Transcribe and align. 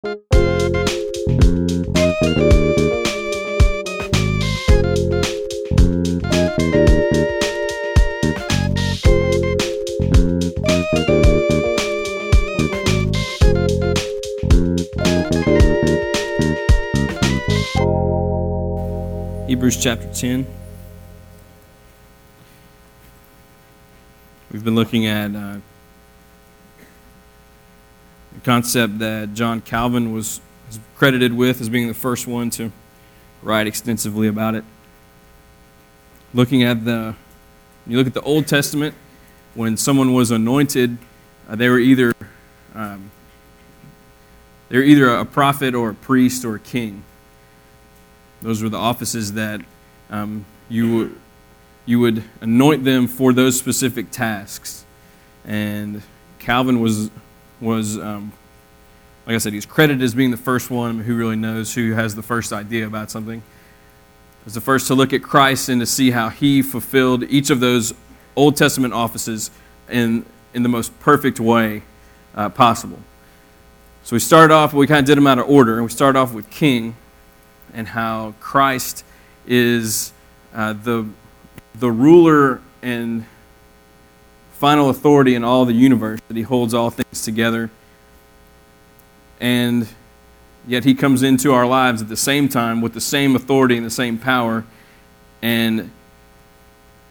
Hebrews 0.00 0.22
chapter 19.82 20.06
10. 20.14 20.46
We've 24.52 24.62
been 24.62 24.76
looking 24.76 25.06
at 25.06 25.34
uh, 25.34 25.56
a 28.38 28.44
concept 28.44 28.98
that 29.00 29.34
John 29.34 29.60
Calvin 29.60 30.12
was 30.12 30.40
credited 30.96 31.32
with 31.32 31.60
as 31.60 31.68
being 31.68 31.88
the 31.88 31.94
first 31.94 32.26
one 32.26 32.50
to 32.50 32.72
write 33.42 33.66
extensively 33.66 34.28
about 34.28 34.54
it. 34.54 34.64
Looking 36.32 36.62
at 36.62 36.84
the, 36.84 37.14
you 37.86 37.96
look 37.96 38.06
at 38.06 38.14
the 38.14 38.22
Old 38.22 38.46
Testament, 38.46 38.94
when 39.54 39.76
someone 39.76 40.12
was 40.14 40.30
anointed, 40.30 40.98
uh, 41.48 41.56
they 41.56 41.68
were 41.68 41.78
either 41.78 42.14
um, 42.74 43.10
they 44.68 44.76
were 44.76 44.84
either 44.84 45.08
a 45.08 45.24
prophet 45.24 45.74
or 45.74 45.90
a 45.90 45.94
priest 45.94 46.44
or 46.44 46.54
a 46.56 46.60
king. 46.60 47.02
Those 48.42 48.62
were 48.62 48.68
the 48.68 48.78
offices 48.78 49.32
that 49.32 49.62
um, 50.10 50.44
you, 50.68 51.18
you 51.86 51.98
would 52.00 52.22
anoint 52.40 52.84
them 52.84 53.08
for 53.08 53.32
those 53.32 53.58
specific 53.58 54.10
tasks. 54.10 54.84
And 55.46 56.02
Calvin 56.38 56.80
was, 56.80 57.10
was 57.60 57.98
um, 57.98 58.32
like 59.28 59.34
I 59.34 59.38
said, 59.38 59.52
he's 59.52 59.66
credited 59.66 60.02
as 60.02 60.14
being 60.14 60.30
the 60.30 60.38
first 60.38 60.70
one 60.70 61.00
who 61.00 61.14
really 61.14 61.36
knows, 61.36 61.74
who 61.74 61.92
has 61.92 62.14
the 62.14 62.22
first 62.22 62.50
idea 62.50 62.86
about 62.86 63.10
something. 63.10 63.42
Was 64.46 64.54
the 64.54 64.62
first 64.62 64.86
to 64.86 64.94
look 64.94 65.12
at 65.12 65.22
Christ 65.22 65.68
and 65.68 65.82
to 65.82 65.86
see 65.86 66.12
how 66.12 66.30
he 66.30 66.62
fulfilled 66.62 67.24
each 67.24 67.50
of 67.50 67.60
those 67.60 67.92
Old 68.36 68.56
Testament 68.56 68.94
offices 68.94 69.50
in, 69.90 70.24
in 70.54 70.62
the 70.62 70.70
most 70.70 70.98
perfect 71.00 71.40
way 71.40 71.82
uh, 72.34 72.48
possible. 72.48 72.98
So 74.02 74.16
we 74.16 74.20
started 74.20 74.54
off, 74.54 74.72
we 74.72 74.86
kind 74.86 75.00
of 75.00 75.04
did 75.04 75.18
them 75.18 75.26
out 75.26 75.38
of 75.38 75.46
order. 75.46 75.74
And 75.74 75.82
we 75.82 75.90
started 75.90 76.18
off 76.18 76.32
with 76.32 76.48
king 76.48 76.96
and 77.74 77.86
how 77.86 78.32
Christ 78.40 79.04
is 79.46 80.14
uh, 80.54 80.72
the, 80.72 81.06
the 81.74 81.90
ruler 81.90 82.62
and 82.80 83.26
final 84.58 84.90
authority 84.90 85.36
in 85.36 85.44
all 85.44 85.64
the 85.64 85.72
universe, 85.72 86.20
that 86.26 86.36
he 86.36 86.42
holds 86.42 86.74
all 86.74 86.90
things 86.90 87.22
together. 87.22 87.70
And 89.40 89.86
yet 90.66 90.84
he 90.84 90.94
comes 90.96 91.22
into 91.22 91.52
our 91.52 91.64
lives 91.64 92.02
at 92.02 92.08
the 92.08 92.16
same 92.16 92.48
time 92.48 92.80
with 92.80 92.92
the 92.92 93.00
same 93.00 93.36
authority 93.36 93.76
and 93.76 93.86
the 93.86 93.90
same 93.90 94.18
power 94.18 94.64
and 95.40 95.92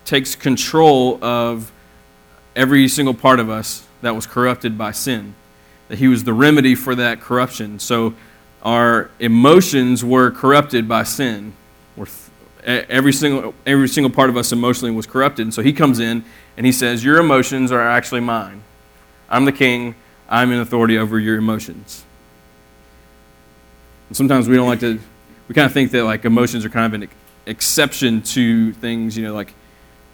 takes 0.04 0.36
control 0.36 1.24
of 1.24 1.72
every 2.54 2.90
single 2.90 3.14
part 3.14 3.40
of 3.40 3.50
us 3.50 3.88
that 4.02 4.14
was 4.14 4.28
corrupted 4.28 4.78
by 4.78 4.92
sin. 4.92 5.34
That 5.88 6.00
he 6.00 6.10
was 6.10 6.26
the 6.26 6.34
remedy 6.34 6.76
for 6.76 6.96
that 6.96 7.22
corruption. 7.22 7.80
So 7.80 8.14
our 8.62 9.10
emotions 9.20 10.04
were 10.04 10.32
corrupted 10.32 10.86
by 10.90 11.04
sin. 11.04 11.54
Every, 12.68 13.14
single, 13.14 13.54
every 13.66 13.88
single 13.88 14.12
part 14.12 14.30
of 14.30 14.38
us 14.38 14.52
emotionally 14.52 14.92
was 14.92 15.08
corrupted. 15.08 15.46
And 15.46 15.54
so 15.54 15.62
he 15.62 15.74
comes 15.74 16.00
in 16.00 16.24
and 16.58 16.66
he 16.66 16.72
says, 16.72 17.04
Your 17.04 17.18
emotions 17.20 17.72
are 17.72 17.82
actually 17.82 18.22
mine. 18.22 18.64
I'm 19.30 19.46
the 19.46 19.52
king. 19.52 19.96
I'm 20.30 20.52
in 20.52 20.60
authority 20.60 20.98
over 20.98 21.20
your 21.20 21.38
emotions. 21.38 22.04
And 24.10 24.18
sometimes 24.18 24.48
we 24.48 24.56
don't 24.56 24.68
like 24.68 24.82
to, 24.82 25.00
we 25.48 25.56
kind 25.56 25.66
of 25.66 25.72
think 25.72 25.92
that 25.92 26.04
like 26.04 26.26
emotions 26.26 26.66
are 26.66 26.70
kind 26.70 26.94
of 26.94 27.02
an 27.02 27.10
exception 27.46 28.22
to 28.22 28.74
things, 28.74 29.18
you 29.18 29.24
know, 29.24 29.34
like 29.34 29.54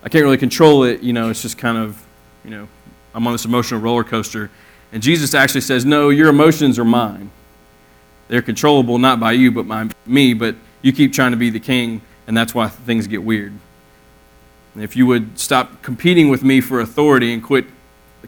I 0.03 0.09
can't 0.09 0.23
really 0.23 0.37
control 0.37 0.83
it, 0.83 1.01
you 1.01 1.13
know, 1.13 1.29
it's 1.29 1.41
just 1.41 1.57
kind 1.57 1.77
of, 1.77 2.05
you 2.43 2.51
know, 2.51 2.67
I'm 3.15 3.25
on 3.25 3.33
this 3.33 3.45
emotional 3.45 3.79
roller 3.79 4.03
coaster. 4.03 4.51
And 4.91 5.01
Jesus 5.01 5.33
actually 5.33 5.61
says, 5.61 5.85
No, 5.85 6.09
your 6.09 6.29
emotions 6.29 6.77
are 6.77 6.85
mine. 6.85 7.31
They're 8.27 8.41
controllable 8.41 8.99
not 8.99 9.19
by 9.19 9.33
you, 9.33 9.51
but 9.51 9.67
by 9.67 9.89
me, 10.05 10.33
but 10.33 10.55
you 10.81 10.93
keep 10.93 11.13
trying 11.13 11.31
to 11.31 11.37
be 11.37 11.49
the 11.49 11.59
king, 11.59 12.01
and 12.27 12.35
that's 12.35 12.53
why 12.53 12.67
things 12.67 13.07
get 13.07 13.23
weird. 13.23 13.53
And 14.73 14.83
if 14.83 14.95
you 14.95 15.05
would 15.05 15.37
stop 15.37 15.81
competing 15.81 16.29
with 16.29 16.43
me 16.43 16.61
for 16.61 16.79
authority 16.79 17.33
and 17.33 17.43
quit 17.43 17.65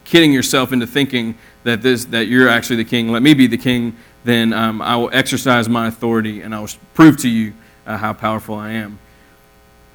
kidding 0.04 0.32
yourself 0.32 0.72
into 0.72 0.86
thinking 0.86 1.36
that, 1.64 1.82
this, 1.82 2.04
that 2.06 2.26
you're 2.26 2.48
actually 2.48 2.76
the 2.76 2.84
king, 2.84 3.10
let 3.10 3.22
me 3.22 3.34
be 3.34 3.46
the 3.46 3.56
king, 3.56 3.96
then 4.24 4.52
um, 4.52 4.80
I 4.82 4.96
will 4.96 5.10
exercise 5.12 5.68
my 5.68 5.88
authority 5.88 6.42
and 6.42 6.54
I 6.54 6.60
will 6.60 6.68
prove 6.94 7.16
to 7.18 7.28
you 7.28 7.54
uh, 7.86 7.96
how 7.96 8.12
powerful 8.12 8.54
I 8.54 8.72
am. 8.72 8.98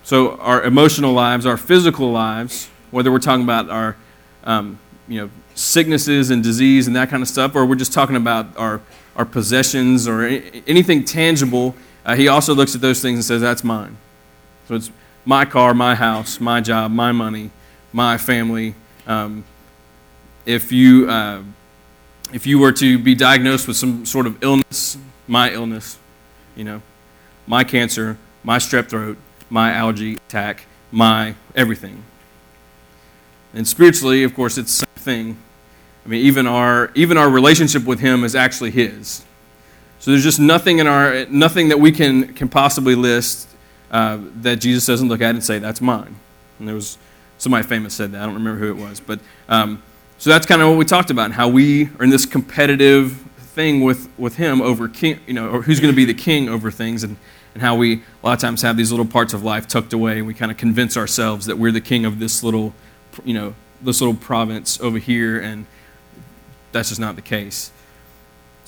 So, 0.04 0.38
our 0.38 0.64
emotional 0.64 1.14
lives, 1.14 1.46
our 1.46 1.58
physical 1.58 2.12
lives, 2.12 2.70
whether 2.90 3.12
we're 3.12 3.20
talking 3.20 3.44
about 3.44 3.70
our 3.70 3.96
um, 4.44 4.80
you 5.08 5.22
know, 5.22 5.30
sicknesses 5.54 6.32
and 6.32 6.44
disease 6.44 6.88
and 6.88 6.96
that 6.96 7.10
kind 7.10 7.22
of 7.22 7.30
stuff, 7.30 7.56
or 7.56 7.66
we're 7.66 7.76
just 7.76 7.94
talking 7.94 8.16
about 8.16 8.58
our 8.58 8.82
our 9.16 9.26
possessions 9.26 10.08
or 10.08 10.24
anything 10.24 11.04
tangible, 11.04 11.76
uh, 12.06 12.16
he 12.16 12.28
also 12.28 12.54
looks 12.54 12.76
at 12.76 12.82
those 12.82 13.02
things 13.02 13.18
and 13.18 13.26
says, 13.26 13.42
That's 13.42 13.64
mine. 13.64 13.98
So 14.68 14.76
it's 14.76 14.92
my 15.26 15.46
car, 15.46 15.74
my 15.74 15.96
house, 15.96 16.40
my 16.40 16.62
job, 16.62 16.92
my 16.92 17.12
money, 17.12 17.52
my 17.94 18.18
family. 18.18 18.76
Um, 19.06 19.44
if, 20.46 20.72
you, 20.72 21.10
uh, 21.10 21.44
if 22.34 22.48
you 22.48 22.60
were 22.60 22.72
to 22.74 22.98
be 22.98 23.14
diagnosed 23.14 23.68
with 23.68 23.78
some 23.78 24.06
sort 24.06 24.26
of 24.26 24.44
illness, 24.44 24.98
my 25.28 25.52
illness, 25.52 25.98
you 26.56 26.64
know, 26.64 26.82
my 27.46 27.64
cancer, 27.64 28.18
my 28.44 28.58
strep 28.58 28.90
throat, 28.90 29.18
my 29.50 29.74
allergy 29.74 30.16
attack, 30.16 30.66
my 30.92 31.36
everything. 31.56 32.04
And 33.54 33.68
spiritually, 33.68 34.24
of 34.24 34.34
course, 34.34 34.58
it's 34.58 34.80
the 34.80 34.86
same 34.86 35.04
thing. 35.04 35.38
I 36.06 36.10
mean, 36.10 36.26
even 36.26 36.48
our, 36.48 36.92
even 36.96 37.18
our 37.18 37.30
relationship 37.30 37.84
with 37.86 38.00
Him 38.00 38.24
is 38.24 38.36
actually 38.36 38.72
His. 38.72 39.24
So 40.02 40.10
there's 40.10 40.24
just 40.24 40.40
nothing 40.40 40.80
in 40.80 40.88
our, 40.88 41.28
nothing 41.28 41.68
that 41.68 41.80
we 41.80 41.92
can, 41.92 42.34
can 42.34 42.50
possibly 42.50 42.96
list 42.96 43.48
uh, 43.92 44.18
that 44.38 44.56
Jesus 44.56 44.88
doesn't 44.88 45.08
look 45.08 45.22
at 45.22 45.36
and 45.36 45.44
say, 45.44 45.60
that's 45.60 45.80
mine. 45.80 46.16
And 46.58 46.68
there 46.68 46.74
was, 46.74 46.98
somebody 47.38 47.68
famous 47.68 47.94
said 47.94 48.12
that. 48.14 48.24
I 48.24 48.26
don't 48.26 48.34
remember 48.34 48.60
who 48.60 48.72
it 48.72 48.78
was. 48.84 49.00
But, 49.00 49.20
um, 49.48 49.84
so 50.18 50.32
that's 50.32 50.48
kind 50.48 50.60
of 50.60 50.70
what 50.70 50.78
we 50.80 50.86
talked 50.86 51.12
about, 51.12 51.26
and 51.26 51.36
how 51.36 51.50
we 51.50 51.92
are 52.00 52.04
in 52.04 52.10
this 52.10 52.26
competitive 52.26 53.12
thing 53.38 53.82
with, 53.82 54.10
with 54.18 54.38
Him 54.38 54.60
over 54.60 54.88
king, 54.88 55.20
you 55.28 55.36
know, 55.36 55.50
or 55.50 55.62
who's 55.62 55.80
going 55.80 55.94
to 55.94 55.96
be 55.96 56.06
the 56.06 56.16
king 56.16 56.50
over 56.50 56.72
things, 56.72 57.04
and, 57.04 57.16
and 57.54 57.62
how 57.62 57.76
we 57.76 57.98
a 57.98 58.26
lot 58.26 58.34
of 58.34 58.40
times 58.40 58.64
have 58.64 58.78
these 58.78 58.90
little 58.90 59.06
parts 59.06 59.36
of 59.36 59.44
life 59.44 59.68
tucked 59.68 59.94
away, 59.94 60.18
and 60.18 60.26
we 60.26 60.34
kind 60.34 60.50
of 60.50 60.58
convince 60.58 60.98
ourselves 60.98 61.46
that 61.46 61.60
we're 61.60 61.72
the 61.72 61.80
king 61.80 62.06
of 62.06 62.18
this 62.18 62.44
little, 62.44 62.74
you 63.24 63.36
know, 63.36 63.54
this 63.84 64.02
little 64.02 64.16
province 64.16 64.82
over 64.82 64.98
here, 64.98 65.40
and 65.40 65.68
that's 66.72 66.90
just 66.90 67.02
not 67.02 67.16
the 67.16 67.22
case. 67.22 67.72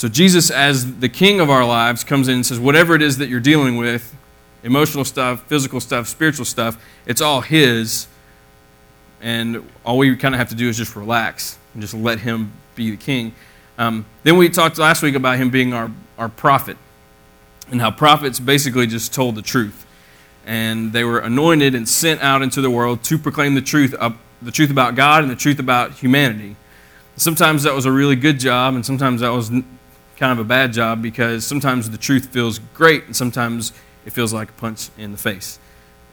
So, 0.04 0.10
Jesus, 0.10 0.52
as 0.52 0.98
the 0.98 1.08
king 1.08 1.40
of 1.40 1.50
our 1.50 1.66
lives, 1.66 2.04
comes 2.04 2.28
in 2.28 2.36
and 2.36 2.46
says, 2.46 2.60
whatever 2.60 2.94
it 2.94 3.02
is 3.02 3.20
that 3.20 3.30
you're 3.30 3.40
dealing 3.40 3.78
with 3.78 4.14
emotional 4.62 5.06
stuff, 5.06 5.44
physical 5.44 5.80
stuff, 5.80 6.10
spiritual 6.10 6.44
stuff 6.44 6.78
it's 7.06 7.22
all 7.22 7.40
His. 7.40 8.08
And 9.22 9.66
all 9.86 9.98
we 9.98 10.14
kind 10.18 10.36
of 10.36 10.40
have 10.40 10.50
to 10.50 10.56
do 10.56 10.68
is 10.68 10.76
just 10.76 10.98
relax 10.98 11.58
and 11.72 11.82
just 11.82 11.94
let 11.94 12.20
Him 12.20 12.52
be 12.76 12.92
the 12.92 12.98
king. 12.98 13.34
Um, 13.78 14.06
then 14.24 14.36
we 14.36 14.50
talked 14.50 14.78
last 14.78 15.04
week 15.04 15.16
about 15.16 15.38
Him 15.38 15.50
being 15.50 15.72
our, 15.74 15.90
our 16.18 16.28
prophet 16.28 16.76
and 17.72 17.80
how 17.80 17.90
prophets 17.90 18.42
basically 18.42 18.88
just 18.88 19.14
told 19.14 19.36
the 19.36 19.42
truth. 19.42 19.86
And 20.46 20.92
they 20.92 21.06
were 21.06 21.20
anointed 21.20 21.76
and 21.76 21.88
sent 21.88 22.22
out 22.22 22.42
into 22.42 22.60
the 22.60 22.70
world 22.70 23.04
to 23.04 23.18
proclaim 23.18 23.56
the 23.56 23.62
truth, 23.62 23.96
uh, 23.98 24.12
the 24.42 24.52
truth 24.52 24.70
about 24.70 24.96
God 24.96 25.24
and 25.24 25.32
the 25.32 25.38
truth 25.38 25.60
about 25.60 25.94
humanity. 25.94 26.58
Sometimes 27.16 27.64
that 27.64 27.74
was 27.74 27.86
a 27.86 27.92
really 27.92 28.18
good 28.18 28.38
job, 28.38 28.76
and 28.76 28.86
sometimes 28.86 29.22
that 29.22 29.30
was 29.30 29.50
kind 30.18 30.32
of 30.32 30.40
a 30.40 30.48
bad 30.48 30.74
job 30.74 31.02
because 31.02 31.46
sometimes 31.46 31.90
the 31.90 31.98
truth 31.98 32.28
feels 32.28 32.60
great, 32.74 33.06
and 33.06 33.16
sometimes 33.16 33.74
it 34.06 34.12
feels 34.12 34.34
like 34.34 34.50
a 34.50 34.54
punch 34.54 34.90
in 34.98 35.12
the 35.12 35.18
face. 35.18 35.60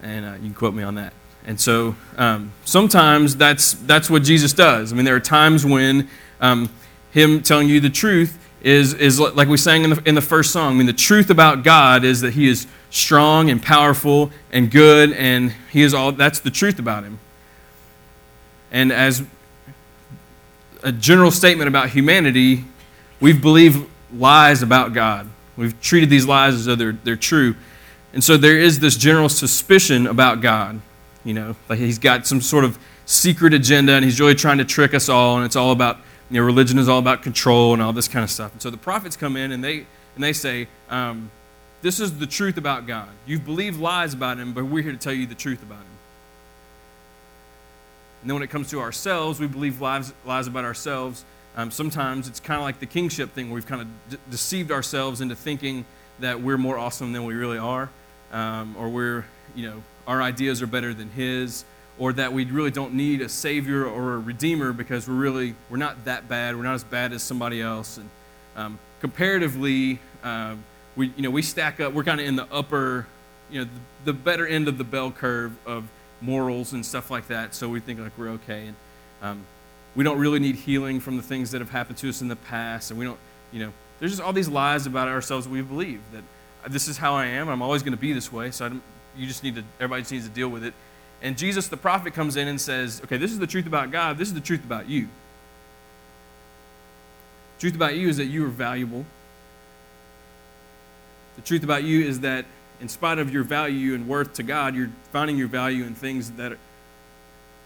And 0.03 0.25
uh, 0.25 0.33
you 0.35 0.45
can 0.45 0.55
quote 0.55 0.75
me 0.75 0.83
on 0.83 0.95
that. 0.95 1.13
And 1.47 1.61
so 1.61 1.97
um, 2.17 2.53
sometimes 2.65 3.37
that's, 3.37 3.73
that's 3.73 4.11
what 4.11 4.23
Jesus 4.23 4.53
does. 4.53 4.93
I 4.93 4.97
mean, 4.97 5.05
there 5.05 5.17
are 5.17 5.21
times 5.21 5.65
when 5.65 6.09
um, 6.41 6.71
Him 7.13 7.43
telling 7.43 7.69
you 7.69 7.81
the 7.81 7.91
truth 7.91 8.39
is, 8.63 8.95
is 8.95 9.19
like 9.19 9.49
we 9.49 9.57
sang 9.57 9.85
in 9.85 9.91
the, 9.91 10.03
in 10.07 10.15
the 10.15 10.21
first 10.21 10.53
song. 10.53 10.75
I 10.75 10.77
mean, 10.77 10.87
the 10.87 10.93
truth 10.93 11.31
about 11.31 11.65
God 11.65 12.05
is 12.05 12.21
that 12.21 12.35
He 12.35 12.49
is 12.49 12.67
strong 12.91 13.51
and 13.51 13.63
powerful 13.63 14.31
and 14.53 14.71
good, 14.71 15.13
and 15.13 15.53
He 15.71 15.83
is 15.83 15.95
all 15.95 16.13
that's 16.13 16.41
the 16.41 16.51
truth 16.51 16.79
about 16.79 17.05
Him. 17.05 17.19
And 18.71 18.93
as 18.93 19.23
a 20.83 20.93
general 20.93 21.31
statement 21.31 21.69
about 21.69 21.91
humanity, 21.91 22.65
we've 23.19 23.41
believed 23.41 23.89
lies 24.15 24.63
about 24.63 24.93
God. 24.93 25.29
We've 25.57 25.79
treated 25.81 26.11
these 26.11 26.27
lies 26.27 26.55
as 26.55 26.65
though 26.67 26.77
they're, 26.77 26.93
they're 26.93 27.17
true. 27.17 27.55
And 28.13 28.25
so 28.25 28.37
there 28.37 28.59
is 28.59 28.81
this 28.81 28.97
general 28.97 29.29
suspicion 29.29 30.07
about 30.07 30.41
God. 30.41 30.81
You 31.25 31.35
know, 31.35 31.57
like 31.69 31.79
he's 31.79 31.99
got 31.99 32.27
some 32.27 32.41
sort 32.41 32.65
of 32.65 32.79
secret 33.05 33.53
agenda 33.53 33.93
and 33.93 34.05
he's 34.05 34.19
really 34.21 34.35
trying 34.35 34.59
to 34.59 34.65
trick 34.65 34.95
us 34.95 35.09
all, 35.09 35.37
and 35.37 35.45
it's 35.45 35.57
all 35.57 35.73
about 35.73 35.99
you 36.31 36.41
know, 36.41 36.47
religion 36.47 36.79
is 36.79 36.89
all 36.89 37.01
about 37.01 37.23
control 37.23 37.73
and 37.73 37.83
all 37.83 37.93
this 37.93 38.09
kind 38.09 38.23
of 38.23 38.31
stuff. 38.31 38.53
And 38.53 38.63
so 38.63 38.71
the 38.71 38.77
prophets 38.77 39.17
come 39.17 39.37
in 39.37 39.51
and 39.53 39.63
they, 39.63 39.79
and 40.15 40.23
they 40.23 40.33
say, 40.33 40.69
um, 40.89 41.31
This 41.83 41.99
is 41.99 42.19
the 42.19 42.27
truth 42.27 42.57
about 42.57 42.87
God. 42.87 43.09
You've 43.27 43.45
believed 43.45 43.81
lies 43.81 44.15
about 44.15 44.39
Him, 44.39 44.53
but 44.53 44.65
we're 44.65 44.83
here 44.83 44.93
to 44.93 44.99
tell 44.99 45.13
you 45.13 45.27
the 45.27 45.35
truth 45.35 45.63
about 45.63 45.79
Him. 45.79 45.87
And 48.23 48.31
then 48.31 48.35
when 48.35 48.43
it 48.43 48.51
comes 48.51 48.71
to 48.71 48.81
ourselves, 48.81 49.41
we 49.41 49.49
believe 49.49 49.81
lies, 49.81 50.13
lies 50.25 50.47
about 50.47 50.65
ourselves. 50.65 51.25
Um, 51.57 51.71
sometimes 51.71 52.29
it's 52.29 52.41
kind 52.41 52.59
of 52.59 52.65
like 52.65 52.79
the 52.79 52.87
kingship 52.87 53.33
thing 53.33 53.49
where 53.49 53.57
we've 53.57 53.67
kind 53.67 53.83
of 53.83 53.89
de- 54.09 54.31
deceived 54.31 54.71
ourselves 54.71 55.21
into 55.21 55.35
thinking 55.35 55.85
that 56.21 56.41
we're 56.41 56.59
more 56.59 56.79
awesome 56.79 57.13
than 57.13 57.25
we 57.25 57.35
really 57.35 57.59
are, 57.59 57.91
um, 58.33 58.77
or 58.79 58.89
we're, 58.89 59.25
you 59.55 59.69
know, 59.69 59.83
our 60.07 60.23
ideas 60.23 60.63
are 60.63 60.67
better 60.67 60.95
than 60.95 61.11
His, 61.11 61.65
or 61.99 62.13
that 62.15 62.33
we 62.33 62.45
really 62.45 62.71
don't 62.71 62.95
need 62.95 63.21
a 63.21 63.29
Savior 63.29 63.85
or 63.85 64.15
a 64.15 64.19
Redeemer 64.19 64.73
because 64.73 65.09
we're 65.09 65.15
really, 65.15 65.55
we're 65.69 65.77
not 65.77 66.05
that 66.05 66.29
bad. 66.29 66.57
We're 66.57 66.63
not 66.63 66.75
as 66.75 66.85
bad 66.85 67.13
as 67.13 67.23
somebody 67.23 67.61
else. 67.61 67.99
And 67.99 68.09
um, 68.57 68.79
comparatively, 69.01 69.99
uh, 70.23 70.55
we, 70.97 71.13
you 71.17 71.23
know, 71.23 71.31
we 71.31 71.43
stack 71.43 71.81
up, 71.81 71.93
we're 71.93 72.05
kind 72.05 72.21
of 72.21 72.27
in 72.27 72.37
the 72.37 72.47
upper, 72.53 73.07
you 73.51 73.61
know, 73.61 73.71
the, 74.05 74.13
the 74.13 74.13
better 74.13 74.47
end 74.47 74.69
of 74.69 74.79
the 74.79 74.85
bell 74.85 75.11
curve 75.11 75.53
of 75.67 75.85
morals 76.21 76.73
and 76.73 76.85
stuff 76.85 77.11
like 77.11 77.29
that. 77.29 77.55
So 77.55 77.69
we 77.69 77.81
think 77.81 78.01
like 78.01 78.13
we're 78.17 78.31
okay. 78.31 78.69
And 78.69 78.77
um, 79.23 79.45
we 79.95 80.05
don't 80.05 80.19
really 80.19 80.39
need 80.39 80.55
healing 80.55 81.01
from 81.01 81.17
the 81.17 81.23
things 81.23 81.51
that 81.51 81.61
have 81.61 81.71
happened 81.71 81.99
to 81.99 82.09
us 82.09 82.21
in 82.21 82.29
the 82.29 82.37
past. 82.37 82.91
And 82.91 82.99
we 82.99 83.05
don't, 83.05 83.19
you 83.53 83.65
know, 83.65 83.73
there's 83.99 84.13
just 84.13 84.23
all 84.23 84.33
these 84.33 84.49
lies 84.49 84.87
about 84.87 85.09
ourselves 85.09 85.49
we 85.49 85.63
believe 85.63 86.01
that 86.13 86.23
this 86.69 86.89
is 86.89 86.97
how 86.97 87.15
I 87.15 87.27
am. 87.27 87.49
I'm 87.49 87.63
always 87.63 87.83
going 87.83 87.93
to 87.93 88.01
be 88.01 88.13
this 88.13 88.33
way. 88.33 88.51
So 88.51 88.71
you 89.17 89.27
just 89.27 89.43
need 89.43 89.57
to, 89.57 89.65
everybody 89.79 90.03
just 90.03 90.13
needs 90.13 90.29
to 90.29 90.35
deal 90.35 90.49
with 90.49 90.65
it. 90.65 90.75
And 91.23 91.37
Jesus, 91.37 91.69
the 91.69 91.77
prophet, 91.77 92.15
comes 92.15 92.37
in 92.37 92.49
and 92.49 92.61
says, 92.61 93.01
okay, 93.05 93.17
this 93.19 93.33
is 93.33 93.39
the 93.39 93.47
truth 93.47 93.67
about 93.67 93.91
God. 93.91 94.17
This 94.17 94.29
is 94.29 94.35
the 94.35 94.41
truth 94.41 94.65
about 94.65 94.89
you. 94.89 95.09
The 97.57 97.61
truth 97.61 97.75
about 97.75 97.95
you 97.95 98.09
is 98.09 98.17
that 98.17 98.27
you 98.27 98.47
are 98.47 98.51
valuable. 98.51 99.05
The 101.37 101.43
truth 101.43 101.63
about 101.63 101.85
you 101.85 102.07
is 102.07 102.21
that 102.21 102.47
in 102.81 102.89
spite 102.89 103.19
of 103.19 103.33
your 103.33 103.43
value 103.45 103.95
and 103.95 104.09
worth 104.09 104.35
to 104.35 104.43
God, 104.43 104.75
you're 104.75 104.91
finding 105.13 105.37
your 105.37 105.49
value 105.49 105.85
in 105.85 105.95
things 105.95 106.31
that 106.33 106.57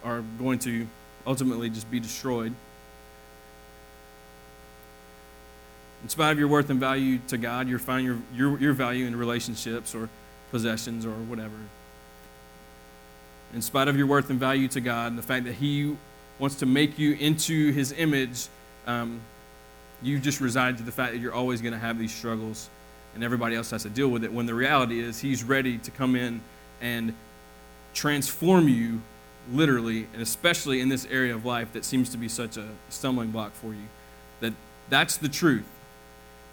are 0.03 0.21
going 0.37 0.59
to 0.59 0.87
ultimately 1.25 1.69
just 1.69 1.89
be 1.89 1.99
destroyed. 1.99 2.53
In 6.03 6.09
spite 6.09 6.31
of 6.31 6.39
your 6.39 6.47
worth 6.47 6.69
and 6.69 6.79
value 6.79 7.19
to 7.29 7.37
God, 7.37 7.67
you're 7.67 7.79
finding 7.79 8.05
your, 8.05 8.19
your, 8.35 8.59
your 8.59 8.73
value 8.73 9.07
in 9.07 9.15
relationships 9.15 9.95
or 9.95 10.07
possessions 10.51 11.05
or 11.05 11.11
whatever. 11.11 11.55
In 13.53 13.61
spite 13.61 13.87
of 13.87 13.97
your 13.97 14.05
worth 14.05 14.29
and 14.29 14.39
value 14.39 14.67
to 14.67 14.81
God 14.81 15.07
and 15.07 15.17
the 15.17 15.23
fact 15.23 15.45
that 15.45 15.55
He 15.55 15.95
wants 16.37 16.57
to 16.57 16.65
make 16.65 16.99
you 16.99 17.13
into 17.13 17.71
His 17.71 17.91
image, 17.93 18.47
um, 18.85 19.19
you 20.03 20.19
just 20.19 20.41
reside 20.41 20.77
to 20.77 20.83
the 20.83 20.91
fact 20.91 21.13
that 21.13 21.19
you're 21.19 21.33
always 21.33 21.61
going 21.61 21.73
to 21.73 21.79
have 21.79 21.97
these 21.97 22.13
struggles 22.13 22.69
and 23.15 23.23
everybody 23.23 23.55
else 23.55 23.71
has 23.71 23.83
to 23.83 23.89
deal 23.89 24.09
with 24.09 24.23
it. 24.23 24.31
When 24.31 24.45
the 24.45 24.53
reality 24.53 24.99
is, 24.99 25.19
He's 25.19 25.43
ready 25.43 25.77
to 25.79 25.91
come 25.91 26.15
in 26.15 26.41
and 26.81 27.15
transform 27.93 28.67
you 28.67 29.01
literally, 29.51 30.07
and 30.13 30.21
especially 30.21 30.81
in 30.81 30.89
this 30.89 31.05
area 31.09 31.33
of 31.33 31.45
life 31.45 31.73
that 31.73 31.85
seems 31.85 32.09
to 32.09 32.17
be 32.17 32.27
such 32.27 32.57
a 32.57 32.67
stumbling 32.89 33.31
block 33.31 33.53
for 33.53 33.73
you. 33.73 33.87
That 34.39 34.53
that's 34.89 35.17
the 35.17 35.29
truth. 35.29 35.65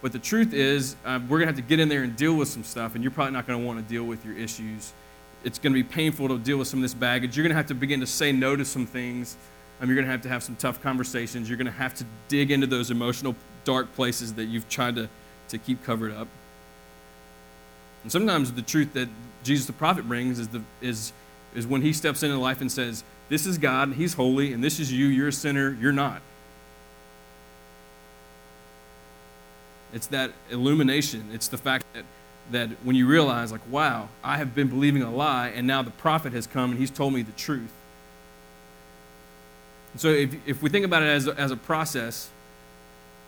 But 0.03 0.13
the 0.13 0.19
truth 0.19 0.53
is, 0.53 0.97
uh, 1.05 1.21
we're 1.23 1.39
going 1.39 1.49
to 1.49 1.55
have 1.55 1.57
to 1.57 1.63
get 1.63 1.79
in 1.79 1.89
there 1.89 2.03
and 2.03 2.17
deal 2.17 2.35
with 2.35 2.49
some 2.49 2.65
stuff, 2.65 2.95
and 2.95 3.05
you're 3.05 3.13
probably 3.13 3.33
not 3.33 3.47
going 3.47 3.61
to 3.61 3.65
want 3.65 3.79
to 3.79 3.85
deal 3.85 4.05
with 4.05 4.25
your 4.25 4.37
issues. 4.37 4.93
It's 5.45 5.59
going 5.59 5.73
to 5.73 5.81
be 5.81 5.89
painful 5.89 6.29
to 6.29 6.39
deal 6.39 6.59
with 6.59 6.69
some 6.69 6.81
of 6.81 6.83
this 6.83 6.95
baggage. 6.95 7.37
You're 7.37 7.45
going 7.45 7.53
to 7.53 7.57
have 7.57 7.67
to 7.67 7.75
begin 7.75 8.01
to 8.01 8.07
say 8.07 8.33
no 8.33 8.57
to 8.57 8.65
some 8.65 8.85
things. 8.85 9.37
Um, 9.81 9.89
you're 9.89 9.97
going 9.97 10.07
to 10.07 10.11
have 10.11 10.23
to 10.23 10.29
have 10.29 10.43
some 10.43 10.57
tough 10.57 10.83
conversations. 10.83 11.49
You're 11.49 11.59
going 11.59 11.67
to 11.67 11.73
have 11.73 11.95
to 11.95 12.05
dig 12.29 12.51
into 12.51 12.67
those 12.67 12.91
emotional, 12.91 13.37
dark 13.65 13.95
places 13.95 14.35
that 14.35 14.45
you've 14.45 14.69
tried 14.69 14.97
to, 14.97 15.09
to 15.49 15.59
keep 15.59 15.85
covered 15.85 16.13
up. 16.13 16.29
And 18.03 18.11
sometimes 18.11 18.53
the 18.53 18.63
truth 18.63 18.93
that 18.95 19.09
Jesus 19.45 19.67
the 19.67 19.73
prophet 19.73 20.07
brings 20.07 20.39
is, 20.39 20.49
the, 20.49 20.63
is, 20.81 21.13
is 21.55 21.67
when 21.67 21.83
he 21.83 21.93
steps 21.93 22.23
into 22.23 22.37
life 22.39 22.61
and 22.61 22.71
says, 22.71 23.05
This 23.29 23.47
is 23.47 23.59
God, 23.59 23.95
He's 23.95 24.15
holy, 24.15 24.53
and 24.53 24.63
this 24.63 24.81
is 24.81 24.93
you, 24.93 25.07
you're 25.07 25.29
a 25.29 25.33
sinner, 25.33 25.77
you're 25.81 25.93
not. 25.93 26.23
It's 29.93 30.07
that 30.09 30.33
illumination. 30.51 31.29
It's 31.33 31.49
the 31.49 31.59
fact 31.59 31.85
that, 31.93 32.05
that 32.51 32.71
when 32.83 32.97
you 32.97 33.07
realize, 33.07 33.53
like, 33.53 33.61
wow, 33.71 34.09
I 34.25 34.39
have 34.39 34.55
been 34.55 34.69
believing 34.69 35.03
a 35.03 35.11
lie, 35.11 35.49
and 35.49 35.67
now 35.67 35.83
the 35.83 35.91
prophet 35.91 36.33
has 36.33 36.47
come 36.47 36.71
and 36.71 36.81
he's 36.81 36.91
told 36.91 37.13
me 37.13 37.23
the 37.23 37.33
truth. 37.33 37.73
And 39.93 40.01
so 40.01 40.09
if, 40.09 40.35
if 40.47 40.63
we 40.63 40.71
think 40.71 40.87
about 40.87 41.03
it 41.03 41.07
as 41.07 41.27
a, 41.27 41.39
as 41.39 41.51
a 41.51 41.57
process, 41.57 42.31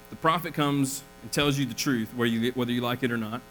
the 0.08 0.16
prophet 0.16 0.54
comes 0.54 1.02
and 1.22 1.30
tells 1.30 1.58
you 1.58 1.66
the 1.66 1.74
truth, 1.74 2.08
whether 2.14 2.30
you, 2.30 2.52
whether 2.52 2.72
you 2.72 2.80
like 2.80 3.02
it 3.02 3.12
or 3.12 3.18
not. 3.18 3.42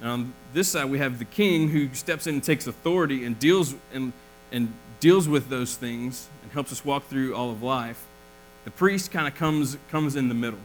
And 0.00 0.08
on 0.10 0.34
this 0.52 0.68
side, 0.68 0.90
we 0.90 0.98
have 0.98 1.18
the 1.18 1.24
king 1.24 1.70
who 1.70 1.92
steps 1.94 2.26
in 2.26 2.34
and 2.34 2.44
takes 2.44 2.66
authority 2.66 3.24
and 3.24 3.38
deals, 3.38 3.74
and, 3.92 4.12
and 4.52 4.72
deals 5.00 5.28
with 5.28 5.48
those 5.48 5.74
things 5.74 6.28
and 6.42 6.52
helps 6.52 6.72
us 6.72 6.84
walk 6.84 7.08
through 7.08 7.34
all 7.34 7.50
of 7.50 7.62
life. 7.62 8.04
The 8.64 8.70
priest 8.70 9.10
kind 9.10 9.26
of 9.26 9.34
comes, 9.34 9.78
comes 9.90 10.16
in 10.16 10.28
the 10.28 10.34
middle. 10.34 10.58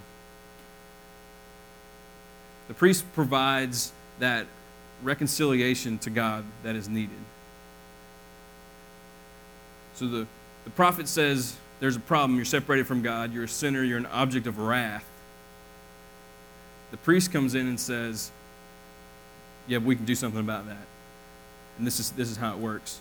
The 2.67 2.73
priest 2.73 3.05
provides 3.13 3.91
that 4.19 4.47
reconciliation 5.03 5.97
to 5.99 6.09
God 6.09 6.43
that 6.63 6.75
is 6.75 6.87
needed. 6.87 7.17
So 9.95 10.07
the, 10.07 10.27
the 10.63 10.69
prophet 10.71 11.07
says, 11.07 11.55
There's 11.79 11.95
a 11.95 11.99
problem. 11.99 12.35
You're 12.37 12.45
separated 12.45 12.87
from 12.87 13.01
God. 13.01 13.33
You're 13.33 13.43
a 13.43 13.47
sinner. 13.47 13.83
You're 13.83 13.97
an 13.97 14.05
object 14.07 14.47
of 14.47 14.57
wrath. 14.57 15.05
The 16.91 16.97
priest 16.97 17.31
comes 17.31 17.55
in 17.55 17.67
and 17.67 17.79
says, 17.79 18.31
Yeah, 19.67 19.77
we 19.79 19.95
can 19.95 20.05
do 20.05 20.15
something 20.15 20.39
about 20.39 20.67
that. 20.67 20.85
And 21.77 21.87
this 21.87 21.99
is, 21.99 22.11
this 22.11 22.29
is 22.29 22.37
how 22.37 22.53
it 22.53 22.59
works. 22.59 22.99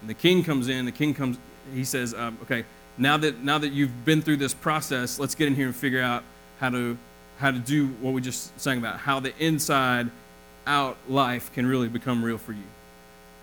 And 0.00 0.08
the 0.08 0.14
king 0.14 0.44
comes 0.44 0.68
in. 0.68 0.84
The 0.84 0.92
king 0.92 1.14
comes, 1.14 1.38
he 1.74 1.84
says, 1.84 2.14
um, 2.14 2.38
Okay, 2.42 2.64
now 2.96 3.16
that, 3.16 3.42
now 3.42 3.58
that 3.58 3.72
you've 3.72 4.04
been 4.04 4.22
through 4.22 4.36
this 4.36 4.54
process, 4.54 5.18
let's 5.18 5.34
get 5.34 5.48
in 5.48 5.54
here 5.54 5.66
and 5.66 5.76
figure 5.76 6.02
out 6.02 6.22
how 6.60 6.70
to 6.70 6.98
how 7.38 7.52
to 7.52 7.58
do 7.58 7.86
what 8.00 8.12
we 8.12 8.20
just 8.20 8.58
sang 8.60 8.78
about, 8.78 8.98
how 8.98 9.20
the 9.20 9.32
inside 9.38 10.10
out 10.66 10.96
life 11.08 11.52
can 11.54 11.66
really 11.66 11.88
become 11.88 12.24
real 12.24 12.36
for 12.36 12.52
you. 12.52 12.64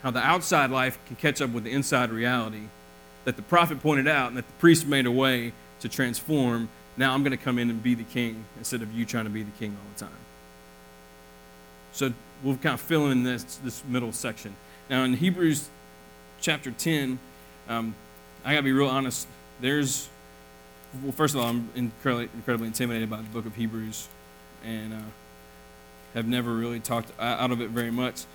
How 0.03 0.11
the 0.11 0.19
outside 0.19 0.69
life 0.69 0.99
can 1.07 1.15
catch 1.15 1.41
up 1.41 1.51
with 1.51 1.63
the 1.63 1.71
inside 1.71 2.11
reality 2.11 2.63
that 3.23 3.37
the 3.37 3.41
prophet 3.41 3.81
pointed 3.81 4.07
out 4.07 4.27
and 4.27 4.37
that 4.37 4.45
the 4.45 4.53
priest 4.53 4.85
made 4.85 5.05
a 5.05 5.11
way 5.11 5.53
to 5.79 5.89
transform. 5.89 6.69
Now 6.97 7.13
I'm 7.13 7.23
going 7.23 7.31
to 7.31 7.43
come 7.43 7.57
in 7.57 7.69
and 7.69 7.81
be 7.81 7.95
the 7.95 8.03
king 8.03 8.45
instead 8.57 8.81
of 8.81 8.93
you 8.93 9.05
trying 9.05 9.23
to 9.23 9.31
be 9.31 9.43
the 9.43 9.57
king 9.57 9.71
all 9.71 9.93
the 9.93 10.05
time. 10.05 10.24
So 11.95 12.11
we'll 12.43 12.57
kind 12.57 12.73
of 12.73 12.81
fill 12.81 13.07
in 13.07 13.23
this, 13.23 13.43
this 13.63 13.81
middle 13.87 14.11
section. 14.11 14.53
Now 14.89 15.05
in 15.05 15.13
Hebrews 15.13 15.69
chapter 16.41 16.71
10, 16.71 17.17
um, 17.69 17.95
I 18.43 18.51
got 18.51 18.57
to 18.57 18.63
be 18.63 18.73
real 18.73 18.89
honest, 18.89 19.27
there's 19.61 20.09
well, 21.01 21.13
first 21.13 21.35
of 21.35 21.41
all, 21.41 21.47
I'm 21.47 21.69
incredibly, 21.73 22.29
incredibly 22.35 22.67
intimidated 22.67 23.09
by 23.09 23.17
the 23.17 23.29
book 23.29 23.45
of 23.45 23.55
Hebrews 23.55 24.09
and 24.65 24.93
uh, 24.93 24.97
have 26.13 26.27
never 26.27 26.53
really 26.53 26.81
talked 26.81 27.17
out 27.17 27.51
of 27.51 27.61
it 27.61 27.69
very 27.69 27.91
much. 27.91 28.25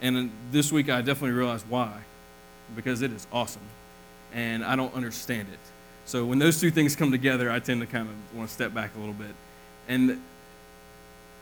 And 0.00 0.30
this 0.50 0.72
week, 0.72 0.88
I 0.88 1.02
definitely 1.02 1.36
realized 1.36 1.66
why. 1.68 2.00
Because 2.74 3.02
it 3.02 3.12
is 3.12 3.26
awesome. 3.30 3.62
And 4.32 4.64
I 4.64 4.74
don't 4.74 4.94
understand 4.94 5.48
it. 5.52 5.58
So 6.06 6.24
when 6.24 6.38
those 6.38 6.58
two 6.58 6.70
things 6.70 6.96
come 6.96 7.10
together, 7.10 7.50
I 7.50 7.58
tend 7.60 7.82
to 7.82 7.86
kind 7.86 8.08
of 8.08 8.36
want 8.36 8.48
to 8.48 8.54
step 8.54 8.72
back 8.72 8.94
a 8.96 8.98
little 8.98 9.14
bit. 9.14 9.34
And 9.86 10.22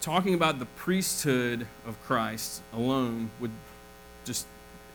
talking 0.00 0.34
about 0.34 0.58
the 0.58 0.66
priesthood 0.66 1.66
of 1.86 2.00
Christ 2.04 2.62
alone 2.72 3.30
would 3.40 3.50
just, 4.24 4.46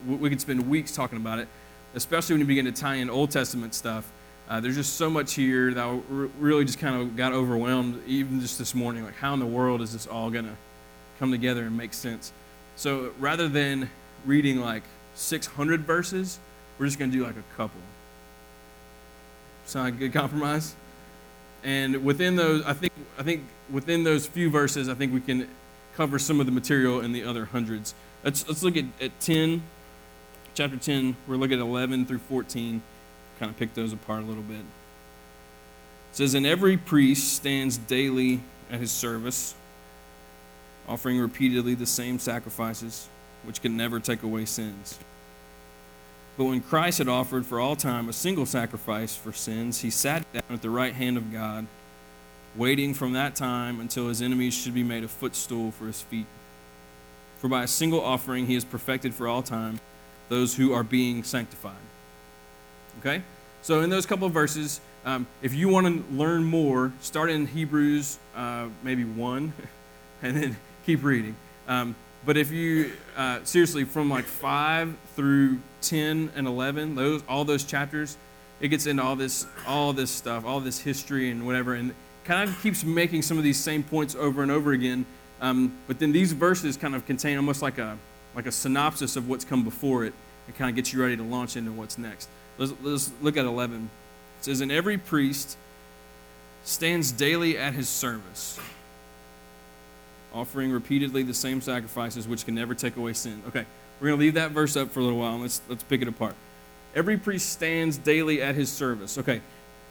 we 0.07 0.29
could 0.29 0.41
spend 0.41 0.69
weeks 0.69 0.91
talking 0.95 1.17
about 1.17 1.39
it, 1.39 1.47
especially 1.93 2.33
when 2.33 2.41
you 2.41 2.47
begin 2.47 2.65
to 2.65 2.71
tie 2.71 2.95
in 2.95 3.09
Old 3.09 3.31
Testament 3.31 3.73
stuff 3.73 4.11
uh, 4.47 4.59
there's 4.59 4.75
just 4.75 4.95
so 4.95 5.09
much 5.09 5.33
here 5.33 5.73
that 5.73 5.83
I 5.83 5.99
really 6.39 6.65
just 6.65 6.77
kind 6.77 7.01
of 7.01 7.15
got 7.15 7.33
overwhelmed, 7.33 8.01
even 8.05 8.39
just 8.39 8.59
this 8.59 8.75
morning. 8.75 9.03
Like, 9.03 9.15
how 9.15 9.33
in 9.33 9.39
the 9.39 9.45
world 9.45 9.81
is 9.81 9.93
this 9.93 10.05
all 10.05 10.29
going 10.29 10.45
to 10.45 10.55
come 11.17 11.31
together 11.31 11.63
and 11.63 11.75
make 11.75 11.93
sense? 11.93 12.31
So, 12.75 13.11
rather 13.17 13.47
than 13.47 13.89
reading 14.23 14.61
like 14.61 14.83
600 15.15 15.81
verses, 15.81 16.37
we're 16.77 16.85
just 16.85 16.99
going 16.99 17.09
to 17.09 17.17
do 17.17 17.23
like 17.23 17.35
a 17.37 17.57
couple. 17.57 17.81
Sound 19.65 19.85
like 19.85 19.93
a 19.95 19.97
good 19.97 20.13
compromise? 20.13 20.75
And 21.65 22.05
within 22.05 22.37
those, 22.37 22.63
I 22.63 22.71
think, 22.71 22.93
I 23.17 23.23
think 23.23 23.43
within 23.69 24.05
those 24.05 24.25
few 24.25 24.49
verses, 24.49 24.87
I 24.87 24.93
think 24.93 25.13
we 25.13 25.19
can 25.19 25.49
cover 25.97 26.17
some 26.17 26.39
of 26.39 26.45
the 26.45 26.51
material 26.53 27.01
in 27.01 27.11
the 27.11 27.23
other 27.23 27.45
hundreds. 27.45 27.93
Let's, 28.23 28.47
let's 28.47 28.63
look 28.63 28.77
at, 28.77 28.85
at 29.01 29.19
10, 29.19 29.63
chapter 30.53 30.77
10. 30.77 31.17
We're 31.27 31.35
looking 31.35 31.59
at 31.59 31.65
11 31.65 32.05
through 32.05 32.19
14 32.19 32.81
kind 33.39 33.51
of 33.51 33.57
pick 33.57 33.73
those 33.73 33.93
apart 33.93 34.23
a 34.23 34.25
little 34.25 34.43
bit. 34.43 34.59
It 34.59 34.63
says, 36.13 36.33
And 36.33 36.45
every 36.45 36.77
priest 36.77 37.33
stands 37.33 37.77
daily 37.77 38.41
at 38.71 38.79
his 38.79 38.91
service, 38.91 39.55
offering 40.87 41.19
repeatedly 41.19 41.75
the 41.75 41.85
same 41.85 42.19
sacrifices, 42.19 43.07
which 43.43 43.61
can 43.61 43.75
never 43.75 43.99
take 43.99 44.23
away 44.23 44.45
sins. 44.45 44.97
But 46.37 46.45
when 46.45 46.61
Christ 46.61 46.97
had 46.97 47.07
offered 47.07 47.45
for 47.45 47.59
all 47.59 47.75
time 47.75 48.09
a 48.09 48.13
single 48.13 48.45
sacrifice 48.45 49.15
for 49.15 49.31
sins, 49.31 49.81
he 49.81 49.89
sat 49.89 50.31
down 50.33 50.43
at 50.49 50.61
the 50.61 50.69
right 50.69 50.93
hand 50.93 51.17
of 51.17 51.31
God, 51.31 51.65
waiting 52.55 52.93
from 52.93 53.13
that 53.13 53.35
time 53.35 53.79
until 53.79 54.09
his 54.09 54.21
enemies 54.21 54.53
should 54.53 54.73
be 54.73 54.83
made 54.83 55.03
a 55.03 55.07
footstool 55.07 55.71
for 55.71 55.87
his 55.87 56.01
feet. 56.01 56.25
For 57.39 57.47
by 57.47 57.63
a 57.63 57.67
single 57.67 58.01
offering 58.01 58.47
he 58.47 58.53
has 58.55 58.65
perfected 58.65 59.13
for 59.13 59.27
all 59.27 59.43
time 59.43 59.79
those 60.29 60.55
who 60.55 60.73
are 60.73 60.83
being 60.83 61.23
sanctified. 61.23 61.73
Okay? 62.99 63.21
So, 63.61 63.81
in 63.81 63.89
those 63.89 64.05
couple 64.05 64.27
of 64.27 64.33
verses, 64.33 64.81
um, 65.05 65.27
if 65.41 65.53
you 65.53 65.69
want 65.69 65.87
to 65.87 66.15
learn 66.15 66.43
more, 66.43 66.91
start 66.99 67.29
in 67.29 67.47
Hebrews 67.47 68.17
uh, 68.35 68.67
maybe 68.83 69.03
1 69.03 69.53
and 70.23 70.37
then 70.37 70.57
keep 70.85 71.03
reading. 71.03 71.35
Um, 71.67 71.95
but 72.25 72.37
if 72.37 72.51
you, 72.51 72.91
uh, 73.15 73.39
seriously, 73.43 73.83
from 73.83 74.09
like 74.09 74.25
5 74.25 74.95
through 75.15 75.59
10 75.89 76.31
and 76.35 76.47
11, 76.47 76.95
those 76.95 77.23
all 77.27 77.45
those 77.45 77.63
chapters, 77.63 78.17
it 78.59 78.69
gets 78.69 78.85
into 78.85 79.03
all 79.03 79.15
this, 79.15 79.45
all 79.67 79.93
this 79.93 80.11
stuff, 80.11 80.45
all 80.45 80.59
this 80.59 80.79
history 80.79 81.29
and 81.29 81.45
whatever, 81.45 81.73
and 81.73 81.93
kind 82.23 82.49
of 82.49 82.61
keeps 82.61 82.83
making 82.83 83.21
some 83.21 83.37
of 83.37 83.43
these 83.43 83.59
same 83.59 83.83
points 83.83 84.15
over 84.15 84.41
and 84.41 84.51
over 84.51 84.71
again. 84.71 85.05
Um, 85.41 85.77
but 85.87 85.99
then 85.99 86.11
these 86.11 86.31
verses 86.31 86.77
kind 86.77 86.95
of 86.95 87.05
contain 87.05 87.37
almost 87.37 87.61
like 87.61 87.77
a, 87.77 87.97
like 88.33 88.45
a 88.45 88.51
synopsis 88.51 89.15
of 89.15 89.29
what's 89.29 89.45
come 89.45 89.63
before 89.63 90.05
it 90.05 90.13
and 90.47 90.55
kind 90.55 90.69
of 90.69 90.75
gets 90.75 90.93
you 90.93 91.01
ready 91.01 91.17
to 91.17 91.23
launch 91.23 91.57
into 91.57 91.71
what's 91.71 91.97
next. 91.97 92.29
Let's, 92.57 92.73
let's 92.81 93.11
look 93.21 93.37
at 93.37 93.45
11. 93.45 93.89
It 94.39 94.45
says, 94.45 94.61
And 94.61 94.71
every 94.71 94.97
priest 94.97 95.57
stands 96.63 97.11
daily 97.11 97.57
at 97.57 97.73
his 97.73 97.89
service, 97.89 98.59
offering 100.33 100.71
repeatedly 100.71 101.23
the 101.23 101.33
same 101.33 101.61
sacrifices 101.61 102.27
which 102.27 102.45
can 102.45 102.55
never 102.55 102.73
take 102.73 102.97
away 102.97 103.13
sin. 103.13 103.41
Okay, 103.47 103.65
we're 103.99 104.07
going 104.07 104.19
to 104.19 104.25
leave 104.25 104.33
that 104.35 104.51
verse 104.51 104.75
up 104.75 104.91
for 104.91 104.99
a 104.99 105.03
little 105.03 105.19
while 105.19 105.33
and 105.33 105.41
let's, 105.41 105.61
let's 105.69 105.83
pick 105.83 106.01
it 106.01 106.07
apart. 106.07 106.35
Every 106.93 107.17
priest 107.17 107.49
stands 107.51 107.97
daily 107.97 108.41
at 108.41 108.55
his 108.55 108.71
service. 108.71 109.17
Okay, 109.17 109.41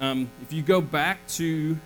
um, 0.00 0.28
if 0.42 0.52
you 0.52 0.62
go 0.62 0.80
back 0.80 1.26
to 1.28 1.76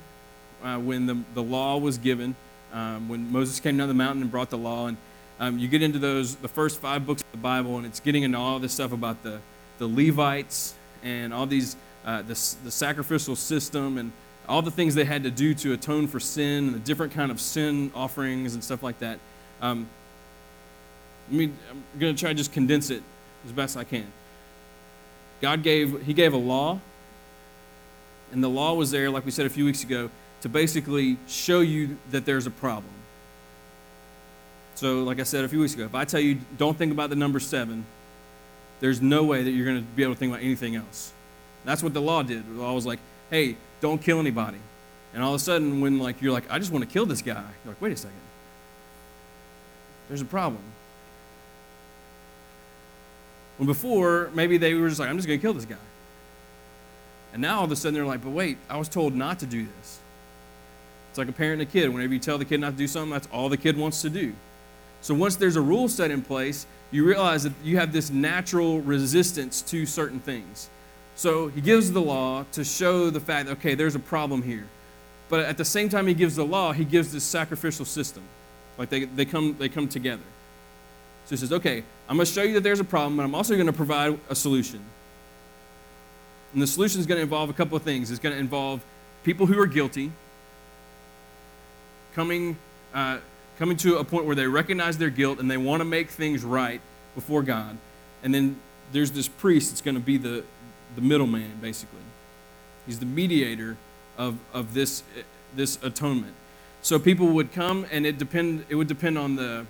uh, 0.62 0.78
when 0.78 1.06
the, 1.06 1.18
the 1.34 1.42
law 1.42 1.76
was 1.78 1.98
given, 1.98 2.36
um, 2.72 3.08
when 3.08 3.30
Moses 3.32 3.60
came 3.60 3.76
down 3.76 3.88
the 3.88 3.94
mountain 3.94 4.22
and 4.22 4.30
brought 4.30 4.50
the 4.50 4.58
law, 4.58 4.86
and 4.86 4.96
um, 5.40 5.58
you 5.58 5.68
get 5.68 5.82
into 5.82 5.98
those 5.98 6.36
the 6.36 6.48
first 6.48 6.80
five 6.80 7.06
books 7.06 7.22
of 7.22 7.30
the 7.32 7.38
Bible, 7.38 7.76
and 7.76 7.86
it's 7.86 8.00
getting 8.00 8.22
into 8.22 8.38
all 8.38 8.58
this 8.58 8.72
stuff 8.72 8.92
about 8.92 9.22
the 9.22 9.40
the 9.78 9.86
Levites 9.86 10.74
and 11.02 11.32
all 11.32 11.46
these 11.46 11.76
uh, 12.04 12.22
the, 12.22 12.56
the 12.64 12.70
sacrificial 12.70 13.36
system 13.36 13.98
and 13.98 14.12
all 14.48 14.62
the 14.62 14.70
things 14.70 14.94
they 14.94 15.04
had 15.04 15.24
to 15.24 15.30
do 15.30 15.54
to 15.54 15.72
atone 15.74 16.06
for 16.06 16.18
sin 16.18 16.68
and 16.68 16.74
the 16.74 16.78
different 16.80 17.12
kind 17.12 17.30
of 17.30 17.40
sin 17.40 17.92
offerings 17.94 18.54
and 18.54 18.64
stuff 18.64 18.82
like 18.82 18.98
that. 19.00 19.18
Um, 19.60 19.88
me, 21.30 21.52
I'm 21.70 21.82
going 21.98 22.14
to 22.14 22.20
try 22.20 22.30
to 22.30 22.34
just 22.34 22.52
condense 22.52 22.90
it 22.90 23.02
as 23.44 23.52
best 23.52 23.76
I 23.76 23.84
can. 23.84 24.06
God 25.40 25.62
gave 25.62 26.02
He 26.04 26.14
gave 26.14 26.32
a 26.32 26.38
law, 26.38 26.80
and 28.32 28.42
the 28.42 28.48
law 28.48 28.74
was 28.74 28.90
there, 28.90 29.10
like 29.10 29.24
we 29.24 29.30
said 29.30 29.46
a 29.46 29.50
few 29.50 29.64
weeks 29.64 29.82
ago, 29.82 30.10
to 30.42 30.48
basically 30.48 31.16
show 31.26 31.60
you 31.60 31.96
that 32.10 32.24
there's 32.24 32.46
a 32.46 32.50
problem. 32.50 32.92
So, 34.74 35.02
like 35.02 35.18
I 35.18 35.24
said 35.24 35.44
a 35.44 35.48
few 35.48 35.60
weeks 35.60 35.74
ago, 35.74 35.84
if 35.84 35.94
I 35.94 36.04
tell 36.04 36.20
you 36.20 36.38
don't 36.56 36.76
think 36.76 36.92
about 36.92 37.10
the 37.10 37.16
number 37.16 37.40
seven, 37.40 37.84
there's 38.80 39.02
no 39.02 39.24
way 39.24 39.42
that 39.42 39.50
you're 39.50 39.66
going 39.66 39.78
to 39.78 39.82
be 39.82 40.04
able 40.04 40.14
to 40.14 40.18
think 40.18 40.32
about 40.32 40.42
anything 40.42 40.76
else. 40.76 41.12
That's 41.64 41.82
what 41.82 41.94
the 41.94 42.00
law 42.00 42.22
did. 42.22 42.46
The 42.46 42.62
law 42.62 42.72
was 42.74 42.86
like, 42.86 43.00
hey, 43.30 43.56
don't 43.80 44.00
kill 44.00 44.20
anybody. 44.20 44.58
And 45.14 45.22
all 45.22 45.34
of 45.34 45.40
a 45.40 45.44
sudden, 45.44 45.80
when 45.80 45.98
like 45.98 46.22
you're 46.22 46.32
like, 46.32 46.48
I 46.50 46.58
just 46.58 46.70
want 46.70 46.84
to 46.84 46.90
kill 46.90 47.06
this 47.06 47.22
guy, 47.22 47.44
you're 47.64 47.72
like, 47.72 47.82
wait 47.82 47.92
a 47.92 47.96
second. 47.96 48.20
There's 50.08 50.20
a 50.20 50.26
problem. 50.26 50.62
When 53.58 53.66
before, 53.66 54.30
maybe 54.34 54.56
they 54.56 54.74
were 54.74 54.88
just 54.88 55.00
like, 55.00 55.10
I'm 55.10 55.16
just 55.16 55.28
going 55.28 55.38
to 55.38 55.42
kill 55.42 55.52
this 55.52 55.64
guy. 55.64 55.76
And 57.32 57.42
now 57.42 57.58
all 57.58 57.64
of 57.64 57.72
a 57.72 57.76
sudden 57.76 57.94
they're 57.94 58.06
like, 58.06 58.22
but 58.22 58.30
wait, 58.30 58.56
I 58.70 58.78
was 58.78 58.88
told 58.88 59.14
not 59.14 59.40
to 59.40 59.46
do 59.46 59.66
this. 59.76 59.98
It's 61.10 61.18
like 61.18 61.28
a 61.28 61.32
parent 61.32 61.60
and 61.60 61.68
a 61.68 61.72
kid. 61.72 61.88
Whenever 61.92 62.12
you 62.12 62.20
tell 62.20 62.38
the 62.38 62.44
kid 62.44 62.60
not 62.60 62.72
to 62.72 62.76
do 62.76 62.86
something, 62.86 63.10
that's 63.10 63.28
all 63.32 63.48
the 63.48 63.56
kid 63.56 63.76
wants 63.76 64.00
to 64.02 64.10
do. 64.10 64.32
So 65.00 65.14
once 65.14 65.36
there's 65.36 65.56
a 65.56 65.60
rule 65.60 65.88
set 65.88 66.10
in 66.10 66.22
place, 66.22 66.66
you 66.90 67.04
realize 67.04 67.42
that 67.42 67.52
you 67.62 67.76
have 67.76 67.92
this 67.92 68.10
natural 68.10 68.80
resistance 68.80 69.60
to 69.62 69.86
certain 69.86 70.20
things. 70.20 70.70
So 71.16 71.48
he 71.48 71.60
gives 71.60 71.92
the 71.92 72.00
law 72.00 72.44
to 72.52 72.64
show 72.64 73.10
the 73.10 73.20
fact, 73.20 73.48
okay, 73.48 73.74
there's 73.74 73.94
a 73.94 74.00
problem 74.00 74.42
here. 74.42 74.66
But 75.28 75.40
at 75.40 75.58
the 75.58 75.64
same 75.64 75.88
time 75.88 76.06
he 76.06 76.14
gives 76.14 76.36
the 76.36 76.44
law, 76.44 76.72
he 76.72 76.84
gives 76.84 77.12
this 77.12 77.24
sacrificial 77.24 77.84
system. 77.84 78.22
Like 78.78 78.88
they, 78.88 79.04
they, 79.04 79.24
come, 79.24 79.56
they 79.58 79.68
come 79.68 79.88
together. 79.88 80.22
So 81.28 81.34
he 81.34 81.36
says, 81.36 81.52
okay, 81.52 81.84
I'm 82.08 82.16
going 82.16 82.24
to 82.24 82.32
show 82.32 82.42
you 82.42 82.54
that 82.54 82.62
there's 82.62 82.80
a 82.80 82.84
problem, 82.84 83.18
but 83.18 83.22
I'm 83.22 83.34
also 83.34 83.52
going 83.54 83.66
to 83.66 83.72
provide 83.72 84.18
a 84.30 84.34
solution. 84.34 84.80
And 86.54 86.62
the 86.62 86.66
solution 86.66 87.00
is 87.00 87.06
going 87.06 87.18
to 87.18 87.22
involve 87.22 87.50
a 87.50 87.52
couple 87.52 87.76
of 87.76 87.82
things. 87.82 88.10
It's 88.10 88.18
going 88.18 88.34
to 88.34 88.40
involve 88.40 88.82
people 89.24 89.44
who 89.44 89.60
are 89.60 89.66
guilty 89.66 90.10
coming, 92.14 92.56
uh, 92.94 93.18
coming 93.58 93.76
to 93.76 93.98
a 93.98 94.04
point 94.04 94.24
where 94.24 94.34
they 94.34 94.46
recognize 94.46 94.96
their 94.96 95.10
guilt 95.10 95.38
and 95.38 95.50
they 95.50 95.58
want 95.58 95.82
to 95.82 95.84
make 95.84 96.08
things 96.08 96.42
right 96.44 96.80
before 97.14 97.42
God. 97.42 97.76
And 98.22 98.34
then 98.34 98.58
there's 98.92 99.10
this 99.10 99.28
priest 99.28 99.68
that's 99.68 99.82
going 99.82 99.96
to 99.96 100.00
be 100.00 100.16
the, 100.16 100.44
the 100.94 101.02
middleman, 101.02 101.58
basically. 101.60 101.98
He's 102.86 103.00
the 103.00 103.06
mediator 103.06 103.76
of, 104.16 104.38
of 104.54 104.72
this, 104.72 105.02
this 105.54 105.78
atonement. 105.82 106.32
So 106.80 106.98
people 106.98 107.26
would 107.26 107.52
come, 107.52 107.84
and 107.90 108.06
it 108.06 108.16
depend. 108.16 108.64
It 108.70 108.76
would 108.76 108.88
depend 108.88 109.18
on 109.18 109.36
the, 109.36 109.66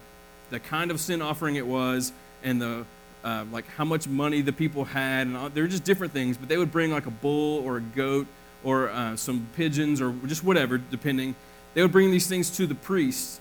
the 0.50 0.60
kind 0.60 0.90
of 0.90 1.00
sin 1.00 1.22
offering 1.22 1.56
it 1.56 1.66
was, 1.66 2.12
and 2.42 2.60
the 2.60 2.84
uh, 3.24 3.44
like 3.52 3.66
how 3.68 3.84
much 3.84 4.06
money 4.06 4.40
the 4.40 4.52
people 4.52 4.84
had, 4.84 5.26
and 5.26 5.36
all, 5.36 5.48
they 5.48 5.60
were 5.60 5.68
just 5.68 5.84
different 5.84 6.12
things. 6.12 6.36
But 6.36 6.48
they 6.48 6.56
would 6.56 6.72
bring 6.72 6.90
like 6.90 7.06
a 7.06 7.10
bull 7.10 7.64
or 7.64 7.78
a 7.78 7.80
goat 7.80 8.26
or 8.64 8.90
uh, 8.90 9.16
some 9.16 9.48
pigeons 9.56 10.00
or 10.00 10.12
just 10.26 10.44
whatever, 10.44 10.78
depending. 10.78 11.34
They 11.74 11.82
would 11.82 11.92
bring 11.92 12.10
these 12.10 12.26
things 12.26 12.50
to 12.56 12.66
the 12.66 12.74
priest, 12.74 13.40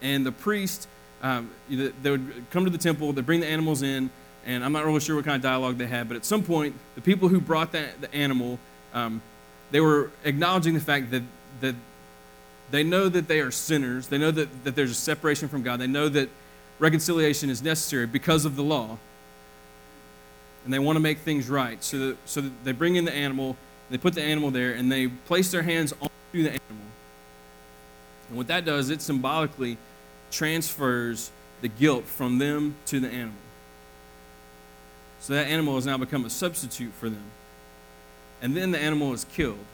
and 0.00 0.26
the 0.26 0.32
priest 0.32 0.88
um, 1.22 1.50
they 1.68 2.10
would 2.10 2.44
come 2.50 2.64
to 2.64 2.70
the 2.70 2.78
temple, 2.78 3.12
they'd 3.12 3.24
bring 3.24 3.40
the 3.40 3.46
animals 3.46 3.82
in, 3.82 4.10
and 4.44 4.64
I'm 4.64 4.72
not 4.72 4.84
really 4.84 5.00
sure 5.00 5.16
what 5.16 5.24
kind 5.24 5.36
of 5.36 5.42
dialogue 5.42 5.78
they 5.78 5.86
had, 5.86 6.08
but 6.08 6.16
at 6.16 6.24
some 6.24 6.42
point, 6.42 6.74
the 6.96 7.00
people 7.00 7.28
who 7.28 7.40
brought 7.40 7.72
that, 7.72 8.00
the 8.00 8.12
animal, 8.12 8.58
um, 8.92 9.22
they 9.70 9.80
were 9.80 10.10
acknowledging 10.24 10.74
the 10.74 10.80
fact 10.80 11.12
that, 11.12 11.22
that 11.60 11.76
they 12.72 12.82
know 12.82 13.08
that 13.10 13.28
they 13.28 13.40
are 13.40 13.50
sinners. 13.50 14.08
They 14.08 14.16
know 14.16 14.30
that, 14.30 14.64
that 14.64 14.74
there's 14.74 14.90
a 14.90 14.94
separation 14.94 15.46
from 15.46 15.62
God. 15.62 15.78
They 15.78 15.86
know 15.86 16.08
that 16.08 16.30
reconciliation 16.78 17.50
is 17.50 17.62
necessary 17.62 18.06
because 18.06 18.46
of 18.46 18.56
the 18.56 18.62
law. 18.62 18.96
And 20.64 20.72
they 20.72 20.78
want 20.78 20.96
to 20.96 21.00
make 21.00 21.18
things 21.18 21.50
right. 21.50 21.84
So, 21.84 21.98
that, 21.98 22.16
so 22.24 22.40
that 22.40 22.64
they 22.64 22.72
bring 22.72 22.96
in 22.96 23.04
the 23.04 23.12
animal, 23.12 23.58
they 23.90 23.98
put 23.98 24.14
the 24.14 24.22
animal 24.22 24.50
there, 24.50 24.72
and 24.72 24.90
they 24.90 25.08
place 25.08 25.50
their 25.50 25.62
hands 25.62 25.92
on 26.00 26.08
the 26.32 26.48
animal. 26.48 26.86
And 28.28 28.38
what 28.38 28.46
that 28.46 28.64
does, 28.64 28.88
it 28.88 29.02
symbolically 29.02 29.76
transfers 30.30 31.30
the 31.60 31.68
guilt 31.68 32.06
from 32.06 32.38
them 32.38 32.76
to 32.86 33.00
the 33.00 33.08
animal. 33.08 33.34
So 35.20 35.34
that 35.34 35.46
animal 35.46 35.74
has 35.74 35.84
now 35.84 35.98
become 35.98 36.24
a 36.24 36.30
substitute 36.30 36.94
for 36.94 37.10
them. 37.10 37.24
And 38.40 38.56
then 38.56 38.70
the 38.70 38.78
animal 38.78 39.12
is 39.12 39.26
killed. 39.26 39.66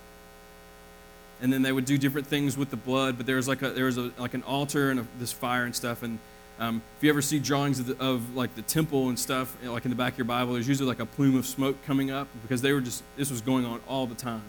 And 1.40 1.52
then 1.52 1.62
they 1.62 1.70
would 1.70 1.84
do 1.84 1.96
different 1.98 2.26
things 2.26 2.56
with 2.56 2.70
the 2.70 2.76
blood, 2.76 3.16
but 3.16 3.26
there 3.26 3.36
was 3.36 3.46
like 3.46 3.62
a, 3.62 3.70
there 3.70 3.84
was 3.84 3.96
a, 3.96 4.10
like 4.18 4.34
an 4.34 4.42
altar 4.42 4.90
and 4.90 5.00
a, 5.00 5.06
this 5.20 5.30
fire 5.32 5.64
and 5.64 5.74
stuff. 5.74 6.02
And 6.02 6.18
um, 6.58 6.82
if 6.96 7.04
you 7.04 7.10
ever 7.10 7.22
see 7.22 7.38
drawings 7.38 7.78
of, 7.78 7.86
the, 7.86 8.04
of, 8.04 8.34
like 8.34 8.54
the 8.56 8.62
temple 8.62 9.08
and 9.08 9.18
stuff, 9.18 9.56
like 9.62 9.84
in 9.84 9.90
the 9.90 9.96
back 9.96 10.14
of 10.14 10.18
your 10.18 10.24
Bible, 10.24 10.54
there's 10.54 10.66
usually 10.66 10.88
like 10.88 10.98
a 10.98 11.06
plume 11.06 11.36
of 11.36 11.46
smoke 11.46 11.76
coming 11.86 12.10
up 12.10 12.26
because 12.42 12.60
they 12.62 12.72
were 12.72 12.80
just 12.80 13.04
this 13.16 13.30
was 13.30 13.40
going 13.40 13.64
on 13.64 13.80
all 13.86 14.06
the 14.06 14.16
time. 14.16 14.42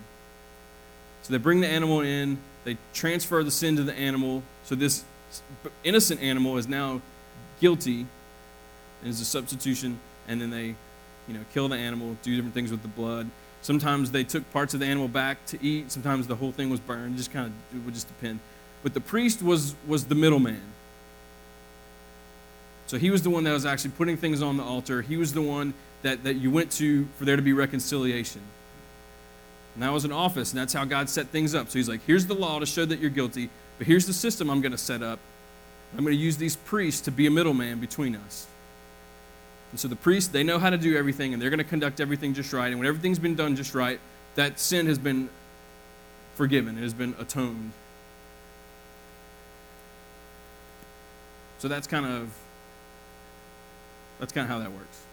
So 1.22 1.32
they 1.32 1.38
bring 1.38 1.62
the 1.62 1.68
animal 1.68 2.02
in, 2.02 2.40
they 2.64 2.78
transfer 2.94 3.44
the 3.44 3.52
sin 3.52 3.76
to 3.76 3.84
the 3.84 3.94
animal. 3.94 4.42
So 4.64 4.74
this 4.74 5.04
innocent 5.84 6.22
animal 6.22 6.58
is 6.58 6.68
now 6.68 7.02
guilty 7.62 8.08
and 9.02 9.10
is 9.10 9.22
a 9.22 9.26
substitution, 9.26 10.00
and 10.28 10.42
then 10.42 10.50
they, 10.50 10.76
you 11.28 11.34
know, 11.34 11.42
kill 11.54 11.68
the 11.68 11.76
animal, 11.76 12.18
do 12.24 12.36
different 12.36 12.56
things 12.56 12.72
with 12.72 12.82
the 12.82 12.88
blood. 12.88 13.30
Sometimes 13.62 14.12
they 14.12 14.24
took 14.24 14.50
parts 14.52 14.74
of 14.74 14.80
the 14.80 14.86
animal 14.86 15.08
back 15.08 15.46
to 15.48 15.64
eat. 15.64 15.92
Sometimes 15.92 16.28
the 16.28 16.36
whole 16.36 16.52
thing 16.52 16.70
was 16.70 16.80
burned. 16.80 17.16
It 17.16 17.18
just 17.18 17.34
kind 17.34 17.48
of 17.48 17.78
it 17.78 17.84
would 17.84 17.94
just 17.94 18.08
depend. 18.08 18.40
But 18.84 18.94
the 18.94 19.02
priest 19.02 19.42
was 19.42 19.76
was 19.88 20.06
the 20.06 20.16
middleman. 20.16 20.62
So 22.88 22.98
he 22.98 23.12
was 23.12 23.22
the 23.22 23.30
one 23.30 23.44
that 23.44 23.52
was 23.52 23.68
actually 23.68 23.92
putting 23.92 24.18
things 24.18 24.42
on 24.42 24.58
the 24.58 24.64
altar. 24.64 25.04
He 25.04 25.16
was 25.16 25.34
the 25.34 25.44
one 25.44 25.76
that, 26.02 26.24
that 26.24 26.38
you 26.38 26.50
went 26.50 26.72
to 26.72 27.08
for 27.18 27.26
there 27.26 27.36
to 27.36 27.42
be 27.42 27.54
reconciliation. 27.54 28.42
And 29.76 29.84
that 29.84 29.94
was 29.94 30.06
an 30.06 30.12
office, 30.12 30.52
and 30.52 30.60
that's 30.60 30.74
how 30.74 30.86
God 30.86 31.08
set 31.08 31.28
things 31.28 31.54
up. 31.54 31.70
So 31.70 31.78
he's 31.78 31.88
like, 31.88 32.02
here's 32.08 32.26
the 32.26 32.34
law 32.34 32.58
to 32.58 32.66
show 32.66 32.86
that 32.86 33.00
you're 33.00 33.12
guilty. 33.12 33.52
But 33.78 33.86
here's 33.86 34.08
the 34.08 34.14
system 34.14 34.50
I'm 34.50 34.62
going 34.62 34.72
to 34.72 34.78
set 34.78 35.04
up. 35.04 35.20
I'm 35.94 36.04
going 36.04 36.16
to 36.16 36.22
use 36.22 36.38
these 36.38 36.56
priests 36.56 37.02
to 37.02 37.12
be 37.12 37.28
a 37.28 37.32
middleman 37.32 37.80
between 37.80 38.16
us. 38.16 38.48
And 39.72 39.80
so 39.80 39.88
the 39.88 39.96
priests, 39.96 40.30
they 40.30 40.44
know 40.44 40.58
how 40.60 40.70
to 40.70 40.78
do 40.78 40.98
everything, 40.98 41.34
and 41.34 41.42
they're 41.42 41.50
going 41.50 41.60
to 41.60 41.64
conduct 41.64 42.00
everything 42.00 42.34
just 42.34 42.52
right. 42.54 42.68
And 42.68 42.80
when 42.80 42.88
everything's 42.88 43.20
been 43.20 43.36
done 43.36 43.56
just 43.56 43.76
right, 43.76 44.00
that 44.36 44.60
sin 44.60 44.88
has 44.88 44.98
been 44.98 45.30
forgiven, 46.36 46.78
it 46.78 46.82
has 46.82 46.94
been 46.94 47.16
atoned. 47.20 47.72
So 51.60 51.68
that's 51.68 51.88
kind 51.88 52.06
of 52.06 52.32
that's 54.20 54.34
kind 54.34 54.46
of 54.46 54.50
how 54.50 54.60
that 54.60 54.72
works. 54.72 55.04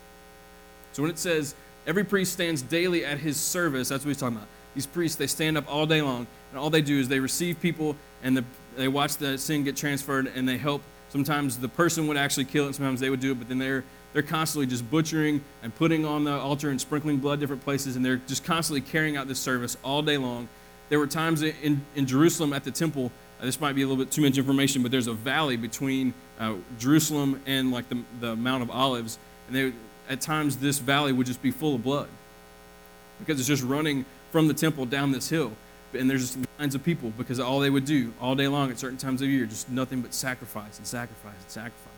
So 0.92 1.02
when 1.02 1.10
it 1.10 1.18
says 1.18 1.54
every 1.86 2.04
priest 2.04 2.32
stands 2.32 2.62
daily 2.62 3.04
at 3.04 3.18
his 3.18 3.36
service, 3.36 3.88
that's 3.88 4.04
what 4.04 4.08
he's 4.08 4.18
talking 4.18 4.36
about. 4.36 4.48
These 4.74 4.86
priests, 4.86 5.16
they 5.16 5.26
stand 5.26 5.56
up 5.56 5.64
all 5.72 5.86
day 5.86 6.02
long, 6.02 6.26
and 6.50 6.58
all 6.58 6.70
they 6.70 6.82
do 6.82 6.98
is 6.98 7.08
they 7.08 7.20
receive 7.20 7.60
people 7.60 7.96
and 8.22 8.36
the, 8.36 8.44
they 8.76 8.88
watch 8.88 9.16
the 9.16 9.38
sin 9.38 9.64
get 9.64 9.76
transferred 9.76 10.26
and 10.34 10.48
they 10.48 10.58
help. 10.58 10.82
Sometimes 11.08 11.58
the 11.58 11.68
person 11.68 12.08
would 12.08 12.16
actually 12.16 12.44
kill 12.44 12.68
it, 12.68 12.74
sometimes 12.74 13.00
they 13.00 13.10
would 13.10 13.20
do 13.20 13.32
it, 13.32 13.38
but 13.38 13.48
then 13.48 13.58
they're, 13.58 13.84
they're 14.16 14.22
constantly 14.22 14.66
just 14.66 14.90
butchering 14.90 15.44
and 15.62 15.74
putting 15.76 16.06
on 16.06 16.24
the 16.24 16.32
altar 16.32 16.70
and 16.70 16.80
sprinkling 16.80 17.18
blood 17.18 17.38
different 17.38 17.62
places, 17.62 17.96
and 17.96 18.02
they're 18.04 18.16
just 18.16 18.44
constantly 18.44 18.80
carrying 18.80 19.14
out 19.14 19.28
this 19.28 19.38
service 19.38 19.76
all 19.84 20.00
day 20.00 20.16
long. 20.16 20.48
There 20.88 20.98
were 20.98 21.06
times 21.06 21.42
in, 21.42 21.84
in 21.94 22.06
Jerusalem 22.06 22.54
at 22.54 22.64
the 22.64 22.70
temple, 22.70 23.12
uh, 23.38 23.44
this 23.44 23.60
might 23.60 23.74
be 23.74 23.82
a 23.82 23.86
little 23.86 24.02
bit 24.02 24.10
too 24.10 24.22
much 24.22 24.38
information, 24.38 24.80
but 24.80 24.90
there's 24.90 25.06
a 25.06 25.12
valley 25.12 25.58
between 25.58 26.14
uh, 26.40 26.54
Jerusalem 26.78 27.42
and 27.44 27.70
like 27.70 27.90
the, 27.90 28.02
the 28.20 28.34
Mount 28.34 28.62
of 28.62 28.70
Olives, 28.70 29.18
and 29.48 29.54
they, 29.54 29.72
at 30.08 30.22
times 30.22 30.56
this 30.56 30.78
valley 30.78 31.12
would 31.12 31.26
just 31.26 31.42
be 31.42 31.50
full 31.50 31.74
of 31.74 31.82
blood 31.82 32.08
because 33.18 33.38
it's 33.38 33.48
just 33.48 33.64
running 33.64 34.06
from 34.32 34.48
the 34.48 34.54
temple 34.54 34.86
down 34.86 35.12
this 35.12 35.28
hill. 35.28 35.52
And 35.92 36.08
there's 36.08 36.32
just 36.32 36.48
lines 36.58 36.74
of 36.74 36.82
people 36.82 37.12
because 37.18 37.38
all 37.38 37.60
they 37.60 37.68
would 37.68 37.84
do 37.84 38.14
all 38.18 38.34
day 38.34 38.48
long 38.48 38.70
at 38.70 38.78
certain 38.78 38.96
times 38.96 39.20
of 39.20 39.28
year, 39.28 39.44
just 39.44 39.68
nothing 39.68 40.00
but 40.00 40.14
sacrifice 40.14 40.78
and 40.78 40.86
sacrifice 40.86 41.36
and 41.38 41.50
sacrifice. 41.50 41.95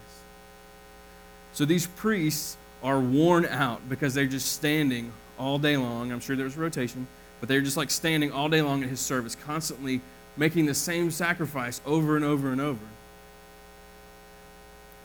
So 1.58 1.64
these 1.64 1.88
priests 1.88 2.56
are 2.84 3.00
worn 3.00 3.44
out 3.44 3.88
because 3.88 4.14
they're 4.14 4.26
just 4.26 4.52
standing 4.52 5.12
all 5.40 5.58
day 5.58 5.76
long. 5.76 6.12
I'm 6.12 6.20
sure 6.20 6.36
there 6.36 6.44
was 6.44 6.56
rotation, 6.56 7.08
but 7.40 7.48
they're 7.48 7.62
just 7.62 7.76
like 7.76 7.90
standing 7.90 8.30
all 8.30 8.48
day 8.48 8.62
long 8.62 8.84
at 8.84 8.88
his 8.88 9.00
service, 9.00 9.34
constantly 9.34 10.00
making 10.36 10.66
the 10.66 10.74
same 10.74 11.10
sacrifice 11.10 11.80
over 11.84 12.14
and 12.14 12.24
over 12.24 12.52
and 12.52 12.60
over. 12.60 12.86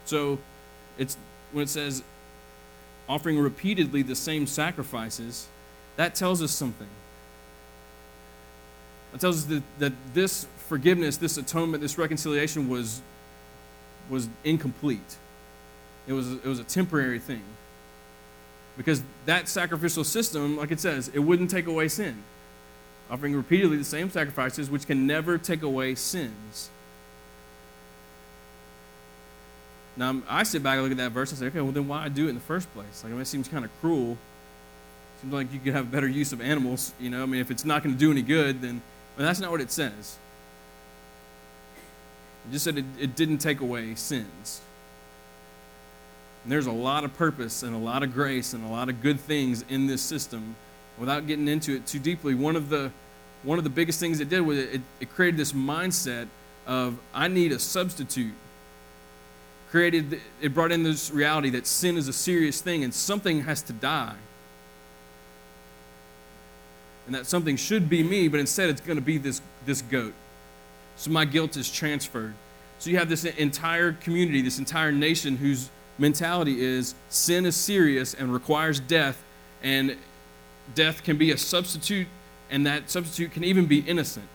So 0.05 0.37
it's 0.99 1.17
when 1.53 1.63
it 1.63 1.69
says 1.69 2.03
offering 3.09 3.39
repeatedly 3.39 4.03
the 4.03 4.15
same 4.15 4.45
sacrifices, 4.45 5.47
that 5.95 6.13
tells 6.13 6.39
us 6.39 6.51
something. 6.51 6.89
It 9.11 9.19
tells 9.19 9.37
us 9.37 9.45
that, 9.45 9.63
that 9.79 9.93
this 10.13 10.45
forgiveness, 10.67 11.17
this 11.17 11.35
atonement, 11.35 11.81
this 11.81 11.97
reconciliation 11.97 12.69
was, 12.69 13.01
was 14.07 14.29
incomplete. 14.43 15.17
It 16.07 16.13
was, 16.13 16.31
it 16.33 16.45
was 16.45 16.59
a 16.59 16.63
temporary 16.63 17.19
thing. 17.19 17.43
Because 18.77 19.03
that 19.25 19.47
sacrificial 19.47 20.03
system, 20.03 20.57
like 20.57 20.71
it 20.71 20.79
says, 20.79 21.09
it 21.13 21.19
wouldn't 21.19 21.49
take 21.49 21.67
away 21.67 21.87
sin. 21.87 22.23
Offering 23.09 23.35
repeatedly 23.35 23.77
the 23.77 23.83
same 23.83 24.09
sacrifices, 24.09 24.69
which 24.69 24.87
can 24.87 25.05
never 25.05 25.37
take 25.37 25.61
away 25.61 25.95
sins. 25.95 26.69
Now, 29.95 30.21
I 30.27 30.43
sit 30.43 30.63
back 30.63 30.73
and 30.73 30.83
look 30.83 30.91
at 30.91 30.97
that 30.97 31.11
verse 31.11 31.29
and 31.31 31.39
say, 31.39 31.45
okay, 31.47 31.61
well, 31.61 31.71
then 31.71 31.87
why 31.87 32.09
do 32.09 32.25
it 32.25 32.29
in 32.29 32.35
the 32.35 32.41
first 32.41 32.73
place? 32.73 33.03
Like, 33.03 33.11
I 33.11 33.13
mean, 33.13 33.21
it 33.21 33.27
seems 33.27 33.47
kind 33.47 33.63
of 33.63 33.71
cruel. 33.79 34.17
Seems 35.21 35.33
like 35.33 35.53
you 35.53 35.59
could 35.59 35.73
have 35.73 35.91
better 35.91 36.07
use 36.07 36.33
of 36.33 36.41
animals, 36.41 36.93
you 36.99 37.11
know? 37.11 37.21
I 37.21 37.27
mean, 37.27 37.41
if 37.41 37.51
it's 37.51 37.63
not 37.63 37.83
going 37.83 37.93
to 37.93 37.99
do 37.99 38.11
any 38.11 38.23
good, 38.23 38.61
then 38.61 38.81
but 39.15 39.23
that's 39.23 39.39
not 39.39 39.51
what 39.51 39.61
it 39.61 39.71
says. 39.71 40.17
It 42.47 42.53
just 42.53 42.65
said 42.65 42.77
it, 42.77 42.85
it 42.99 43.15
didn't 43.15 43.37
take 43.37 43.61
away 43.61 43.95
sins. 43.95 44.61
And 46.43 46.51
there's 46.51 46.65
a 46.65 46.71
lot 46.71 47.03
of 47.03 47.13
purpose 47.15 47.63
and 47.63 47.73
a 47.73 47.79
lot 47.79 48.03
of 48.03 48.13
grace 48.13 48.53
and 48.53 48.65
a 48.65 48.67
lot 48.67 48.89
of 48.89 49.01
good 49.01 49.19
things 49.19 49.63
in 49.69 49.87
this 49.87 50.01
system. 50.01 50.55
Without 50.97 51.25
getting 51.25 51.47
into 51.47 51.75
it 51.75 51.87
too 51.87 51.99
deeply, 51.99 52.35
one 52.35 52.55
of 52.55 52.69
the 52.69 52.91
one 53.43 53.57
of 53.57 53.63
the 53.65 53.69
biggest 53.69 53.99
things 53.99 54.21
it 54.21 54.29
did 54.29 54.41
was 54.41 54.57
it, 54.57 54.81
it 55.01 55.13
created 55.13 55.37
this 55.37 55.51
mindset 55.51 56.27
of 56.65 56.97
I 57.13 57.27
need 57.27 57.51
a 57.51 57.59
substitute. 57.59 58.33
Created 59.69 60.21
it 60.41 60.53
brought 60.53 60.71
in 60.71 60.83
this 60.83 61.11
reality 61.11 61.49
that 61.51 61.65
sin 61.65 61.97
is 61.97 62.07
a 62.07 62.13
serious 62.13 62.61
thing 62.61 62.83
and 62.83 62.93
something 62.93 63.41
has 63.43 63.61
to 63.63 63.73
die 63.73 64.15
and 67.05 67.15
that 67.15 67.25
something 67.25 67.55
should 67.57 67.89
be 67.89 68.03
me, 68.03 68.27
but 68.27 68.39
instead 68.39 68.69
it's 68.69 68.81
going 68.81 68.97
to 68.97 69.03
be 69.03 69.17
this, 69.17 69.41
this 69.65 69.81
goat. 69.81 70.13
So 70.95 71.11
my 71.11 71.25
guilt 71.25 71.57
is 71.57 71.71
transferred. 71.71 72.33
So 72.79 72.89
you 72.89 72.97
have 72.97 73.09
this 73.09 73.25
entire 73.25 73.93
community, 73.93 74.41
this 74.41 74.59
entire 74.59 74.91
nation 74.91 75.37
whose 75.37 75.69
mentality 75.97 76.61
is 76.61 76.95
sin 77.09 77.45
is 77.45 77.55
serious 77.55 78.13
and 78.13 78.33
requires 78.33 78.79
death, 78.79 79.23
and 79.61 79.95
death 80.75 81.03
can 81.03 81.17
be 81.17 81.31
a 81.31 81.37
substitute, 81.37 82.07
and 82.49 82.65
that 82.65 82.89
substitute 82.89 83.31
can 83.31 83.43
even 83.43 83.65
be 83.65 83.79
innocent. 83.79 84.27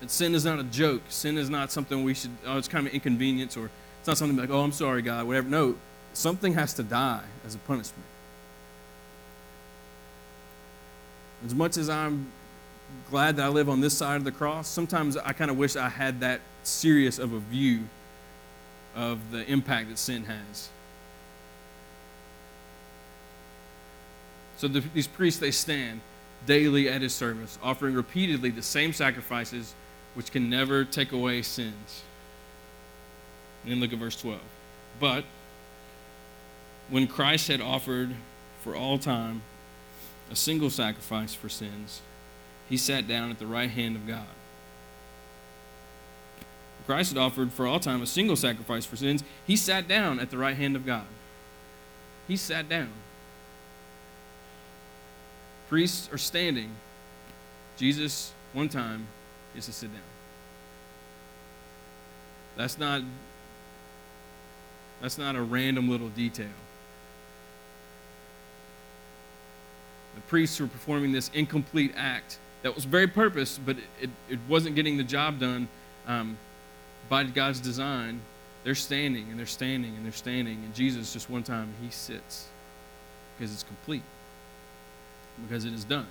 And 0.00 0.10
sin 0.10 0.34
is 0.34 0.44
not 0.44 0.58
a 0.58 0.64
joke. 0.64 1.02
Sin 1.08 1.36
is 1.36 1.50
not 1.50 1.70
something 1.70 2.02
we 2.04 2.14
should, 2.14 2.30
oh, 2.46 2.56
it's 2.56 2.68
kind 2.68 2.86
of 2.86 2.92
an 2.92 2.94
inconvenience, 2.94 3.56
or 3.56 3.70
it's 3.98 4.08
not 4.08 4.16
something 4.16 4.36
like, 4.36 4.50
oh, 4.50 4.60
I'm 4.60 4.72
sorry, 4.72 5.02
God, 5.02 5.26
whatever. 5.26 5.48
No, 5.48 5.76
something 6.14 6.54
has 6.54 6.72
to 6.74 6.82
die 6.82 7.24
as 7.46 7.54
a 7.54 7.58
punishment. 7.58 8.04
As 11.44 11.54
much 11.54 11.76
as 11.76 11.88
I'm 11.88 12.30
glad 13.10 13.36
that 13.36 13.46
I 13.46 13.48
live 13.48 13.68
on 13.68 13.80
this 13.80 13.96
side 13.96 14.16
of 14.16 14.24
the 14.24 14.32
cross, 14.32 14.68
sometimes 14.68 15.16
I 15.16 15.32
kind 15.32 15.50
of 15.50 15.56
wish 15.56 15.76
I 15.76 15.88
had 15.88 16.20
that 16.20 16.40
serious 16.62 17.18
of 17.18 17.32
a 17.32 17.38
view 17.38 17.80
of 18.94 19.30
the 19.30 19.48
impact 19.50 19.88
that 19.88 19.98
sin 19.98 20.24
has. 20.24 20.68
So 24.56 24.68
the, 24.68 24.80
these 24.92 25.06
priests, 25.06 25.40
they 25.40 25.52
stand 25.52 26.00
daily 26.46 26.88
at 26.88 27.02
his 27.02 27.14
service, 27.14 27.58
offering 27.62 27.94
repeatedly 27.94 28.50
the 28.50 28.62
same 28.62 28.92
sacrifices 28.92 29.74
which 30.14 30.32
can 30.32 30.50
never 30.50 30.84
take 30.84 31.12
away 31.12 31.42
sins. 31.42 32.02
And 33.62 33.72
then 33.72 33.80
look 33.80 33.92
at 33.92 33.98
verse 33.98 34.20
12. 34.20 34.40
But 34.98 35.24
when 36.88 37.06
Christ 37.06 37.48
had 37.48 37.60
offered 37.60 38.10
for 38.62 38.74
all 38.74 38.98
time 38.98 39.42
a 40.30 40.36
single 40.36 40.70
sacrifice 40.70 41.34
for 41.34 41.48
sins, 41.48 42.02
he 42.68 42.76
sat 42.76 43.08
down 43.08 43.30
at 43.30 43.38
the 43.38 43.46
right 43.46 43.70
hand 43.70 43.96
of 43.96 44.06
God. 44.06 44.26
Christ 46.90 47.12
had 47.12 47.18
offered 47.18 47.52
for 47.52 47.68
all 47.68 47.78
time 47.78 48.02
a 48.02 48.06
single 48.06 48.34
sacrifice 48.34 48.84
for 48.84 48.96
sins. 48.96 49.22
He 49.46 49.54
sat 49.54 49.86
down 49.86 50.18
at 50.18 50.30
the 50.30 50.36
right 50.36 50.56
hand 50.56 50.74
of 50.74 50.84
God. 50.84 51.04
He 52.26 52.36
sat 52.36 52.68
down. 52.68 52.90
Priests 55.68 56.12
are 56.12 56.18
standing. 56.18 56.70
Jesus, 57.76 58.32
one 58.54 58.68
time, 58.68 59.06
is 59.54 59.66
to 59.66 59.72
sit 59.72 59.92
down. 59.92 60.02
That's 62.56 62.76
not 62.76 63.02
that's 65.00 65.16
not 65.16 65.36
a 65.36 65.42
random 65.42 65.88
little 65.88 66.08
detail. 66.08 66.48
The 70.16 70.22
priests 70.22 70.58
were 70.58 70.66
performing 70.66 71.12
this 71.12 71.30
incomplete 71.34 71.94
act 71.96 72.40
that 72.62 72.74
was 72.74 72.84
very 72.84 73.06
purpose, 73.06 73.60
but 73.64 73.76
it, 73.78 73.84
it, 74.00 74.10
it 74.28 74.38
wasn't 74.48 74.74
getting 74.74 74.96
the 74.96 75.04
job 75.04 75.38
done 75.38 75.68
um, 76.08 76.36
by 77.10 77.24
God's 77.24 77.60
design. 77.60 78.22
They're 78.64 78.74
standing 78.74 79.26
and 79.30 79.38
they're 79.38 79.44
standing 79.44 79.94
and 79.96 80.04
they're 80.06 80.12
standing, 80.12 80.62
and 80.64 80.74
Jesus 80.74 81.12
just 81.12 81.28
one 81.28 81.42
time 81.42 81.74
he 81.82 81.90
sits 81.90 82.46
because 83.36 83.52
it's 83.52 83.62
complete, 83.62 84.02
because 85.46 85.66
it 85.66 85.74
is 85.74 85.84
done. 85.84 86.06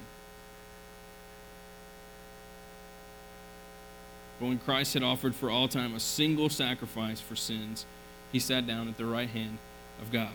But 4.40 4.48
when 4.48 4.60
Christ 4.60 4.94
had 4.94 5.02
offered 5.02 5.34
for 5.34 5.50
all 5.50 5.68
time 5.68 5.96
a 5.96 6.00
single 6.00 6.50
sacrifice 6.50 7.20
for 7.20 7.36
sins, 7.36 7.88
he 8.32 8.40
sat 8.40 8.68
down 8.68 8.88
at 8.88 8.98
the 8.98 9.06
right 9.06 9.30
hand 9.30 9.58
of 10.02 10.12
God. 10.12 10.34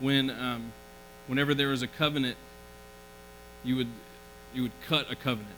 When, 0.00 0.30
um, 0.30 0.72
whenever 1.26 1.52
there 1.52 1.68
was 1.68 1.82
a 1.82 1.86
covenant 1.86 2.36
you 3.66 3.76
would 3.76 3.88
you 4.54 4.62
would 4.62 4.72
cut 4.86 5.10
a 5.10 5.16
covenant. 5.16 5.54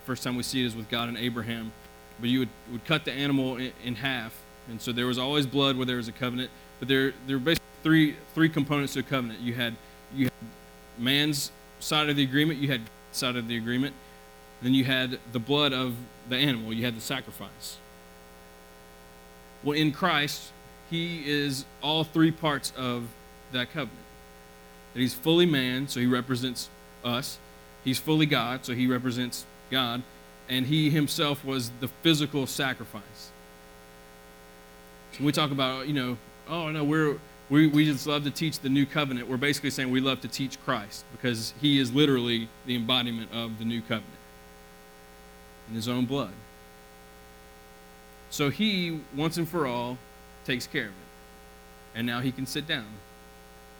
The 0.00 0.06
first 0.06 0.22
time 0.22 0.36
we 0.36 0.42
see 0.44 0.62
it 0.62 0.66
is 0.66 0.76
with 0.76 0.88
God 0.88 1.08
and 1.08 1.16
Abraham, 1.16 1.72
but 2.20 2.28
you 2.28 2.40
would, 2.40 2.48
would 2.72 2.84
cut 2.84 3.04
the 3.04 3.12
animal 3.12 3.56
in, 3.56 3.72
in 3.84 3.94
half, 3.96 4.34
and 4.68 4.80
so 4.80 4.92
there 4.92 5.06
was 5.06 5.18
always 5.18 5.46
blood 5.46 5.76
where 5.76 5.86
there 5.86 5.96
was 5.96 6.08
a 6.08 6.12
covenant. 6.12 6.50
But 6.78 6.88
there 6.88 7.12
there 7.26 7.36
were 7.36 7.44
basically 7.44 7.68
three 7.82 8.16
three 8.34 8.48
components 8.48 8.92
to 8.94 9.00
a 9.00 9.02
covenant. 9.02 9.40
You 9.40 9.54
had 9.54 9.74
you 10.14 10.24
had 10.26 10.32
man's 10.98 11.50
side 11.80 12.08
of 12.08 12.16
the 12.16 12.22
agreement, 12.22 12.60
you 12.60 12.68
had 12.68 12.82
side 13.12 13.36
of 13.36 13.48
the 13.48 13.56
agreement, 13.56 13.94
then 14.62 14.74
you 14.74 14.84
had 14.84 15.18
the 15.32 15.38
blood 15.38 15.72
of 15.72 15.94
the 16.28 16.36
animal, 16.36 16.72
you 16.72 16.84
had 16.84 16.96
the 16.96 17.00
sacrifice. 17.00 17.78
Well, 19.62 19.76
in 19.76 19.92
Christ, 19.92 20.52
he 20.90 21.28
is 21.28 21.64
all 21.82 22.04
three 22.04 22.30
parts 22.30 22.72
of 22.76 23.08
that 23.52 23.72
covenant. 23.72 23.98
That 24.94 25.00
he's 25.00 25.14
fully 25.14 25.46
man, 25.46 25.88
so 25.88 26.00
he 26.00 26.06
represents 26.06 26.68
us. 27.04 27.38
He's 27.84 27.98
fully 27.98 28.26
God, 28.26 28.64
so 28.64 28.74
he 28.74 28.86
represents 28.86 29.44
God, 29.70 30.02
and 30.48 30.66
he 30.66 30.90
himself 30.90 31.44
was 31.44 31.70
the 31.80 31.88
physical 31.88 32.46
sacrifice. 32.46 33.30
So 35.12 35.24
we 35.24 35.32
talk 35.32 35.50
about, 35.50 35.86
you 35.88 35.94
know, 35.94 36.18
oh 36.48 36.70
no, 36.70 36.84
we're 36.84 37.18
we, 37.50 37.66
we 37.66 37.84
just 37.86 38.06
love 38.06 38.24
to 38.24 38.30
teach 38.30 38.60
the 38.60 38.68
new 38.68 38.84
covenant. 38.84 39.28
We're 39.28 39.38
basically 39.38 39.70
saying 39.70 39.90
we 39.90 40.00
love 40.00 40.20
to 40.20 40.28
teach 40.28 40.60
Christ 40.64 41.04
because 41.12 41.54
he 41.60 41.78
is 41.78 41.92
literally 41.92 42.48
the 42.66 42.76
embodiment 42.76 43.32
of 43.32 43.58
the 43.58 43.64
new 43.64 43.80
covenant 43.80 44.18
in 45.68 45.74
his 45.74 45.88
own 45.88 46.04
blood. 46.04 46.32
So 48.30 48.50
he, 48.50 49.00
once 49.16 49.38
and 49.38 49.48
for 49.48 49.66
all, 49.66 49.96
takes 50.44 50.66
care 50.66 50.84
of 50.84 50.90
it. 50.90 51.94
And 51.94 52.06
now 52.06 52.20
he 52.20 52.30
can 52.30 52.46
sit 52.46 52.66
down 52.66 52.86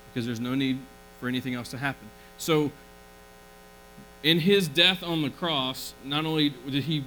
because 0.09 0.25
there's 0.25 0.41
no 0.41 0.55
need 0.55 0.79
for 1.21 1.29
anything 1.29 1.55
else 1.55 1.71
to 1.71 1.79
happen. 1.79 2.09
So, 2.39 2.71
in 4.23 4.41
his 4.41 4.69
death 4.69 5.03
on 5.03 5.23
the 5.23 5.31
cross, 5.31 5.95
not 6.05 6.27
only 6.27 6.51
did 6.51 6.85
he 6.85 7.05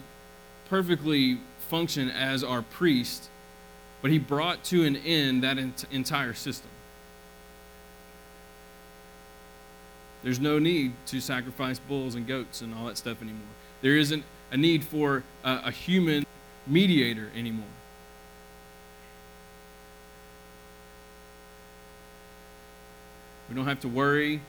perfectly 0.70 1.40
function 1.70 2.10
as 2.10 2.44
our 2.44 2.62
priest, 2.62 3.30
but 4.02 4.12
he 4.12 4.18
brought 4.18 4.64
to 4.66 4.84
an 4.86 4.96
end 4.96 5.44
that 5.44 5.58
ent- 5.58 5.86
entire 5.92 6.34
system. 6.34 6.70
There's 10.24 10.40
no 10.40 10.60
need 10.60 10.94
to 11.08 11.20
sacrifice 11.20 11.80
bulls 11.80 12.16
and 12.16 12.28
goats 12.28 12.62
and 12.62 12.74
all 12.76 12.86
that 12.86 12.98
stuff 12.98 13.22
anymore. 13.22 13.42
There 13.82 13.98
isn't 13.98 14.24
a 14.52 14.58
need 14.58 14.84
for 14.84 15.24
a, 15.44 15.62
a 15.66 15.72
human 15.72 16.26
mediator 16.68 17.32
anymore. 17.36 17.66
We 23.50 23.56
don't 23.56 23.66
have 23.66 23.82
to 23.82 23.88
worry 23.88 24.42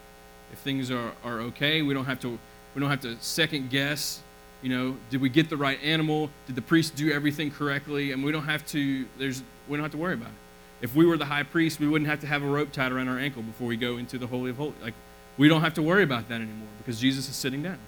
if 0.51 0.59
things 0.59 0.91
are, 0.91 1.11
are 1.23 1.39
okay. 1.41 1.81
We 1.81 1.93
don't 1.93 2.05
have 2.05 2.21
to 2.21 2.39
we 2.73 2.81
don't 2.81 2.89
have 2.89 3.01
to 3.01 3.17
second 3.21 3.69
guess, 3.69 4.21
you 4.61 4.69
know, 4.69 4.97
did 5.09 5.21
we 5.21 5.29
get 5.29 5.49
the 5.49 5.57
right 5.57 5.79
animal? 5.83 6.29
Did 6.47 6.55
the 6.55 6.61
priest 6.61 6.95
do 6.95 7.11
everything 7.11 7.51
correctly? 7.51 8.11
And 8.11 8.23
we 8.23 8.31
don't 8.31 8.45
have 8.45 8.65
to 8.67 9.05
there's 9.17 9.43
we 9.67 9.77
don't 9.77 9.83
have 9.83 9.91
to 9.91 9.97
worry 9.97 10.13
about 10.13 10.29
it. 10.29 10.33
If 10.81 10.95
we 10.95 11.05
were 11.05 11.17
the 11.17 11.25
high 11.25 11.43
priest, 11.43 11.79
we 11.79 11.87
wouldn't 11.87 12.09
have 12.09 12.21
to 12.21 12.27
have 12.27 12.43
a 12.43 12.47
rope 12.47 12.71
tied 12.71 12.91
around 12.91 13.07
our 13.07 13.19
ankle 13.19 13.41
before 13.41 13.67
we 13.67 13.77
go 13.77 13.97
into 13.97 14.17
the 14.17 14.27
holy 14.27 14.49
of 14.49 14.57
holies. 14.57 14.75
Like 14.81 14.93
we 15.37 15.47
don't 15.47 15.61
have 15.61 15.73
to 15.75 15.81
worry 15.81 16.03
about 16.03 16.29
that 16.29 16.35
anymore 16.35 16.67
because 16.77 16.99
Jesus 16.99 17.29
is 17.29 17.35
sitting 17.35 17.61
down. 17.61 17.79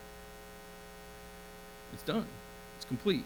It's 1.93 2.03
done. 2.03 2.25
It's 2.77 2.85
complete. 2.85 3.23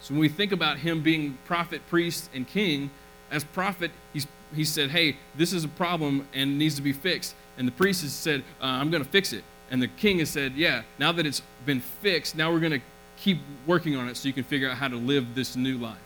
So 0.00 0.14
when 0.14 0.20
we 0.20 0.28
think 0.28 0.52
about 0.52 0.78
him 0.78 1.00
being 1.00 1.38
prophet, 1.46 1.80
priest, 1.88 2.28
and 2.34 2.46
king, 2.46 2.90
as 3.30 3.44
prophet, 3.44 3.92
he's 4.12 4.26
he 4.54 4.64
said, 4.64 4.90
hey, 4.90 5.16
this 5.34 5.52
is 5.52 5.64
a 5.64 5.68
problem 5.68 6.26
and 6.34 6.58
needs 6.58 6.74
to 6.76 6.82
be 6.82 6.92
fixed. 6.92 7.34
And 7.56 7.66
the 7.66 7.72
priest 7.72 8.02
has 8.02 8.12
said, 8.12 8.42
uh, 8.60 8.66
I'm 8.66 8.90
going 8.90 9.02
to 9.02 9.08
fix 9.08 9.32
it. 9.32 9.44
And 9.70 9.80
the 9.80 9.88
king 9.88 10.18
has 10.18 10.30
said, 10.30 10.52
yeah, 10.54 10.82
now 10.98 11.12
that 11.12 11.26
it's 11.26 11.42
been 11.64 11.80
fixed, 11.80 12.36
now 12.36 12.52
we're 12.52 12.60
going 12.60 12.72
to 12.72 12.80
keep 13.16 13.38
working 13.66 13.96
on 13.96 14.08
it 14.08 14.16
so 14.16 14.28
you 14.28 14.34
can 14.34 14.44
figure 14.44 14.68
out 14.68 14.76
how 14.76 14.88
to 14.88 14.96
live 14.96 15.34
this 15.34 15.56
new 15.56 15.78
life. 15.78 15.96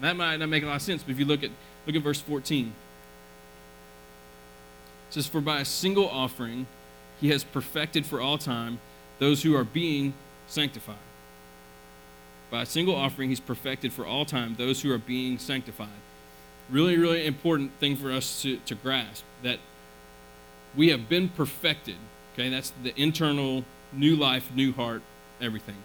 That 0.00 0.16
might 0.16 0.36
not 0.36 0.48
make 0.48 0.62
a 0.62 0.66
lot 0.66 0.76
of 0.76 0.82
sense, 0.82 1.02
but 1.02 1.12
if 1.12 1.18
you 1.18 1.24
look 1.24 1.42
at 1.42 1.50
look 1.86 1.96
at 1.96 2.02
verse 2.02 2.20
14. 2.20 2.66
It 2.66 2.72
says, 5.14 5.26
For 5.26 5.40
by 5.40 5.60
a 5.60 5.64
single 5.64 6.08
offering 6.08 6.66
he 7.20 7.30
has 7.30 7.42
perfected 7.42 8.06
for 8.06 8.20
all 8.20 8.38
time 8.38 8.78
those 9.18 9.42
who 9.42 9.56
are 9.56 9.64
being 9.64 10.14
sanctified. 10.46 10.96
By 12.50 12.62
a 12.62 12.66
single 12.66 12.94
offering 12.94 13.30
he's 13.30 13.40
perfected 13.40 13.92
for 13.92 14.06
all 14.06 14.24
time 14.24 14.54
those 14.56 14.82
who 14.82 14.92
are 14.92 14.98
being 14.98 15.38
sanctified 15.38 15.88
really, 16.70 16.96
really 16.98 17.26
important 17.26 17.72
thing 17.80 17.96
for 17.96 18.12
us 18.12 18.42
to, 18.42 18.56
to 18.58 18.74
grasp 18.74 19.24
that 19.42 19.58
we 20.76 20.88
have 20.90 21.08
been 21.08 21.28
perfected. 21.28 21.96
Okay, 22.34 22.48
that's 22.48 22.72
the 22.82 22.98
internal 23.00 23.64
new 23.92 24.16
life, 24.16 24.50
new 24.54 24.72
heart, 24.72 25.02
everything. 25.40 25.76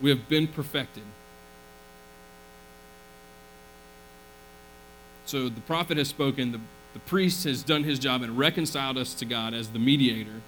We 0.00 0.10
have 0.10 0.28
been 0.28 0.48
perfected. 0.48 1.04
So 5.26 5.48
the 5.48 5.60
prophet 5.60 5.96
has 5.96 6.08
spoken, 6.08 6.52
the, 6.52 6.60
the 6.94 6.98
priest 7.00 7.44
has 7.44 7.62
done 7.62 7.84
his 7.84 7.98
job 7.98 8.22
and 8.22 8.36
reconciled 8.36 8.98
us 8.98 9.14
to 9.14 9.24
God 9.24 9.54
as 9.54 9.68
the 9.68 9.78
mediator. 9.78 10.40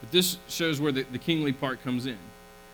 But 0.00 0.12
this 0.12 0.36
shows 0.48 0.80
where 0.80 0.92
the, 0.92 1.04
the 1.04 1.18
kingly 1.18 1.52
part 1.52 1.82
comes 1.82 2.04
in. 2.04 2.18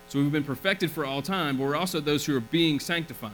So 0.08 0.18
we've 0.18 0.32
been 0.32 0.42
perfected 0.42 0.90
for 0.90 1.06
all 1.06 1.22
time, 1.22 1.58
but 1.58 1.64
we're 1.64 1.76
also 1.76 2.00
those 2.00 2.26
who 2.26 2.36
are 2.36 2.40
being 2.40 2.80
sanctified. 2.80 3.30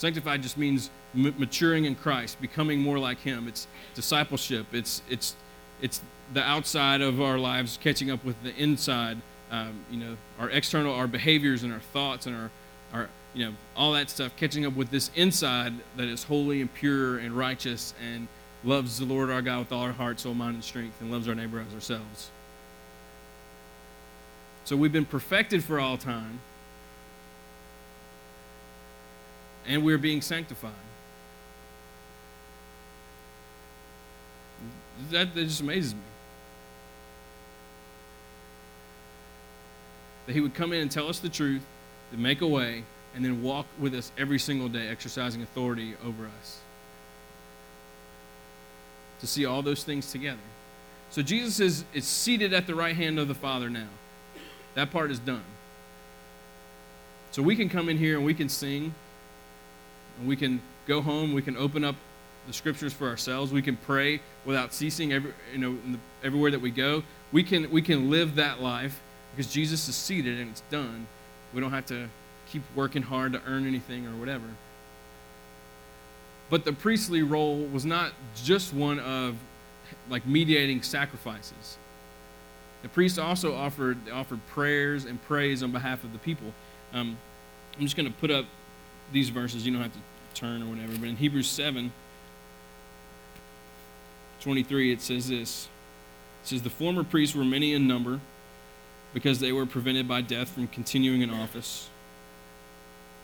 Sanctified 0.00 0.42
just 0.42 0.56
means 0.56 0.88
m- 1.14 1.34
maturing 1.36 1.84
in 1.84 1.94
Christ, 1.94 2.40
becoming 2.40 2.80
more 2.80 2.98
like 2.98 3.20
Him. 3.20 3.46
It's 3.46 3.66
discipleship. 3.94 4.68
It's 4.72 5.02
it's 5.10 5.36
it's 5.82 6.00
the 6.32 6.42
outside 6.42 7.02
of 7.02 7.20
our 7.20 7.36
lives 7.36 7.78
catching 7.82 8.10
up 8.10 8.24
with 8.24 8.42
the 8.42 8.56
inside. 8.56 9.18
Um, 9.50 9.84
you 9.90 9.98
know, 9.98 10.16
our 10.38 10.48
external, 10.48 10.94
our 10.94 11.06
behaviors 11.06 11.64
and 11.64 11.70
our 11.70 11.80
thoughts 11.80 12.24
and 12.24 12.34
our 12.34 12.50
our 12.94 13.08
you 13.34 13.44
know 13.44 13.52
all 13.76 13.92
that 13.92 14.08
stuff 14.08 14.34
catching 14.36 14.64
up 14.64 14.74
with 14.74 14.90
this 14.90 15.10
inside 15.16 15.74
that 15.98 16.08
is 16.08 16.24
holy 16.24 16.62
and 16.62 16.72
pure 16.72 17.18
and 17.18 17.36
righteous 17.36 17.92
and 18.02 18.26
loves 18.64 18.98
the 18.98 19.04
Lord 19.04 19.28
our 19.28 19.42
God 19.42 19.58
with 19.58 19.72
all 19.72 19.82
our 19.82 19.92
heart, 19.92 20.18
soul, 20.18 20.32
mind, 20.32 20.54
and 20.54 20.64
strength, 20.64 20.98
and 21.02 21.12
loves 21.12 21.28
our 21.28 21.34
neighbor 21.34 21.60
as 21.60 21.74
ourselves. 21.74 22.30
So 24.64 24.78
we've 24.78 24.92
been 24.92 25.04
perfected 25.04 25.62
for 25.62 25.78
all 25.78 25.98
time 25.98 26.40
and 29.70 29.84
we're 29.84 29.98
being 29.98 30.20
sanctified. 30.20 30.72
That, 35.12 35.32
that 35.32 35.44
just 35.44 35.60
amazes 35.60 35.94
me. 35.94 36.00
That 40.26 40.32
he 40.32 40.40
would 40.40 40.54
come 40.54 40.72
in 40.72 40.80
and 40.80 40.90
tell 40.90 41.08
us 41.08 41.20
the 41.20 41.28
truth, 41.28 41.62
to 42.10 42.18
make 42.18 42.40
a 42.40 42.48
way, 42.48 42.82
and 43.14 43.24
then 43.24 43.42
walk 43.44 43.66
with 43.78 43.94
us 43.94 44.10
every 44.18 44.40
single 44.40 44.68
day, 44.68 44.88
exercising 44.88 45.40
authority 45.40 45.94
over 46.04 46.26
us. 46.40 46.58
To 49.20 49.28
see 49.28 49.46
all 49.46 49.62
those 49.62 49.84
things 49.84 50.10
together. 50.10 50.38
So 51.10 51.22
Jesus 51.22 51.60
is, 51.60 51.84
is 51.94 52.06
seated 52.06 52.52
at 52.52 52.66
the 52.66 52.74
right 52.74 52.96
hand 52.96 53.20
of 53.20 53.28
the 53.28 53.34
Father 53.34 53.70
now. 53.70 53.88
That 54.74 54.90
part 54.90 55.12
is 55.12 55.20
done. 55.20 55.44
So 57.30 57.40
we 57.40 57.54
can 57.54 57.68
come 57.68 57.88
in 57.88 57.98
here 57.98 58.16
and 58.16 58.26
we 58.26 58.34
can 58.34 58.48
sing 58.48 58.94
and 60.18 60.28
we 60.28 60.36
can 60.36 60.60
go 60.86 61.00
home, 61.00 61.32
we 61.32 61.42
can 61.42 61.56
open 61.56 61.84
up 61.84 61.96
the 62.46 62.52
scriptures 62.52 62.92
for 62.92 63.08
ourselves, 63.08 63.52
we 63.52 63.62
can 63.62 63.76
pray 63.76 64.20
without 64.44 64.72
ceasing 64.72 65.12
every, 65.12 65.32
you 65.52 65.58
know, 65.58 65.76
the, 65.92 65.98
everywhere 66.24 66.50
that 66.50 66.60
we 66.60 66.70
go. 66.70 67.02
We 67.32 67.42
can, 67.42 67.70
we 67.70 67.82
can 67.82 68.10
live 68.10 68.36
that 68.36 68.60
life 68.60 69.00
because 69.30 69.52
Jesus 69.52 69.88
is 69.88 69.94
seated 69.94 70.40
and 70.40 70.50
it's 70.50 70.62
done. 70.70 71.06
We 71.52 71.60
don't 71.60 71.70
have 71.70 71.86
to 71.86 72.08
keep 72.48 72.62
working 72.74 73.02
hard 73.02 73.32
to 73.34 73.42
earn 73.46 73.66
anything 73.66 74.06
or 74.06 74.16
whatever. 74.16 74.46
But 76.48 76.64
the 76.64 76.72
priestly 76.72 77.22
role 77.22 77.58
was 77.66 77.86
not 77.86 78.12
just 78.34 78.74
one 78.74 78.98
of 78.98 79.36
like 80.08 80.26
mediating 80.26 80.82
sacrifices. 80.82 81.78
The 82.82 82.88
priest 82.88 83.18
also 83.18 83.54
offered 83.54 83.98
offered 84.10 84.40
prayers 84.48 85.04
and 85.04 85.22
praise 85.22 85.62
on 85.62 85.70
behalf 85.70 86.02
of 86.02 86.12
the 86.12 86.18
people. 86.18 86.52
Um, 86.92 87.16
I'm 87.76 87.82
just 87.82 87.96
going 87.96 88.10
to 88.10 88.18
put 88.18 88.30
up 88.30 88.46
these 89.12 89.28
verses. 89.28 89.66
You 89.66 89.72
don't 89.72 89.82
have 89.82 89.92
to 89.92 89.98
turn 90.34 90.62
or 90.62 90.66
whatever. 90.66 90.92
But 90.98 91.08
in 91.08 91.16
Hebrews 91.16 91.48
7 91.48 91.92
23, 94.40 94.92
it 94.92 95.02
says 95.02 95.28
this 95.28 95.68
It 96.42 96.48
says, 96.48 96.62
The 96.62 96.70
former 96.70 97.04
priests 97.04 97.36
were 97.36 97.44
many 97.44 97.74
in 97.74 97.86
number 97.86 98.20
because 99.12 99.40
they 99.40 99.52
were 99.52 99.66
prevented 99.66 100.08
by 100.08 100.20
death 100.20 100.50
from 100.50 100.68
continuing 100.68 101.22
in 101.22 101.30
office. 101.30 101.88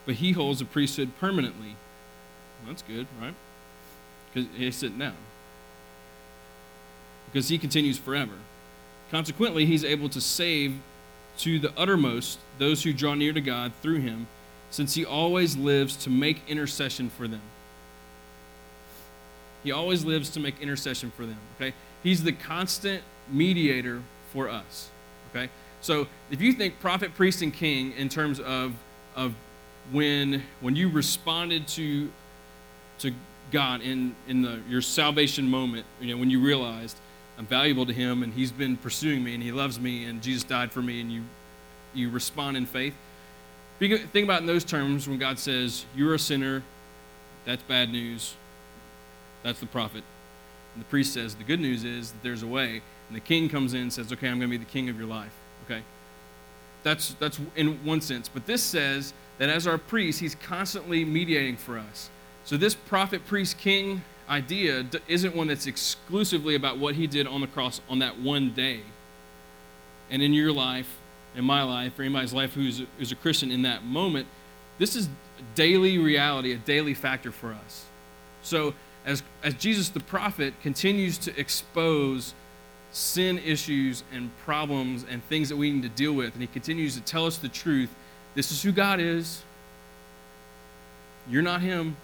But 0.04 0.16
he 0.16 0.32
holds 0.32 0.58
the 0.60 0.64
priesthood 0.64 1.10
permanently. 1.18 1.76
Well, 2.62 2.68
that's 2.68 2.82
good, 2.82 3.06
right? 3.20 3.34
Because 4.32 4.48
he's 4.56 4.76
sitting 4.76 4.98
down. 4.98 5.16
Because 7.26 7.48
he 7.48 7.58
continues 7.58 7.98
forever. 7.98 8.34
Consequently, 9.10 9.66
he's 9.66 9.84
able 9.84 10.08
to 10.10 10.20
save 10.20 10.76
to 11.38 11.58
the 11.58 11.72
uttermost 11.76 12.38
those 12.58 12.82
who 12.82 12.92
draw 12.92 13.14
near 13.14 13.32
to 13.32 13.40
God 13.40 13.72
through 13.82 14.00
him 14.00 14.26
since 14.70 14.94
he 14.94 15.04
always 15.04 15.56
lives 15.56 15.96
to 15.96 16.10
make 16.10 16.42
intercession 16.48 17.10
for 17.10 17.28
them. 17.28 17.40
He 19.64 19.72
always 19.72 20.04
lives 20.04 20.30
to 20.30 20.40
make 20.40 20.60
intercession 20.60 21.10
for 21.10 21.26
them, 21.26 21.38
okay? 21.56 21.74
He's 22.02 22.22
the 22.22 22.32
constant 22.32 23.02
mediator 23.28 24.02
for 24.32 24.48
us, 24.48 24.90
okay? 25.30 25.50
So 25.80 26.06
if 26.30 26.40
you 26.40 26.52
think 26.52 26.80
prophet, 26.80 27.14
priest, 27.14 27.42
and 27.42 27.52
king 27.52 27.92
in 27.92 28.08
terms 28.08 28.40
of, 28.40 28.74
of 29.14 29.34
when, 29.92 30.42
when 30.60 30.76
you 30.76 30.88
responded 30.88 31.68
to, 31.68 32.10
to 33.00 33.12
God 33.50 33.80
in, 33.82 34.14
in 34.28 34.42
the, 34.42 34.60
your 34.68 34.82
salvation 34.82 35.48
moment, 35.48 35.86
you 36.00 36.12
know, 36.12 36.18
when 36.18 36.30
you 36.30 36.40
realized 36.40 36.96
I'm 37.38 37.46
valuable 37.46 37.86
to 37.86 37.92
him 37.92 38.22
and 38.22 38.32
he's 38.32 38.50
been 38.50 38.76
pursuing 38.76 39.22
me 39.22 39.34
and 39.34 39.42
he 39.42 39.52
loves 39.52 39.78
me 39.78 40.04
and 40.04 40.22
Jesus 40.22 40.44
died 40.44 40.72
for 40.72 40.82
me 40.82 41.00
and 41.00 41.12
you, 41.12 41.22
you 41.94 42.10
respond 42.10 42.56
in 42.56 42.66
faith, 42.66 42.94
Think 43.78 44.24
about 44.24 44.40
in 44.40 44.46
those 44.46 44.64
terms 44.64 45.08
when 45.08 45.18
God 45.18 45.38
says, 45.38 45.84
You're 45.94 46.14
a 46.14 46.18
sinner, 46.18 46.62
that's 47.44 47.62
bad 47.62 47.90
news. 47.90 48.34
That's 49.42 49.60
the 49.60 49.66
prophet. 49.66 50.02
And 50.74 50.82
the 50.82 50.88
priest 50.88 51.14
says, 51.14 51.34
The 51.34 51.44
good 51.44 51.60
news 51.60 51.84
is 51.84 52.12
that 52.12 52.22
there's 52.22 52.42
a 52.42 52.46
way. 52.46 52.82
And 53.08 53.16
the 53.16 53.20
king 53.20 53.48
comes 53.48 53.74
in 53.74 53.82
and 53.82 53.92
says, 53.92 54.12
Okay, 54.12 54.28
I'm 54.28 54.38
going 54.38 54.50
to 54.50 54.58
be 54.58 54.62
the 54.62 54.70
king 54.70 54.88
of 54.88 54.98
your 54.98 55.06
life. 55.06 55.32
Okay? 55.64 55.82
That's, 56.82 57.14
that's 57.14 57.38
in 57.54 57.84
one 57.84 58.00
sense. 58.00 58.28
But 58.28 58.46
this 58.46 58.62
says 58.62 59.12
that 59.38 59.48
as 59.48 59.66
our 59.66 59.78
priest, 59.78 60.20
he's 60.20 60.34
constantly 60.34 61.04
mediating 61.04 61.56
for 61.56 61.78
us. 61.78 62.10
So 62.44 62.56
this 62.56 62.74
prophet, 62.74 63.26
priest, 63.26 63.58
king 63.58 64.02
idea 64.28 64.86
isn't 65.08 65.34
one 65.34 65.48
that's 65.48 65.66
exclusively 65.66 66.54
about 66.54 66.78
what 66.78 66.94
he 66.94 67.06
did 67.06 67.26
on 67.26 67.40
the 67.40 67.46
cross 67.46 67.80
on 67.88 67.98
that 67.98 68.18
one 68.18 68.52
day. 68.52 68.80
And 70.10 70.22
in 70.22 70.32
your 70.32 70.52
life, 70.52 70.96
in 71.36 71.44
my 71.44 71.62
life, 71.62 71.98
or 71.98 72.02
anybody's 72.02 72.32
life 72.32 72.54
who's, 72.54 72.82
who's 72.98 73.12
a 73.12 73.16
Christian 73.16 73.50
in 73.50 73.62
that 73.62 73.84
moment, 73.84 74.26
this 74.78 74.96
is 74.96 75.08
daily 75.54 75.98
reality, 75.98 76.52
a 76.52 76.56
daily 76.56 76.94
factor 76.94 77.30
for 77.30 77.52
us. 77.52 77.84
So, 78.42 78.74
as, 79.04 79.22
as 79.44 79.54
Jesus 79.54 79.88
the 79.90 80.00
prophet 80.00 80.54
continues 80.62 81.18
to 81.18 81.38
expose 81.38 82.34
sin 82.90 83.38
issues 83.38 84.02
and 84.12 84.36
problems 84.38 85.04
and 85.08 85.22
things 85.24 85.48
that 85.48 85.56
we 85.56 85.70
need 85.70 85.82
to 85.82 85.88
deal 85.88 86.12
with, 86.12 86.32
and 86.32 86.40
he 86.40 86.48
continues 86.48 86.94
to 86.96 87.00
tell 87.02 87.26
us 87.26 87.38
the 87.38 87.48
truth 87.48 87.90
this 88.34 88.52
is 88.52 88.62
who 88.62 88.70
God 88.70 89.00
is. 89.00 89.42
You're 91.28 91.42
not 91.42 91.62
him. 91.62 91.96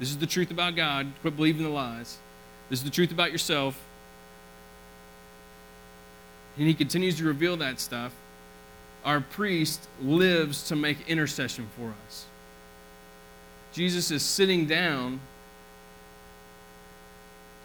This 0.00 0.08
is 0.08 0.16
the 0.16 0.26
truth 0.26 0.50
about 0.50 0.74
God. 0.74 1.12
Quit 1.20 1.36
believing 1.36 1.62
the 1.62 1.68
lies. 1.68 2.16
This 2.70 2.80
is 2.80 2.84
the 2.84 2.90
truth 2.90 3.12
about 3.12 3.30
yourself. 3.30 3.78
And 6.58 6.66
he 6.66 6.74
continues 6.74 7.16
to 7.18 7.24
reveal 7.24 7.56
that 7.58 7.78
stuff. 7.78 8.12
Our 9.04 9.20
priest 9.20 9.88
lives 10.02 10.66
to 10.68 10.76
make 10.76 11.08
intercession 11.08 11.68
for 11.76 11.94
us. 12.06 12.26
Jesus 13.72 14.10
is 14.10 14.22
sitting 14.22 14.66
down, 14.66 15.20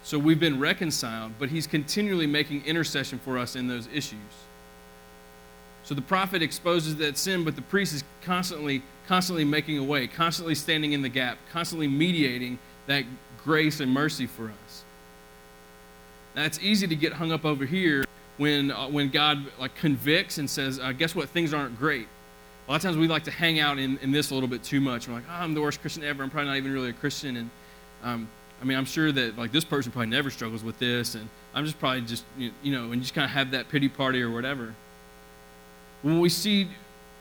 so 0.04 0.16
we've 0.18 0.38
been 0.38 0.60
reconciled, 0.60 1.32
but 1.40 1.48
he's 1.48 1.66
continually 1.66 2.26
making 2.26 2.64
intercession 2.64 3.18
for 3.18 3.36
us 3.36 3.56
in 3.56 3.66
those 3.66 3.88
issues. 3.92 4.18
So 5.82 5.94
the 5.94 6.02
prophet 6.02 6.40
exposes 6.40 6.96
that 6.96 7.18
sin, 7.18 7.44
but 7.44 7.56
the 7.56 7.62
priest 7.62 7.94
is 7.94 8.04
constantly, 8.22 8.82
constantly 9.08 9.44
making 9.44 9.76
a 9.78 9.82
way, 9.82 10.06
constantly 10.06 10.54
standing 10.54 10.92
in 10.92 11.02
the 11.02 11.08
gap, 11.08 11.36
constantly 11.52 11.88
mediating 11.88 12.58
that 12.86 13.04
grace 13.42 13.80
and 13.80 13.92
mercy 13.92 14.26
for 14.26 14.44
us. 14.44 14.84
Now 16.36 16.44
it's 16.44 16.60
easy 16.60 16.86
to 16.86 16.96
get 16.96 17.14
hung 17.14 17.32
up 17.32 17.44
over 17.44 17.66
here 17.66 18.04
when 18.36 18.70
uh, 18.70 18.88
when 18.88 19.10
God 19.10 19.44
like 19.58 19.74
convicts 19.76 20.38
and 20.38 20.48
says, 20.48 20.78
uh, 20.78 20.92
"Guess 20.92 21.14
what? 21.14 21.28
Things 21.28 21.54
aren't 21.54 21.78
great." 21.78 22.08
A 22.66 22.70
lot 22.70 22.76
of 22.76 22.82
times 22.82 22.96
we 22.96 23.06
like 23.06 23.24
to 23.24 23.30
hang 23.30 23.60
out 23.60 23.78
in, 23.78 23.98
in 23.98 24.10
this 24.10 24.30
a 24.30 24.34
little 24.34 24.48
bit 24.48 24.62
too 24.62 24.80
much. 24.80 25.06
We're 25.06 25.14
like, 25.14 25.24
oh, 25.28 25.34
"I'm 25.34 25.54
the 25.54 25.60
worst 25.60 25.80
Christian 25.80 26.02
ever. 26.04 26.22
I'm 26.22 26.30
probably 26.30 26.48
not 26.48 26.56
even 26.56 26.72
really 26.72 26.90
a 26.90 26.94
Christian." 26.94 27.36
And 27.36 27.50
um, 28.02 28.28
I 28.60 28.64
mean, 28.64 28.78
I'm 28.78 28.84
sure 28.84 29.12
that 29.12 29.36
like 29.36 29.52
this 29.52 29.64
person 29.64 29.92
probably 29.92 30.10
never 30.10 30.30
struggles 30.30 30.64
with 30.64 30.78
this, 30.78 31.14
and 31.14 31.28
I'm 31.54 31.64
just 31.64 31.78
probably 31.78 32.02
just 32.02 32.24
you 32.36 32.52
know, 32.64 32.92
and 32.92 33.02
just 33.02 33.14
kind 33.14 33.24
of 33.24 33.30
have 33.30 33.50
that 33.52 33.68
pity 33.68 33.88
party 33.88 34.22
or 34.22 34.30
whatever. 34.30 34.74
When 36.02 36.20
we 36.20 36.28
see 36.28 36.68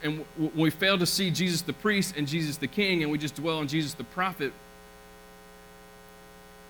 and 0.02 0.26
when 0.38 0.52
we 0.56 0.70
fail 0.70 0.98
to 0.98 1.06
see 1.06 1.32
Jesus 1.32 1.62
the 1.62 1.74
priest 1.74 2.16
and 2.18 2.28
Jesus 2.28 2.58
the 2.58 2.68
king, 2.68 3.04
and 3.04 3.12
we 3.12 3.18
just 3.18 3.36
dwell 3.36 3.60
on 3.60 3.68
Jesus 3.68 3.94
the 3.94 4.04
prophet, 4.04 4.52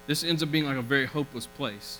this 0.07 0.23
ends 0.23 0.43
up 0.43 0.51
being 0.51 0.65
like 0.65 0.77
a 0.77 0.81
very 0.81 1.05
hopeless 1.05 1.47
place. 1.47 1.99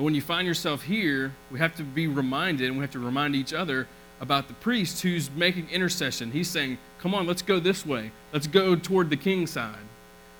But 0.00 0.04
when 0.04 0.14
you 0.14 0.22
find 0.22 0.48
yourself 0.48 0.80
here, 0.80 1.30
we 1.50 1.58
have 1.58 1.76
to 1.76 1.82
be 1.82 2.06
reminded, 2.06 2.68
and 2.68 2.78
we 2.78 2.80
have 2.80 2.90
to 2.92 2.98
remind 2.98 3.36
each 3.36 3.52
other 3.52 3.86
about 4.18 4.48
the 4.48 4.54
priest 4.54 5.02
who's 5.02 5.30
making 5.32 5.68
intercession. 5.68 6.30
He's 6.30 6.48
saying, 6.48 6.78
Come 7.00 7.14
on, 7.14 7.26
let's 7.26 7.42
go 7.42 7.60
this 7.60 7.84
way. 7.84 8.10
Let's 8.32 8.46
go 8.46 8.74
toward 8.74 9.10
the 9.10 9.18
king's 9.18 9.50
side. 9.50 9.76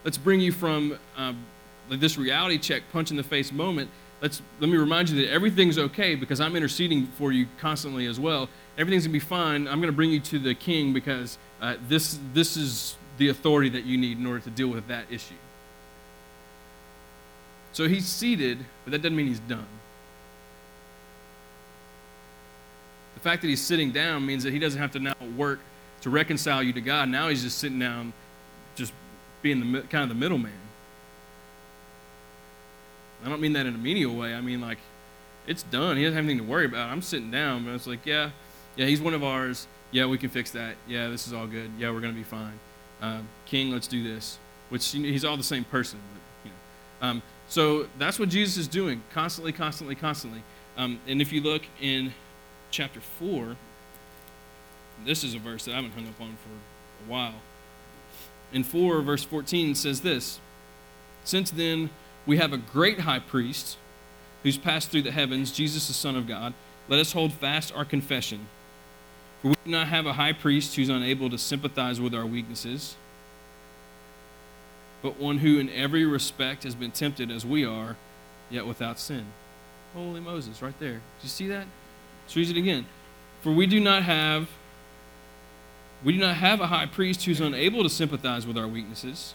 Let's 0.02 0.16
bring 0.16 0.40
you 0.40 0.50
from 0.50 0.98
um, 1.14 1.44
this 1.90 2.16
reality 2.16 2.56
check, 2.56 2.84
punch 2.90 3.10
in 3.10 3.18
the 3.18 3.22
face 3.22 3.52
moment 3.52 3.90
let's 4.22 4.40
let 4.60 4.68
me 4.70 4.76
remind 4.76 5.10
you 5.10 5.22
that 5.22 5.30
everything's 5.30 5.78
okay 5.78 6.14
because 6.14 6.40
I'm 6.40 6.56
interceding 6.56 7.06
for 7.06 7.30
you 7.30 7.46
constantly 7.58 8.06
as 8.06 8.18
well. 8.18 8.48
Everything's 8.78 9.04
gonna 9.06 9.12
be 9.12 9.18
fine. 9.18 9.66
I'm 9.66 9.80
gonna 9.80 9.92
bring 9.92 10.10
you 10.10 10.20
to 10.20 10.38
the 10.38 10.54
king 10.54 10.94
because 10.94 11.38
uh, 11.60 11.76
this 11.86 12.18
this 12.32 12.56
is 12.56 12.96
the 13.18 13.28
authority 13.28 13.68
that 13.70 13.84
you 13.84 13.98
need 13.98 14.18
in 14.18 14.26
order 14.26 14.40
to 14.40 14.50
deal 14.50 14.68
with 14.68 14.88
that 14.88 15.04
issue. 15.10 15.34
So 17.72 17.88
he's 17.88 18.06
seated, 18.06 18.58
but 18.84 18.92
that 18.92 19.02
doesn't 19.02 19.16
mean 19.16 19.26
he's 19.26 19.40
done. 19.40 19.66
The 23.14 23.20
fact 23.20 23.42
that 23.42 23.48
he's 23.48 23.60
sitting 23.60 23.90
down 23.90 24.24
means 24.24 24.44
that 24.44 24.52
he 24.52 24.58
doesn't 24.58 24.80
have 24.80 24.92
to 24.92 24.98
now 24.98 25.14
work 25.36 25.60
to 26.00 26.10
reconcile 26.10 26.62
you 26.62 26.72
to 26.72 26.80
God. 26.80 27.08
Now 27.08 27.28
he's 27.28 27.42
just 27.42 27.58
sitting 27.58 27.78
down, 27.78 28.12
just 28.74 28.92
being 29.42 29.72
the 29.72 29.82
kind 29.82 30.02
of 30.02 30.08
the 30.08 30.14
middleman. 30.14 30.52
I 33.24 33.28
don't 33.28 33.40
mean 33.40 33.52
that 33.52 33.66
in 33.66 33.74
a 33.74 33.78
menial 33.78 34.16
way. 34.16 34.34
I 34.34 34.40
mean 34.40 34.60
like 34.60 34.78
it's 35.46 35.62
done. 35.64 35.96
He 35.96 36.04
doesn't 36.04 36.16
have 36.16 36.24
anything 36.24 36.46
to 36.46 36.50
worry 36.50 36.64
about. 36.64 36.90
I'm 36.90 37.02
sitting 37.02 37.30
down, 37.30 37.64
but 37.64 37.74
it's 37.74 37.86
like, 37.86 38.06
yeah, 38.06 38.30
yeah, 38.76 38.86
he's 38.86 39.00
one 39.00 39.14
of 39.14 39.22
ours. 39.22 39.66
Yeah, 39.90 40.06
we 40.06 40.16
can 40.16 40.30
fix 40.30 40.52
that. 40.52 40.76
Yeah, 40.86 41.08
this 41.08 41.26
is 41.26 41.32
all 41.32 41.46
good. 41.46 41.70
Yeah, 41.78 41.90
we're 41.90 42.00
gonna 42.00 42.12
be 42.12 42.22
fine. 42.22 42.58
Uh, 43.02 43.20
King, 43.46 43.70
let's 43.70 43.86
do 43.86 44.02
this. 44.02 44.38
Which 44.68 44.94
you 44.94 45.02
know, 45.02 45.08
he's 45.08 45.24
all 45.24 45.36
the 45.36 45.42
same 45.42 45.64
person. 45.64 45.98
But, 46.12 46.48
you 46.48 46.50
know. 46.50 47.08
um, 47.08 47.22
so 47.50 47.88
that's 47.98 48.18
what 48.18 48.28
Jesus 48.28 48.56
is 48.56 48.68
doing, 48.68 49.02
constantly, 49.12 49.52
constantly, 49.52 49.96
constantly. 49.96 50.42
Um, 50.76 51.00
and 51.08 51.20
if 51.20 51.32
you 51.32 51.40
look 51.40 51.62
in 51.80 52.14
chapter 52.70 53.00
four, 53.00 53.56
this 55.04 55.24
is 55.24 55.34
a 55.34 55.38
verse 55.40 55.64
that 55.64 55.74
I've 55.74 55.82
been 55.82 55.90
hung 55.90 56.08
up 56.08 56.20
on 56.20 56.36
for 56.36 57.04
a 57.06 57.10
while. 57.10 57.34
In 58.52 58.62
4, 58.62 59.02
verse 59.02 59.24
14 59.24 59.74
says 59.74 60.00
this 60.00 60.38
Since 61.24 61.50
then, 61.50 61.90
we 62.24 62.36
have 62.36 62.52
a 62.52 62.56
great 62.56 63.00
high 63.00 63.18
priest 63.18 63.76
who's 64.44 64.56
passed 64.56 64.90
through 64.90 65.02
the 65.02 65.10
heavens, 65.10 65.50
Jesus, 65.50 65.88
the 65.88 65.92
Son 65.92 66.14
of 66.14 66.28
God. 66.28 66.54
Let 66.88 67.00
us 67.00 67.12
hold 67.12 67.32
fast 67.32 67.74
our 67.74 67.84
confession. 67.84 68.46
For 69.42 69.48
we 69.48 69.54
do 69.64 69.72
not 69.72 69.88
have 69.88 70.06
a 70.06 70.12
high 70.12 70.34
priest 70.34 70.76
who's 70.76 70.88
unable 70.88 71.30
to 71.30 71.38
sympathize 71.38 72.00
with 72.00 72.14
our 72.14 72.26
weaknesses, 72.26 72.94
but 75.02 75.18
one 75.18 75.38
who 75.38 75.58
in 75.58 75.70
every 75.70 76.04
respect 76.04 76.64
has 76.64 76.74
been 76.74 76.90
tempted 76.90 77.30
as 77.30 77.44
we 77.44 77.64
are, 77.64 77.96
yet 78.50 78.66
without 78.66 78.98
sin. 78.98 79.26
Holy 79.94 80.20
Moses, 80.20 80.62
right 80.62 80.78
there. 80.78 80.94
Do 80.94 81.22
you 81.22 81.28
see 81.28 81.48
that? 81.48 81.66
Let's 82.24 82.36
read 82.36 82.50
it 82.50 82.56
again. 82.56 82.86
For 83.42 83.52
we 83.52 83.66
do 83.66 83.80
not 83.80 84.02
have 84.02 84.48
we 86.02 86.14
do 86.14 86.18
not 86.18 86.36
have 86.36 86.60
a 86.60 86.68
high 86.68 86.86
priest 86.86 87.24
who's 87.24 87.40
unable 87.40 87.82
to 87.82 87.90
sympathize 87.90 88.46
with 88.46 88.56
our 88.56 88.66
weaknesses 88.66 89.34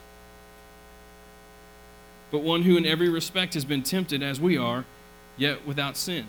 but 2.35 2.43
one 2.43 2.63
who 2.63 2.75
in 2.75 2.85
every 2.85 3.07
respect 3.07 3.53
has 3.53 3.63
been 3.63 3.81
tempted 3.81 4.21
as 4.21 4.41
we 4.41 4.57
are, 4.57 4.83
yet 5.37 5.65
without 5.65 5.95
sin. 5.95 6.25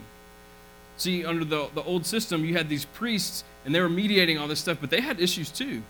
See, 0.97 1.25
under 1.25 1.45
the, 1.45 1.69
the 1.75 1.83
old 1.83 2.07
system, 2.07 2.45
you 2.45 2.55
had 2.55 2.69
these 2.69 2.85
priests, 2.85 3.43
and 3.65 3.75
they 3.75 3.81
were 3.81 3.89
mediating 3.89 4.39
all 4.39 4.47
this 4.47 4.61
stuff, 4.61 4.79
but 4.81 4.91
they 4.91 5.01
had 5.01 5.21
issues 5.21 5.51
too. 5.51 5.83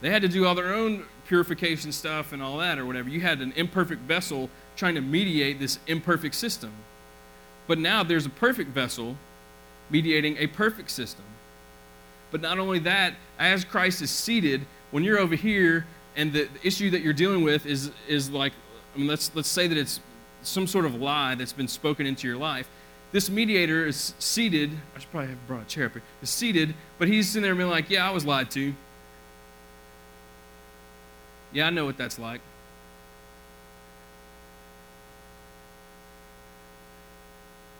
They 0.00 0.10
had 0.10 0.22
to 0.22 0.28
do 0.28 0.46
all 0.46 0.54
their 0.54 0.72
own 0.72 1.04
purification 1.26 1.92
stuff 1.92 2.32
and 2.32 2.42
all 2.42 2.58
that, 2.58 2.78
or 2.78 2.86
whatever. 2.86 3.08
You 3.08 3.20
had 3.20 3.40
an 3.40 3.52
imperfect 3.56 4.02
vessel 4.02 4.48
trying 4.76 4.94
to 4.94 5.00
mediate 5.00 5.58
this 5.58 5.78
imperfect 5.86 6.34
system. 6.34 6.72
But 7.66 7.78
now 7.78 8.02
there's 8.02 8.26
a 8.26 8.30
perfect 8.30 8.70
vessel 8.70 9.16
mediating 9.90 10.36
a 10.38 10.46
perfect 10.46 10.90
system. 10.90 11.24
But 12.30 12.40
not 12.40 12.58
only 12.58 12.78
that, 12.80 13.14
as 13.38 13.64
Christ 13.64 14.02
is 14.02 14.10
seated, 14.10 14.66
when 14.90 15.04
you're 15.04 15.18
over 15.18 15.34
here 15.34 15.86
and 16.16 16.32
the, 16.32 16.48
issue 16.62 16.90
that 16.90 17.00
you're 17.00 17.12
dealing 17.12 17.42
with 17.42 17.64
is 17.66 17.90
is 18.08 18.30
like 18.30 18.52
I 18.94 18.98
mean 18.98 19.06
let's 19.06 19.30
let's 19.34 19.48
say 19.48 19.66
that 19.66 19.78
it's 19.78 20.00
some 20.42 20.66
sort 20.66 20.84
of 20.84 20.94
lie 20.94 21.34
that's 21.34 21.52
been 21.52 21.68
spoken 21.68 22.06
into 22.06 22.26
your 22.26 22.36
life. 22.36 22.68
This 23.12 23.30
mediator 23.30 23.86
is 23.86 24.14
seated. 24.18 24.70
I 24.94 24.98
should 24.98 25.10
probably 25.10 25.30
have 25.30 25.46
brought 25.46 25.62
a 25.62 25.66
chair 25.66 25.86
up 25.86 25.92
here. 25.92 26.02
Is 26.22 26.30
seated, 26.30 26.74
but 26.98 27.08
he's 27.08 27.28
sitting 27.28 27.42
there 27.42 27.54
being 27.54 27.70
like, 27.70 27.88
"Yeah, 27.88 28.06
I 28.08 28.10
was 28.10 28.24
lied 28.24 28.50
to. 28.52 28.74
Yeah, 31.52 31.66
I 31.66 31.70
know 31.70 31.84
what 31.84 31.96
that's 31.96 32.18
like." 32.18 32.40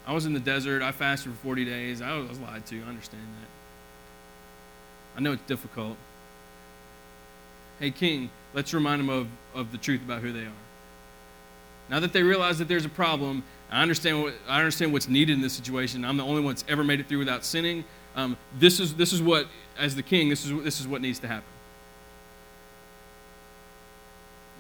I 0.07 0.15
was 0.15 0.25
in 0.25 0.33
the 0.33 0.41
desert. 0.41 0.81
I 0.81 0.91
fasted 0.93 1.33
for 1.33 1.39
40 1.39 1.67
days. 1.67 2.01
I 2.01 2.17
was 2.17 2.41
lied 2.41 2.65
to. 2.67 2.81
I 2.81 2.89
understand 2.89 3.23
that. 3.23 3.49
I 5.19 5.21
know 5.21 5.33
it's 5.33 5.43
difficult 5.43 5.99
hey, 7.79 7.91
king, 7.91 8.31
let's 8.55 8.75
remind 8.75 9.01
them 9.01 9.09
of, 9.09 9.29
of 9.55 9.73
the 9.73 9.79
truth 9.79 10.03
about 10.03 10.23
who 10.23 10.33
they 10.33 10.45
are. 10.45 10.53
Now 11.89 12.01
that 12.01 12.13
they 12.13 12.23
realize 12.23 12.59
that 12.59 12.69
there's 12.69 12.85
a 12.85 12.91
problem, 12.91 13.43
I 13.71 13.83
understand, 13.83 14.23
what, 14.23 14.35
I 14.49 14.59
understand 14.59 14.93
what's 14.93 15.09
needed 15.09 15.35
in 15.35 15.41
this 15.41 15.53
situation. 15.53 16.05
I'm 16.05 16.17
the 16.17 16.25
only 16.25 16.43
one 16.43 16.55
that's 16.55 16.65
ever 16.69 16.85
made 16.85 17.01
it 17.01 17.09
through 17.09 17.19
without 17.19 17.45
sinning. 17.45 17.85
Um, 18.15 18.37
this, 18.59 18.81
is, 18.81 18.95
this 18.95 19.13
is 19.13 19.23
what, 19.23 19.47
as 19.79 19.95
the 19.95 20.03
king, 20.03 20.29
this 20.29 20.45
is, 20.45 20.63
this 20.63 20.81
is 20.81 20.89
what 20.89 21.01
needs 21.01 21.19
to 21.21 21.29
happen. 21.29 21.49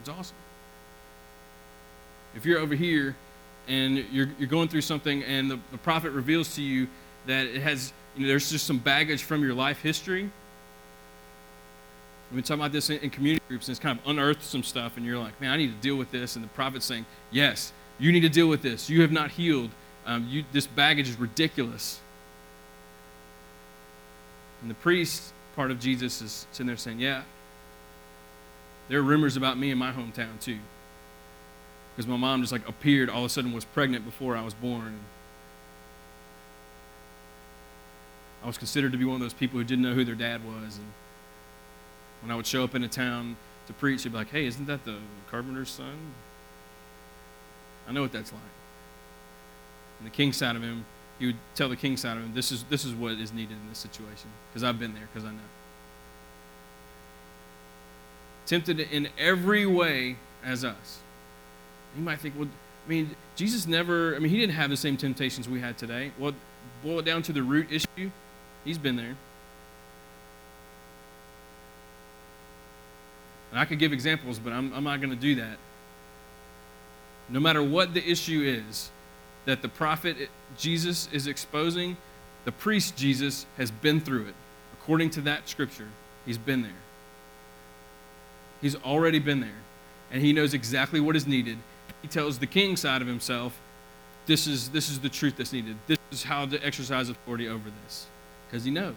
It's 0.08 0.18
awesome. 0.18 0.36
If 2.34 2.46
you're 2.46 2.60
over 2.60 2.74
here 2.74 3.14
and 3.66 3.98
you're, 4.10 4.28
you're 4.38 4.48
going 4.48 4.68
through 4.68 4.80
something 4.80 5.22
and 5.24 5.50
the, 5.50 5.58
the 5.70 5.76
prophet 5.76 6.12
reveals 6.12 6.54
to 6.54 6.62
you 6.62 6.88
that 7.26 7.46
it 7.46 7.60
has, 7.60 7.92
you 8.16 8.22
know, 8.22 8.28
there's 8.28 8.50
just 8.50 8.66
some 8.66 8.78
baggage 8.78 9.24
from 9.24 9.42
your 9.42 9.52
life 9.52 9.82
history, 9.82 10.30
We've 12.30 12.36
been 12.36 12.44
talking 12.44 12.60
about 12.60 12.72
this 12.72 12.90
in, 12.90 12.98
in 12.98 13.08
community 13.08 13.42
groups, 13.48 13.68
and 13.68 13.72
it's 13.72 13.80
kind 13.80 13.98
of 13.98 14.06
unearthed 14.06 14.42
some 14.42 14.62
stuff, 14.62 14.98
and 14.98 15.06
you're 15.06 15.18
like, 15.18 15.40
man, 15.40 15.50
I 15.50 15.56
need 15.56 15.68
to 15.74 15.80
deal 15.80 15.96
with 15.96 16.10
this. 16.10 16.36
And 16.36 16.44
the 16.44 16.48
prophet's 16.48 16.84
saying, 16.84 17.06
yes, 17.30 17.72
you 17.98 18.12
need 18.12 18.20
to 18.20 18.28
deal 18.28 18.48
with 18.48 18.60
this. 18.60 18.90
You 18.90 19.00
have 19.00 19.10
not 19.10 19.30
healed. 19.30 19.70
Um, 20.04 20.26
you, 20.28 20.44
this 20.52 20.66
baggage 20.66 21.08
is 21.08 21.18
ridiculous. 21.18 22.00
And 24.60 24.70
the 24.70 24.74
priest 24.74 25.32
part 25.56 25.70
of 25.70 25.80
Jesus 25.80 26.20
is 26.20 26.46
sitting 26.52 26.66
there 26.66 26.76
saying, 26.76 26.98
yeah, 26.98 27.22
there 28.88 28.98
are 28.98 29.02
rumors 29.02 29.36
about 29.36 29.58
me 29.58 29.70
in 29.70 29.78
my 29.78 29.92
hometown 29.92 30.40
too. 30.40 30.58
Because 31.94 32.08
my 32.08 32.16
mom 32.16 32.40
just 32.40 32.52
like 32.52 32.66
appeared 32.68 33.10
all 33.10 33.20
of 33.20 33.26
a 33.26 33.28
sudden 33.28 33.52
was 33.52 33.64
pregnant 33.64 34.04
before 34.04 34.36
I 34.36 34.42
was 34.42 34.54
born. 34.54 34.98
I 38.42 38.46
was 38.46 38.56
considered 38.56 38.92
to 38.92 38.98
be 38.98 39.04
one 39.04 39.16
of 39.16 39.20
those 39.20 39.34
people 39.34 39.58
who 39.58 39.64
didn't 39.64 39.82
know 39.82 39.94
who 39.94 40.04
their 40.04 40.14
dad 40.14 40.44
was. 40.44 40.78
And 40.78 40.86
when 42.22 42.30
I 42.30 42.36
would 42.36 42.46
show 42.46 42.62
up 42.62 42.74
in 42.74 42.84
a 42.84 42.88
town 42.88 43.36
to 43.66 43.72
preach, 43.72 44.04
they'd 44.04 44.10
be 44.10 44.16
like, 44.16 44.30
hey, 44.30 44.46
isn't 44.46 44.66
that 44.66 44.84
the 44.84 44.98
carpenter's 45.30 45.70
son? 45.70 46.12
I 47.88 47.92
know 47.92 48.02
what 48.02 48.12
that's 48.12 48.32
like. 48.32 48.40
And 49.98 50.06
the 50.06 50.12
king 50.12 50.32
side 50.32 50.54
of 50.54 50.62
him, 50.62 50.84
he 51.18 51.26
would 51.26 51.36
tell 51.56 51.68
the 51.68 51.76
king 51.76 51.96
side 51.96 52.16
of 52.16 52.22
him, 52.22 52.32
this 52.32 52.52
is, 52.52 52.62
this 52.64 52.84
is 52.84 52.94
what 52.94 53.12
is 53.12 53.32
needed 53.32 53.56
in 53.60 53.68
this 53.68 53.78
situation. 53.78 54.30
Because 54.50 54.62
I've 54.62 54.78
been 54.78 54.94
there, 54.94 55.08
because 55.12 55.28
I 55.28 55.32
know. 55.32 55.40
Tempted 58.48 58.80
in 58.80 59.10
every 59.18 59.66
way 59.66 60.16
as 60.42 60.64
us. 60.64 61.00
You 61.94 62.02
might 62.02 62.18
think, 62.18 62.34
well, 62.36 62.48
I 62.86 62.88
mean, 62.88 63.14
Jesus 63.36 63.66
never, 63.66 64.16
I 64.16 64.18
mean, 64.20 64.30
he 64.30 64.40
didn't 64.40 64.54
have 64.54 64.70
the 64.70 64.76
same 64.76 64.96
temptations 64.96 65.46
we 65.46 65.60
had 65.60 65.76
today. 65.76 66.12
Well, 66.18 66.32
boil 66.82 67.00
it 67.00 67.04
down 67.04 67.22
to 67.24 67.32
the 67.32 67.42
root 67.42 67.70
issue, 67.70 68.10
he's 68.64 68.78
been 68.78 68.96
there. 68.96 69.16
And 73.50 73.60
I 73.60 73.66
could 73.66 73.78
give 73.78 73.92
examples, 73.92 74.38
but 74.38 74.54
I'm, 74.54 74.72
I'm 74.72 74.84
not 74.84 75.02
going 75.02 75.10
to 75.10 75.16
do 75.16 75.34
that. 75.34 75.58
No 77.28 77.40
matter 77.40 77.62
what 77.62 77.92
the 77.92 78.10
issue 78.10 78.62
is 78.66 78.90
that 79.44 79.60
the 79.60 79.68
prophet 79.68 80.30
Jesus 80.56 81.06
is 81.12 81.26
exposing, 81.26 81.98
the 82.46 82.52
priest 82.52 82.96
Jesus 82.96 83.44
has 83.58 83.70
been 83.70 84.00
through 84.00 84.28
it. 84.28 84.34
According 84.80 85.10
to 85.10 85.20
that 85.22 85.50
scripture, 85.50 85.88
he's 86.24 86.38
been 86.38 86.62
there. 86.62 86.72
He's 88.60 88.76
already 88.76 89.18
been 89.18 89.40
there. 89.40 89.50
And 90.10 90.22
he 90.22 90.32
knows 90.32 90.54
exactly 90.54 91.00
what 91.00 91.16
is 91.16 91.26
needed. 91.26 91.58
He 92.02 92.08
tells 92.08 92.38
the 92.38 92.46
king 92.46 92.76
side 92.76 93.02
of 93.02 93.08
himself, 93.08 93.58
this 94.26 94.46
is, 94.46 94.70
this 94.70 94.88
is 94.90 95.00
the 95.00 95.08
truth 95.08 95.36
that's 95.36 95.52
needed. 95.52 95.76
This 95.86 95.98
is 96.10 96.22
how 96.22 96.46
to 96.46 96.64
exercise 96.64 97.08
authority 97.08 97.48
over 97.48 97.70
this. 97.84 98.06
Because 98.46 98.64
he 98.64 98.70
knows. 98.70 98.94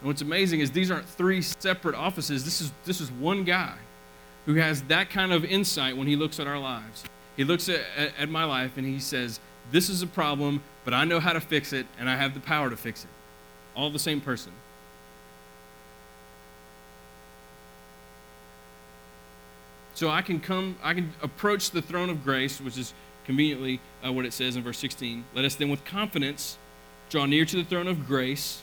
And 0.00 0.06
what's 0.06 0.22
amazing 0.22 0.60
is 0.60 0.70
these 0.70 0.90
aren't 0.90 1.08
three 1.08 1.42
separate 1.42 1.94
offices. 1.94 2.44
This 2.44 2.60
is, 2.60 2.72
this 2.84 3.00
is 3.00 3.10
one 3.10 3.44
guy 3.44 3.74
who 4.46 4.54
has 4.54 4.82
that 4.82 5.10
kind 5.10 5.32
of 5.32 5.44
insight 5.44 5.96
when 5.96 6.06
he 6.06 6.16
looks 6.16 6.38
at 6.38 6.46
our 6.46 6.58
lives. 6.58 7.04
He 7.36 7.44
looks 7.44 7.68
at, 7.68 7.80
at, 7.96 8.12
at, 8.18 8.28
my 8.28 8.44
life 8.44 8.76
and 8.76 8.86
he 8.86 8.98
says, 8.98 9.40
This 9.70 9.88
is 9.88 10.02
a 10.02 10.06
problem, 10.06 10.62
but 10.84 10.94
I 10.94 11.04
know 11.04 11.20
how 11.20 11.32
to 11.32 11.40
fix 11.40 11.72
it 11.72 11.86
and 11.98 12.08
I 12.08 12.16
have 12.16 12.34
the 12.34 12.40
power 12.40 12.70
to 12.70 12.76
fix 12.76 13.04
it. 13.04 13.10
All 13.78 13.88
the 13.90 13.98
same 13.98 14.20
person. 14.20 14.52
So 19.94 20.10
I 20.10 20.20
can 20.20 20.40
come, 20.40 20.76
I 20.82 20.94
can 20.94 21.12
approach 21.22 21.70
the 21.70 21.80
throne 21.80 22.10
of 22.10 22.22
grace, 22.24 22.60
which 22.60 22.76
is 22.76 22.92
conveniently 23.24 23.80
uh, 24.04 24.12
what 24.12 24.24
it 24.24 24.32
says 24.32 24.56
in 24.56 24.62
verse 24.62 24.78
16. 24.78 25.24
Let 25.34 25.44
us 25.44 25.54
then 25.54 25.70
with 25.70 25.84
confidence 25.84 26.58
draw 27.08 27.24
near 27.24 27.44
to 27.44 27.56
the 27.56 27.64
throne 27.64 27.86
of 27.86 28.06
grace 28.06 28.62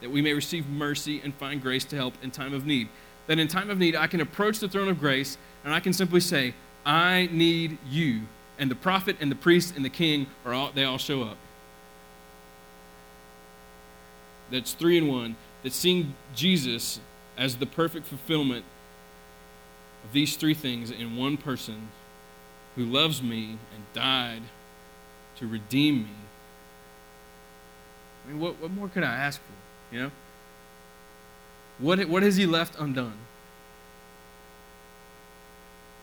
that 0.00 0.10
we 0.10 0.22
may 0.22 0.32
receive 0.32 0.68
mercy 0.68 1.20
and 1.22 1.34
find 1.34 1.60
grace 1.62 1.84
to 1.84 1.96
help 1.96 2.14
in 2.22 2.30
time 2.30 2.54
of 2.54 2.66
need. 2.66 2.88
That 3.26 3.38
in 3.38 3.48
time 3.48 3.70
of 3.70 3.78
need, 3.78 3.94
I 3.94 4.06
can 4.06 4.20
approach 4.20 4.58
the 4.58 4.68
throne 4.68 4.88
of 4.88 4.98
grace 4.98 5.36
and 5.64 5.74
I 5.74 5.80
can 5.80 5.92
simply 5.92 6.20
say, 6.20 6.54
I 6.84 7.28
need 7.30 7.78
you. 7.88 8.22
And 8.58 8.70
the 8.70 8.74
prophet 8.74 9.16
and 9.20 9.30
the 9.30 9.36
priest 9.36 9.76
and 9.76 9.84
the 9.84 9.90
king 9.90 10.26
are 10.44 10.54
all, 10.54 10.72
they 10.72 10.84
all 10.84 10.98
show 10.98 11.22
up. 11.22 11.36
That's 14.50 14.72
three 14.72 14.98
in 14.98 15.08
one. 15.08 15.36
That 15.62 15.72
seeing 15.72 16.14
Jesus 16.34 17.00
as 17.36 17.56
the 17.56 17.66
perfect 17.66 18.06
fulfillment 18.06 18.64
of 20.04 20.12
these 20.12 20.36
three 20.36 20.54
things 20.54 20.90
in 20.90 21.16
one 21.16 21.36
person 21.36 21.88
who 22.76 22.84
loves 22.84 23.22
me 23.22 23.58
and 23.74 23.84
died 23.92 24.42
to 25.36 25.46
redeem 25.46 26.04
me. 26.04 26.10
I 28.24 28.30
mean, 28.30 28.40
what, 28.40 28.60
what 28.60 28.70
more 28.70 28.88
could 28.88 29.04
I 29.04 29.14
ask 29.14 29.40
for? 29.40 29.94
You 29.94 30.02
know? 30.02 30.10
What, 31.78 32.04
what 32.06 32.22
has 32.22 32.36
he 32.36 32.46
left 32.46 32.78
undone? 32.78 33.18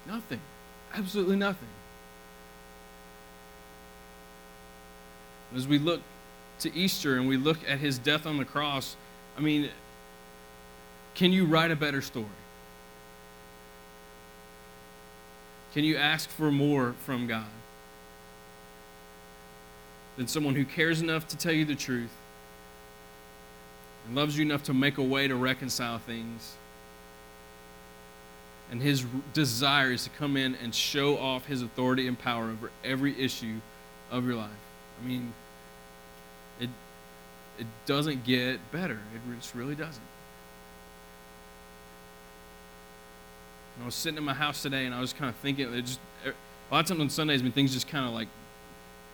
Nothing. 0.05 0.41
Absolutely 0.93 1.35
nothing. 1.35 1.69
As 5.55 5.67
we 5.67 5.79
look 5.79 6.01
to 6.59 6.73
Easter 6.75 7.17
and 7.17 7.27
we 7.27 7.37
look 7.37 7.57
at 7.67 7.79
his 7.79 7.97
death 7.97 8.25
on 8.25 8.37
the 8.37 8.45
cross, 8.45 8.95
I 9.37 9.41
mean, 9.41 9.69
can 11.15 11.31
you 11.31 11.45
write 11.45 11.71
a 11.71 11.75
better 11.75 12.01
story? 12.01 12.25
Can 15.73 15.83
you 15.83 15.97
ask 15.97 16.29
for 16.29 16.51
more 16.51 16.93
from 17.05 17.27
God 17.27 17.45
than 20.17 20.27
someone 20.27 20.55
who 20.55 20.65
cares 20.65 21.01
enough 21.01 21.27
to 21.29 21.37
tell 21.37 21.51
you 21.51 21.65
the 21.65 21.75
truth 21.75 22.11
and 24.05 24.15
loves 24.15 24.37
you 24.37 24.45
enough 24.45 24.63
to 24.63 24.73
make 24.73 24.97
a 24.97 25.03
way 25.03 25.27
to 25.27 25.35
reconcile 25.35 25.97
things. 25.97 26.53
And 28.71 28.81
his 28.81 29.05
desire 29.33 29.91
is 29.91 30.05
to 30.05 30.09
come 30.11 30.37
in 30.37 30.55
and 30.55 30.73
show 30.73 31.17
off 31.17 31.45
his 31.45 31.61
authority 31.61 32.07
and 32.07 32.17
power 32.17 32.45
over 32.49 32.71
every 32.83 33.19
issue 33.19 33.57
of 34.11 34.25
your 34.25 34.35
life. 34.35 34.49
I 35.01 35.07
mean, 35.07 35.33
it, 36.59 36.69
it 37.59 37.67
doesn't 37.85 38.23
get 38.23 38.59
better. 38.71 38.99
It 39.13 39.35
just 39.39 39.55
really 39.55 39.75
doesn't. 39.75 40.03
I 43.81 43.85
was 43.85 43.95
sitting 43.95 44.17
in 44.17 44.23
my 44.23 44.33
house 44.33 44.61
today 44.61 44.85
and 44.85 44.93
I 44.93 45.01
was 45.01 45.13
kind 45.13 45.29
of 45.29 45.35
thinking, 45.37 45.73
it 45.73 45.81
just, 45.81 45.99
a 46.25 46.33
lot 46.71 46.81
of 46.81 46.87
times 46.87 47.01
on 47.01 47.09
Sundays, 47.09 47.41
when 47.41 47.51
things 47.51 47.73
just 47.73 47.87
kind 47.87 48.05
of 48.05 48.13
like 48.13 48.27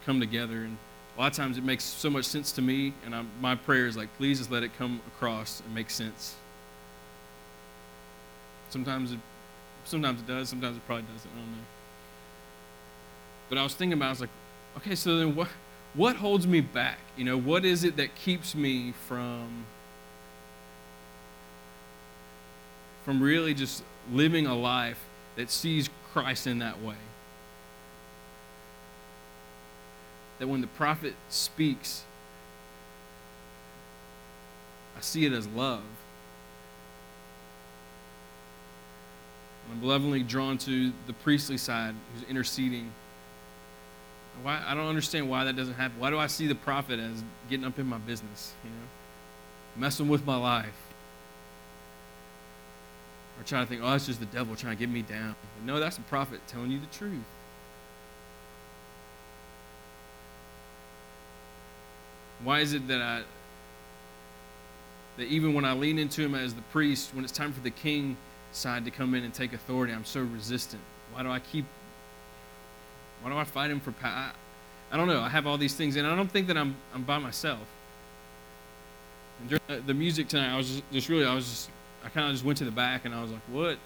come 0.05 0.19
together 0.19 0.63
and 0.63 0.77
a 1.15 1.19
lot 1.19 1.31
of 1.31 1.37
times 1.37 1.57
it 1.57 1.63
makes 1.63 1.83
so 1.83 2.09
much 2.09 2.25
sense 2.25 2.51
to 2.53 2.61
me, 2.61 2.93
and 3.05 3.13
I'm, 3.13 3.29
my 3.41 3.55
prayer 3.55 3.87
is 3.87 3.97
like, 3.97 4.07
please 4.17 4.37
just 4.37 4.51
let 4.51 4.63
it 4.63 4.71
come 4.77 5.01
across 5.07 5.61
and 5.65 5.75
make 5.75 5.89
sense. 5.89 6.35
Sometimes 8.69 9.11
it, 9.11 9.19
sometimes 9.83 10.21
it 10.21 10.27
does, 10.27 10.47
sometimes 10.47 10.77
it 10.77 10.85
probably 10.85 11.05
doesn't. 11.13 11.29
I 11.29 11.35
don't 11.35 11.51
know. 11.51 11.57
But 13.49 13.57
I 13.57 13.63
was 13.63 13.73
thinking 13.75 13.97
about, 13.97 14.05
it, 14.05 14.07
I 14.07 14.11
was 14.11 14.21
like, 14.21 14.29
okay, 14.77 14.95
so 14.95 15.17
then 15.17 15.35
what, 15.35 15.49
what 15.93 16.15
holds 16.17 16.47
me 16.47 16.61
back? 16.61 16.99
You 17.17 17.25
know, 17.25 17.37
what 17.37 17.65
is 17.65 17.83
it 17.83 17.97
that 17.97 18.15
keeps 18.15 18.55
me 18.55 18.93
from, 19.07 19.65
from 23.05 23.21
really 23.21 23.53
just 23.53 23.83
living 24.11 24.45
a 24.45 24.55
life 24.55 25.03
that 25.35 25.49
sees 25.49 25.89
Christ 26.11 26.47
in 26.47 26.59
that 26.59 26.81
way? 26.81 26.95
that 30.39 30.47
when 30.47 30.61
the 30.61 30.67
prophet 30.67 31.13
speaks, 31.27 32.03
I 34.97 35.01
see 35.01 35.25
it 35.25 35.33
as 35.33 35.47
love. 35.47 35.83
I'm 39.71 39.81
malevolently 39.81 40.23
drawn 40.23 40.57
to 40.59 40.91
the 41.05 41.13
priestly 41.13 41.57
side 41.57 41.93
who's 42.13 42.27
interceding. 42.27 42.91
Why, 44.41 44.63
I 44.65 44.73
don't 44.73 44.87
understand 44.87 45.29
why 45.29 45.43
that 45.45 45.55
doesn't 45.55 45.73
happen. 45.73 45.99
Why 45.99 46.09
do 46.09 46.17
I 46.17 46.27
see 46.27 46.47
the 46.47 46.55
prophet 46.55 46.99
as 46.99 47.23
getting 47.49 47.65
up 47.65 47.77
in 47.77 47.87
my 47.87 47.97
business, 47.97 48.53
you 48.63 48.69
know, 48.69 48.75
messing 49.75 50.07
with 50.07 50.25
my 50.25 50.37
life? 50.37 50.75
Or 53.39 53.43
trying 53.43 53.65
to 53.65 53.69
think, 53.69 53.81
oh, 53.83 53.93
it's 53.93 54.05
just 54.05 54.19
the 54.19 54.25
devil 54.25 54.55
trying 54.55 54.75
to 54.75 54.79
get 54.79 54.89
me 54.89 55.01
down. 55.01 55.35
But 55.57 55.65
no, 55.65 55.79
that's 55.79 55.97
the 55.97 56.03
prophet 56.03 56.41
telling 56.47 56.71
you 56.71 56.79
the 56.79 56.97
truth. 56.97 57.23
Why 62.43 62.59
is 62.59 62.73
it 62.73 62.87
that 62.87 63.01
I 63.01 63.23
that 65.17 65.27
even 65.27 65.53
when 65.53 65.65
I 65.65 65.73
lean 65.73 65.99
into 65.99 66.21
him 66.21 66.33
as 66.33 66.53
the 66.53 66.61
priest, 66.61 67.13
when 67.13 67.25
it's 67.25 67.33
time 67.33 67.51
for 67.51 67.59
the 67.59 67.71
king 67.71 68.15
side 68.53 68.85
to 68.85 68.91
come 68.91 69.13
in 69.13 69.25
and 69.25 69.33
take 69.33 69.51
authority, 69.51 69.91
I'm 69.91 70.05
so 70.05 70.21
resistant? 70.21 70.81
Why 71.11 71.23
do 71.23 71.29
I 71.29 71.39
keep 71.39 71.65
why 73.21 73.29
do 73.29 73.37
I 73.37 73.43
fight 73.43 73.71
him 73.71 73.79
for 73.79 73.91
power? 73.91 74.31
I, 74.91 74.97
don't 74.97 75.07
know. 75.07 75.21
I 75.21 75.29
have 75.29 75.45
all 75.45 75.57
these 75.57 75.75
things, 75.75 75.95
and 75.95 76.07
I 76.07 76.15
don't 76.15 76.31
think 76.31 76.47
that 76.47 76.57
I'm 76.57 76.75
I'm 76.93 77.03
by 77.03 77.17
myself. 77.17 77.59
And 79.39 79.49
during 79.49 79.85
the 79.85 79.93
music 79.93 80.27
tonight, 80.27 80.53
I 80.53 80.57
was 80.57 80.67
just, 80.67 80.83
just 80.91 81.09
really, 81.09 81.25
I 81.25 81.33
was 81.33 81.45
just, 81.45 81.69
I 82.03 82.09
kind 82.09 82.27
of 82.27 82.33
just 82.33 82.43
went 82.43 82.57
to 82.59 82.65
the 82.65 82.71
back, 82.71 83.05
and 83.05 83.13
I 83.13 83.21
was 83.21 83.31
like, 83.31 83.41
what, 83.49 83.77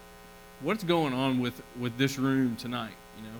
what's 0.62 0.84
going 0.84 1.14
on 1.14 1.39
with 1.39 1.62
with 1.80 1.97
this 1.97 2.18
room 2.18 2.55
tonight? 2.55 2.93
You 3.18 3.24
know, 3.24 3.38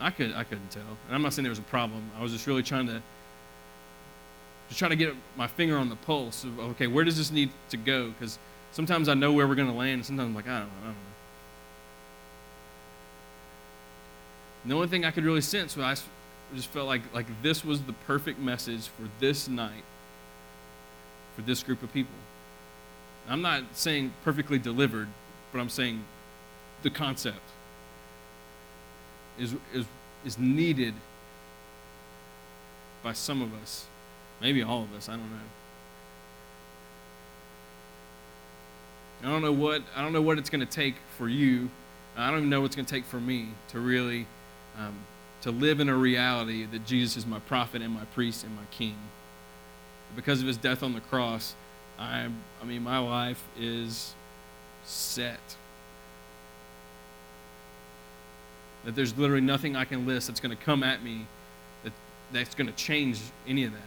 I 0.00 0.10
could 0.10 0.32
I 0.34 0.44
couldn't 0.44 0.70
tell, 0.70 0.82
and 1.06 1.14
I'm 1.14 1.22
not 1.22 1.32
saying 1.32 1.44
there 1.44 1.50
was 1.50 1.58
a 1.58 1.62
problem. 1.62 2.10
I 2.18 2.22
was 2.22 2.32
just 2.32 2.46
really 2.46 2.62
trying 2.62 2.86
to 2.86 3.02
just 4.68 4.78
trying 4.78 4.90
to 4.90 4.96
get 4.96 5.14
my 5.36 5.46
finger 5.46 5.78
on 5.78 5.88
the 5.88 5.96
pulse 5.96 6.44
of 6.44 6.58
okay, 6.58 6.86
where 6.86 7.04
does 7.04 7.16
this 7.16 7.30
need 7.30 7.50
to 7.70 7.76
go? 7.76 8.10
Because 8.10 8.38
sometimes 8.72 9.08
I 9.08 9.14
know 9.14 9.32
where 9.32 9.48
we're 9.48 9.54
going 9.54 9.68
to 9.70 9.74
land, 9.74 9.94
and 9.94 10.06
sometimes 10.06 10.28
I'm 10.28 10.34
like, 10.34 10.48
I 10.48 10.60
don't 10.60 10.68
know, 10.68 10.74
I 10.82 10.84
don't 10.84 10.94
know. 10.94 11.17
The 14.66 14.74
only 14.74 14.88
thing 14.88 15.04
I 15.04 15.10
could 15.10 15.24
really 15.24 15.40
sense 15.40 15.76
was 15.76 15.84
I 15.84 16.54
just 16.54 16.68
felt 16.68 16.86
like 16.86 17.02
like 17.14 17.26
this 17.42 17.64
was 17.64 17.82
the 17.82 17.92
perfect 17.92 18.38
message 18.38 18.88
for 18.88 19.08
this 19.20 19.48
night, 19.48 19.84
for 21.36 21.42
this 21.42 21.62
group 21.62 21.82
of 21.82 21.92
people. 21.92 22.14
I'm 23.28 23.42
not 23.42 23.62
saying 23.72 24.12
perfectly 24.24 24.58
delivered, 24.58 25.08
but 25.52 25.60
I'm 25.60 25.68
saying 25.68 26.04
the 26.82 26.90
concept 26.90 27.40
is 29.38 29.54
is 29.72 29.84
is 30.24 30.38
needed 30.38 30.94
by 33.02 33.12
some 33.12 33.42
of 33.42 33.54
us, 33.62 33.86
maybe 34.40 34.62
all 34.62 34.82
of 34.82 34.94
us, 34.94 35.08
I 35.08 35.12
don't 35.12 35.30
know. 35.30 35.36
I 39.22 39.26
don't 39.26 39.42
know 39.42 39.52
what 39.52 39.82
I 39.96 40.02
don't 40.02 40.12
know 40.12 40.22
what 40.22 40.38
it's 40.38 40.50
going 40.50 40.64
to 40.64 40.72
take 40.72 40.94
for 41.16 41.28
you. 41.28 41.70
I 42.16 42.30
don't 42.30 42.38
even 42.38 42.50
know 42.50 42.60
what 42.60 42.66
it's 42.66 42.76
going 42.76 42.86
to 42.86 42.92
take 42.92 43.04
for 43.04 43.20
me 43.20 43.48
to 43.68 43.78
really 43.78 44.26
um, 44.76 44.94
to 45.42 45.50
live 45.50 45.80
in 45.80 45.88
a 45.88 45.94
reality 45.94 46.64
that 46.66 46.84
Jesus 46.84 47.16
is 47.16 47.26
my 47.26 47.38
prophet 47.40 47.82
and 47.82 47.92
my 47.92 48.04
priest 48.06 48.44
and 48.44 48.54
my 48.56 48.64
king. 48.70 48.96
Because 50.16 50.40
of 50.40 50.46
his 50.46 50.56
death 50.56 50.82
on 50.82 50.94
the 50.94 51.00
cross, 51.00 51.54
I 51.98 52.28
I 52.60 52.64
mean 52.64 52.82
my 52.82 52.98
life 52.98 53.42
is 53.58 54.14
set. 54.84 55.38
That 58.84 58.94
there's 58.94 59.16
literally 59.16 59.42
nothing 59.42 59.76
I 59.76 59.84
can 59.84 60.06
list 60.06 60.28
that's 60.28 60.40
going 60.40 60.56
to 60.56 60.62
come 60.62 60.82
at 60.82 61.02
me 61.02 61.26
that, 61.84 61.92
that's 62.32 62.54
going 62.54 62.68
to 62.68 62.74
change 62.74 63.20
any 63.46 63.64
of 63.64 63.72
that. 63.72 63.80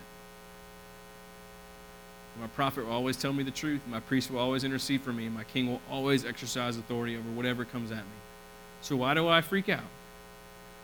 My 2.40 2.48
prophet 2.48 2.86
will 2.86 2.94
always 2.94 3.18
tell 3.18 3.34
me 3.34 3.44
the 3.44 3.52
truth. 3.52 3.82
My 3.90 4.00
priest 4.00 4.32
will 4.32 4.40
always 4.40 4.64
intercede 4.64 5.02
for 5.02 5.12
me. 5.12 5.28
My 5.28 5.44
king 5.44 5.68
will 5.68 5.82
always 5.90 6.26
exercise 6.26 6.78
authority 6.78 7.18
over 7.18 7.30
whatever 7.32 7.66
comes 7.66 7.92
at 7.92 7.98
me. 7.98 8.20
So 8.82 8.96
why 8.96 9.14
do 9.14 9.28
I 9.28 9.42
freak 9.42 9.70
out? 9.70 9.84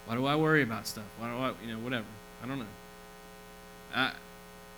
Why 0.08 0.16
do 0.16 0.26
I 0.26 0.38
worry 0.38 0.64
about 0.64 0.88
stuff? 0.88 1.04
Why 1.20 1.30
do 1.30 1.38
I, 1.38 1.54
you 1.66 1.74
know, 1.74 1.80
whatever? 1.80 2.06
I 2.42 2.48
don't 2.48 2.60
know. 2.60 2.66
I, 3.94 4.14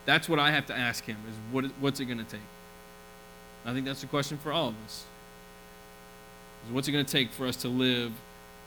that's 0.06 0.28
what 0.28 0.40
I 0.40 0.50
have 0.50 0.66
to 0.68 0.78
ask 0.78 1.06
him 1.06 1.18
is 1.30 1.36
what, 1.52 1.66
what's 1.80 2.00
it 2.00 2.06
going 2.06 2.18
to 2.18 2.24
take? 2.24 2.42
I 3.64 3.74
think 3.74 3.86
that's 3.86 4.04
a 4.04 4.08
question 4.08 4.40
for 4.40 4.52
all 4.52 4.70
of 4.70 4.76
us. 4.86 5.06
Is 6.66 6.74
what's 6.74 6.88
it 6.88 6.94
going 6.94 7.06
to 7.06 7.12
take 7.12 7.30
for 7.30 7.46
us 7.46 7.58
to 7.58 7.68
live 7.68 8.12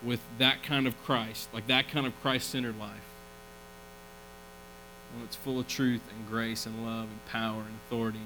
with 0.04 0.20
that 0.38 0.62
kind 0.62 0.86
of 0.86 1.00
Christ, 1.02 1.48
like 1.52 1.66
that 1.66 1.88
kind 1.88 2.06
of 2.06 2.12
Christ 2.22 2.50
centered 2.50 2.78
life? 2.78 2.90
One 5.14 5.24
that's 5.24 5.36
full 5.36 5.58
of 5.58 5.66
truth 5.66 6.02
and 6.16 6.28
grace 6.28 6.64
and 6.64 6.86
love 6.86 7.08
and 7.08 7.26
power 7.26 7.60
and 7.60 7.74
authority. 7.86 8.20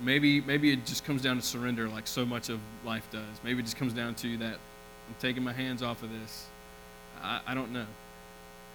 Maybe, 0.00 0.40
maybe 0.40 0.72
it 0.72 0.86
just 0.86 1.04
comes 1.04 1.20
down 1.20 1.36
to 1.36 1.42
surrender 1.42 1.90
like 1.90 2.06
so 2.06 2.24
much 2.24 2.48
of 2.48 2.58
life 2.86 3.06
does. 3.12 3.40
Maybe 3.44 3.60
it 3.60 3.64
just 3.64 3.76
comes 3.76 3.92
down 3.92 4.14
to 4.16 4.38
that 4.38 4.56
I'm 5.08 5.14
taking 5.20 5.42
my 5.42 5.52
hands 5.52 5.82
off 5.82 6.02
of 6.02 6.10
this. 6.10 6.46
I, 7.22 7.40
I 7.46 7.54
don't 7.54 7.72
know. 7.72 7.86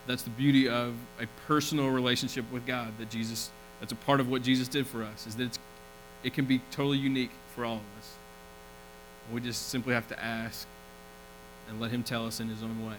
That's 0.06 0.24
the 0.24 0.30
beauty 0.32 0.70
of 0.70 0.96
a 1.20 1.28
personal 1.48 1.90
relationship 1.90 2.46
with 2.52 2.66
God 2.66 2.98
that 3.00 3.10
Jesus, 3.10 3.52
that's 3.80 3.92
a 3.92 3.96
part 3.96 4.20
of 4.20 4.30
what 4.30 4.42
Jesus 4.42 4.68
did 4.68 4.88
for 4.88 5.04
us, 5.04 5.28
is 5.28 5.36
that 5.36 5.58
it 6.24 6.34
can 6.34 6.46
be 6.46 6.62
totally 6.72 6.98
unique 6.98 7.32
for 7.56 7.66
all 7.66 7.76
of 7.76 8.00
us. 8.00 8.16
We 9.34 9.42
just 9.42 9.70
simply 9.70 9.94
have 9.94 10.08
to 10.08 10.24
ask 10.24 10.68
and 11.70 11.82
let 11.82 11.92
Him 11.92 12.04
tell 12.04 12.26
us 12.26 12.40
in 12.40 12.48
His 12.48 12.64
own 12.64 12.86
way. 12.86 12.96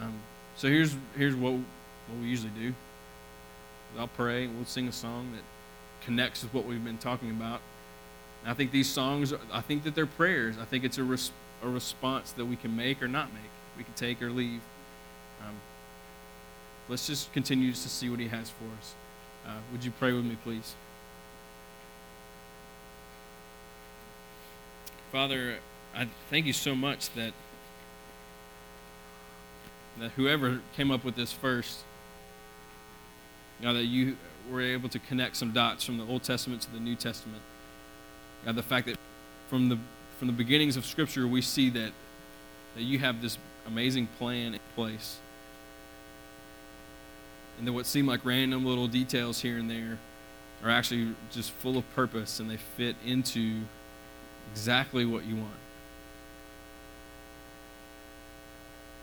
Um, 0.00 0.14
so 0.56 0.68
here's 0.68 0.94
here's 1.16 1.34
what 1.34 1.52
what 1.52 2.20
we 2.20 2.26
usually 2.26 2.52
do. 2.58 2.74
I'll 3.98 4.08
pray. 4.08 4.44
And 4.44 4.56
we'll 4.56 4.66
sing 4.66 4.88
a 4.88 4.92
song 4.92 5.32
that 5.32 5.42
connects 6.04 6.42
with 6.42 6.54
what 6.54 6.66
we've 6.66 6.84
been 6.84 6.98
talking 6.98 7.30
about. 7.30 7.60
And 8.42 8.50
I 8.50 8.54
think 8.54 8.70
these 8.70 8.88
songs. 8.88 9.32
I 9.52 9.60
think 9.60 9.84
that 9.84 9.94
they're 9.94 10.06
prayers. 10.06 10.56
I 10.60 10.64
think 10.64 10.84
it's 10.84 10.98
a 10.98 11.04
res, 11.04 11.32
a 11.62 11.68
response 11.68 12.32
that 12.32 12.44
we 12.44 12.56
can 12.56 12.74
make 12.76 13.02
or 13.02 13.08
not 13.08 13.32
make. 13.32 13.42
We 13.76 13.84
can 13.84 13.94
take 13.94 14.20
or 14.22 14.30
leave. 14.30 14.60
Um, 15.40 15.54
let's 16.88 17.06
just 17.06 17.32
continue 17.32 17.72
to 17.72 17.76
see 17.76 18.08
what 18.08 18.20
He 18.20 18.28
has 18.28 18.50
for 18.50 18.64
us. 18.78 18.94
Uh, 19.46 19.58
would 19.72 19.84
you 19.84 19.90
pray 19.90 20.12
with 20.12 20.24
me, 20.24 20.36
please? 20.42 20.74
Father, 25.12 25.58
I 25.94 26.08
thank 26.28 26.46
you 26.46 26.52
so 26.52 26.74
much 26.74 27.12
that 27.14 27.32
that 29.98 30.12
whoever 30.12 30.60
came 30.76 30.90
up 30.90 31.04
with 31.04 31.16
this 31.16 31.32
first, 31.32 31.80
that 33.60 33.84
you 33.84 34.16
were 34.50 34.60
able 34.60 34.88
to 34.88 34.98
connect 34.98 35.36
some 35.36 35.52
dots 35.52 35.84
from 35.84 35.98
the 35.98 36.04
Old 36.04 36.22
Testament 36.22 36.62
to 36.62 36.70
the 36.70 36.80
New 36.80 36.94
Testament. 36.94 37.42
God, 38.44 38.56
the 38.56 38.62
fact 38.62 38.86
that 38.86 38.96
from 39.48 39.68
the 39.68 39.78
from 40.20 40.26
the 40.26 40.34
beginnings 40.34 40.76
of 40.76 40.84
Scripture 40.84 41.26
we 41.26 41.40
see 41.40 41.70
that 41.70 41.92
that 42.76 42.82
you 42.82 42.98
have 42.98 43.22
this 43.22 43.38
amazing 43.66 44.06
plan 44.18 44.52
in 44.52 44.60
place. 44.74 45.16
And 47.56 47.66
that 47.66 47.72
what 47.72 47.86
seem 47.86 48.06
like 48.06 48.22
random 48.22 48.66
little 48.66 48.86
details 48.86 49.40
here 49.40 49.56
and 49.56 49.70
there 49.70 49.98
are 50.62 50.68
actually 50.68 51.14
just 51.32 51.52
full 51.52 51.78
of 51.78 51.90
purpose 51.94 52.38
and 52.38 52.50
they 52.50 52.58
fit 52.58 52.96
into 53.02 53.62
exactly 54.52 55.06
what 55.06 55.24
you 55.24 55.36
want. 55.36 55.54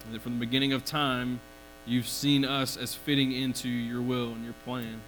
And 0.05 0.13
that 0.13 0.21
from 0.21 0.33
the 0.33 0.39
beginning 0.39 0.71
of 0.71 0.85
time, 0.85 1.39
you've 1.87 2.07
seen 2.07 2.45
us 2.45 2.77
as 2.77 2.93
fitting 2.93 3.31
into 3.31 3.67
your 3.67 4.01
will 4.03 4.33
and 4.33 4.43
your 4.43 4.53
plan. 4.65 5.01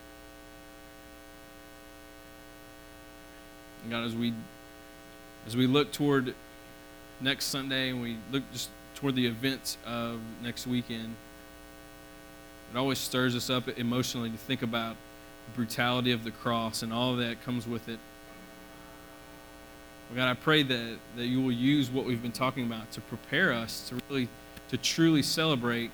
And 3.84 3.92
God, 3.92 4.06
as 4.06 4.16
we 4.16 4.34
as 5.46 5.56
we 5.56 5.68
look 5.68 5.92
toward 5.92 6.34
next 7.22 7.46
Sunday 7.46 7.90
and 7.90 8.02
we 8.02 8.18
look 8.32 8.44
just 8.52 8.70
toward 8.96 9.16
the 9.16 9.26
events 9.26 9.78
of 9.86 10.20
next 10.44 10.68
weekend, 10.68 11.16
it 12.74 12.78
always 12.78 13.00
stirs 13.00 13.36
us 13.36 13.50
up 13.50 13.68
emotionally 13.78 14.30
to 14.30 14.38
think 14.38 14.62
about 14.62 14.96
the 15.48 15.56
brutality 15.56 16.12
of 16.12 16.24
the 16.24 16.32
cross 16.32 16.84
and 16.84 16.94
all 16.94 17.16
that 17.16 17.44
comes 17.44 17.68
with 17.68 17.90
it. 17.90 18.00
God, 20.16 20.28
I 20.28 20.34
pray 20.34 20.64
that, 20.64 20.98
that 21.18 21.26
you 21.26 21.40
will 21.40 21.52
use 21.52 21.92
what 21.92 22.06
we've 22.06 22.22
been 22.22 22.32
talking 22.32 22.66
about 22.66 22.92
to 22.94 23.02
prepare 23.02 23.54
us 23.54 23.88
to 23.90 24.00
really 24.10 24.28
to 24.70 24.78
truly 24.78 25.22
celebrate, 25.22 25.92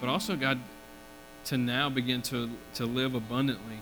but 0.00 0.08
also, 0.08 0.36
God, 0.36 0.58
to 1.46 1.56
now 1.56 1.88
begin 1.88 2.22
to, 2.22 2.50
to 2.74 2.86
live 2.86 3.14
abundantly. 3.14 3.78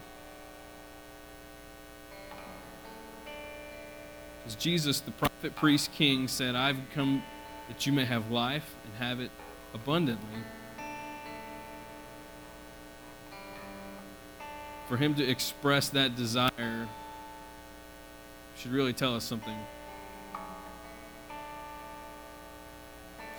Because 4.49 4.63
Jesus, 4.65 5.01
the 5.01 5.11
prophet, 5.11 5.55
priest, 5.57 5.93
king, 5.93 6.27
said, 6.27 6.55
I've 6.57 6.79
come 6.95 7.23
that 7.69 7.87
you 7.87 7.93
may 7.93 8.07
have 8.07 8.31
life 8.31 8.75
and 8.83 8.95
have 8.95 9.21
it 9.21 9.31
abundantly. 9.75 10.41
For 14.89 14.97
him 14.97 15.15
to 15.17 15.23
express 15.23 15.91
that 15.91 16.17
desire 16.17 16.89
should 18.57 18.73
really 18.73 18.95
tell 18.95 19.15
us 19.15 19.25
something. 19.25 19.55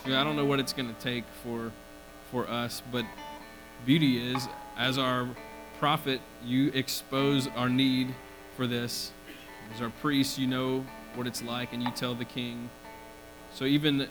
I 0.06 0.24
don't 0.24 0.36
know 0.36 0.46
what 0.46 0.60
it's 0.60 0.74
going 0.74 0.94
to 0.94 1.02
take 1.02 1.24
for 1.44 1.72
for 2.30 2.48
us, 2.48 2.84
but 2.92 3.04
beauty 3.84 4.32
is 4.32 4.48
as 4.78 5.00
our 5.00 5.28
prophet, 5.80 6.22
you 6.46 6.68
expose 6.76 7.48
our 7.56 7.68
need 7.68 8.14
for 8.56 8.68
this. 8.68 9.12
As 9.74 9.82
our 9.82 9.90
priest, 9.90 10.38
you 10.38 10.46
know 10.46 10.86
what 11.20 11.28
it's 11.28 11.44
like, 11.44 11.74
and 11.74 11.84
you 11.84 11.92
tell 11.92 12.16
the 12.16 12.26
king. 12.26 12.70
So 13.54 13.66
even 13.66 14.08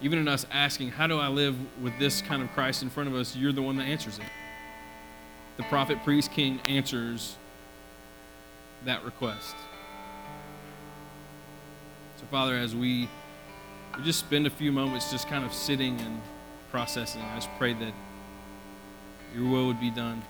even 0.00 0.18
in 0.18 0.28
us 0.28 0.46
asking, 0.50 0.90
how 0.90 1.06
do 1.06 1.18
I 1.18 1.28
live 1.28 1.56
with 1.82 1.96
this 1.98 2.22
kind 2.22 2.42
of 2.42 2.50
Christ 2.52 2.82
in 2.82 2.90
front 2.90 3.08
of 3.08 3.14
us, 3.14 3.36
you're 3.36 3.52
the 3.52 3.62
one 3.62 3.76
that 3.76 3.84
answers 3.84 4.18
it. 4.18 4.24
The 5.58 5.62
prophet, 5.64 6.02
priest, 6.02 6.32
king 6.32 6.60
answers 6.66 7.36
that 8.84 9.04
request. 9.04 9.54
So, 12.16 12.24
Father, 12.30 12.56
as 12.56 12.74
we 12.74 13.08
we 13.96 14.04
just 14.04 14.20
spend 14.20 14.46
a 14.46 14.50
few 14.50 14.72
moments 14.72 15.10
just 15.10 15.28
kind 15.28 15.44
of 15.44 15.52
sitting 15.52 16.00
and 16.00 16.20
processing. 16.70 17.20
I 17.20 17.34
just 17.34 17.50
pray 17.58 17.74
that 17.74 17.92
your 19.34 19.48
will 19.50 19.66
would 19.66 19.80
be 19.80 19.90
done. 19.90 20.22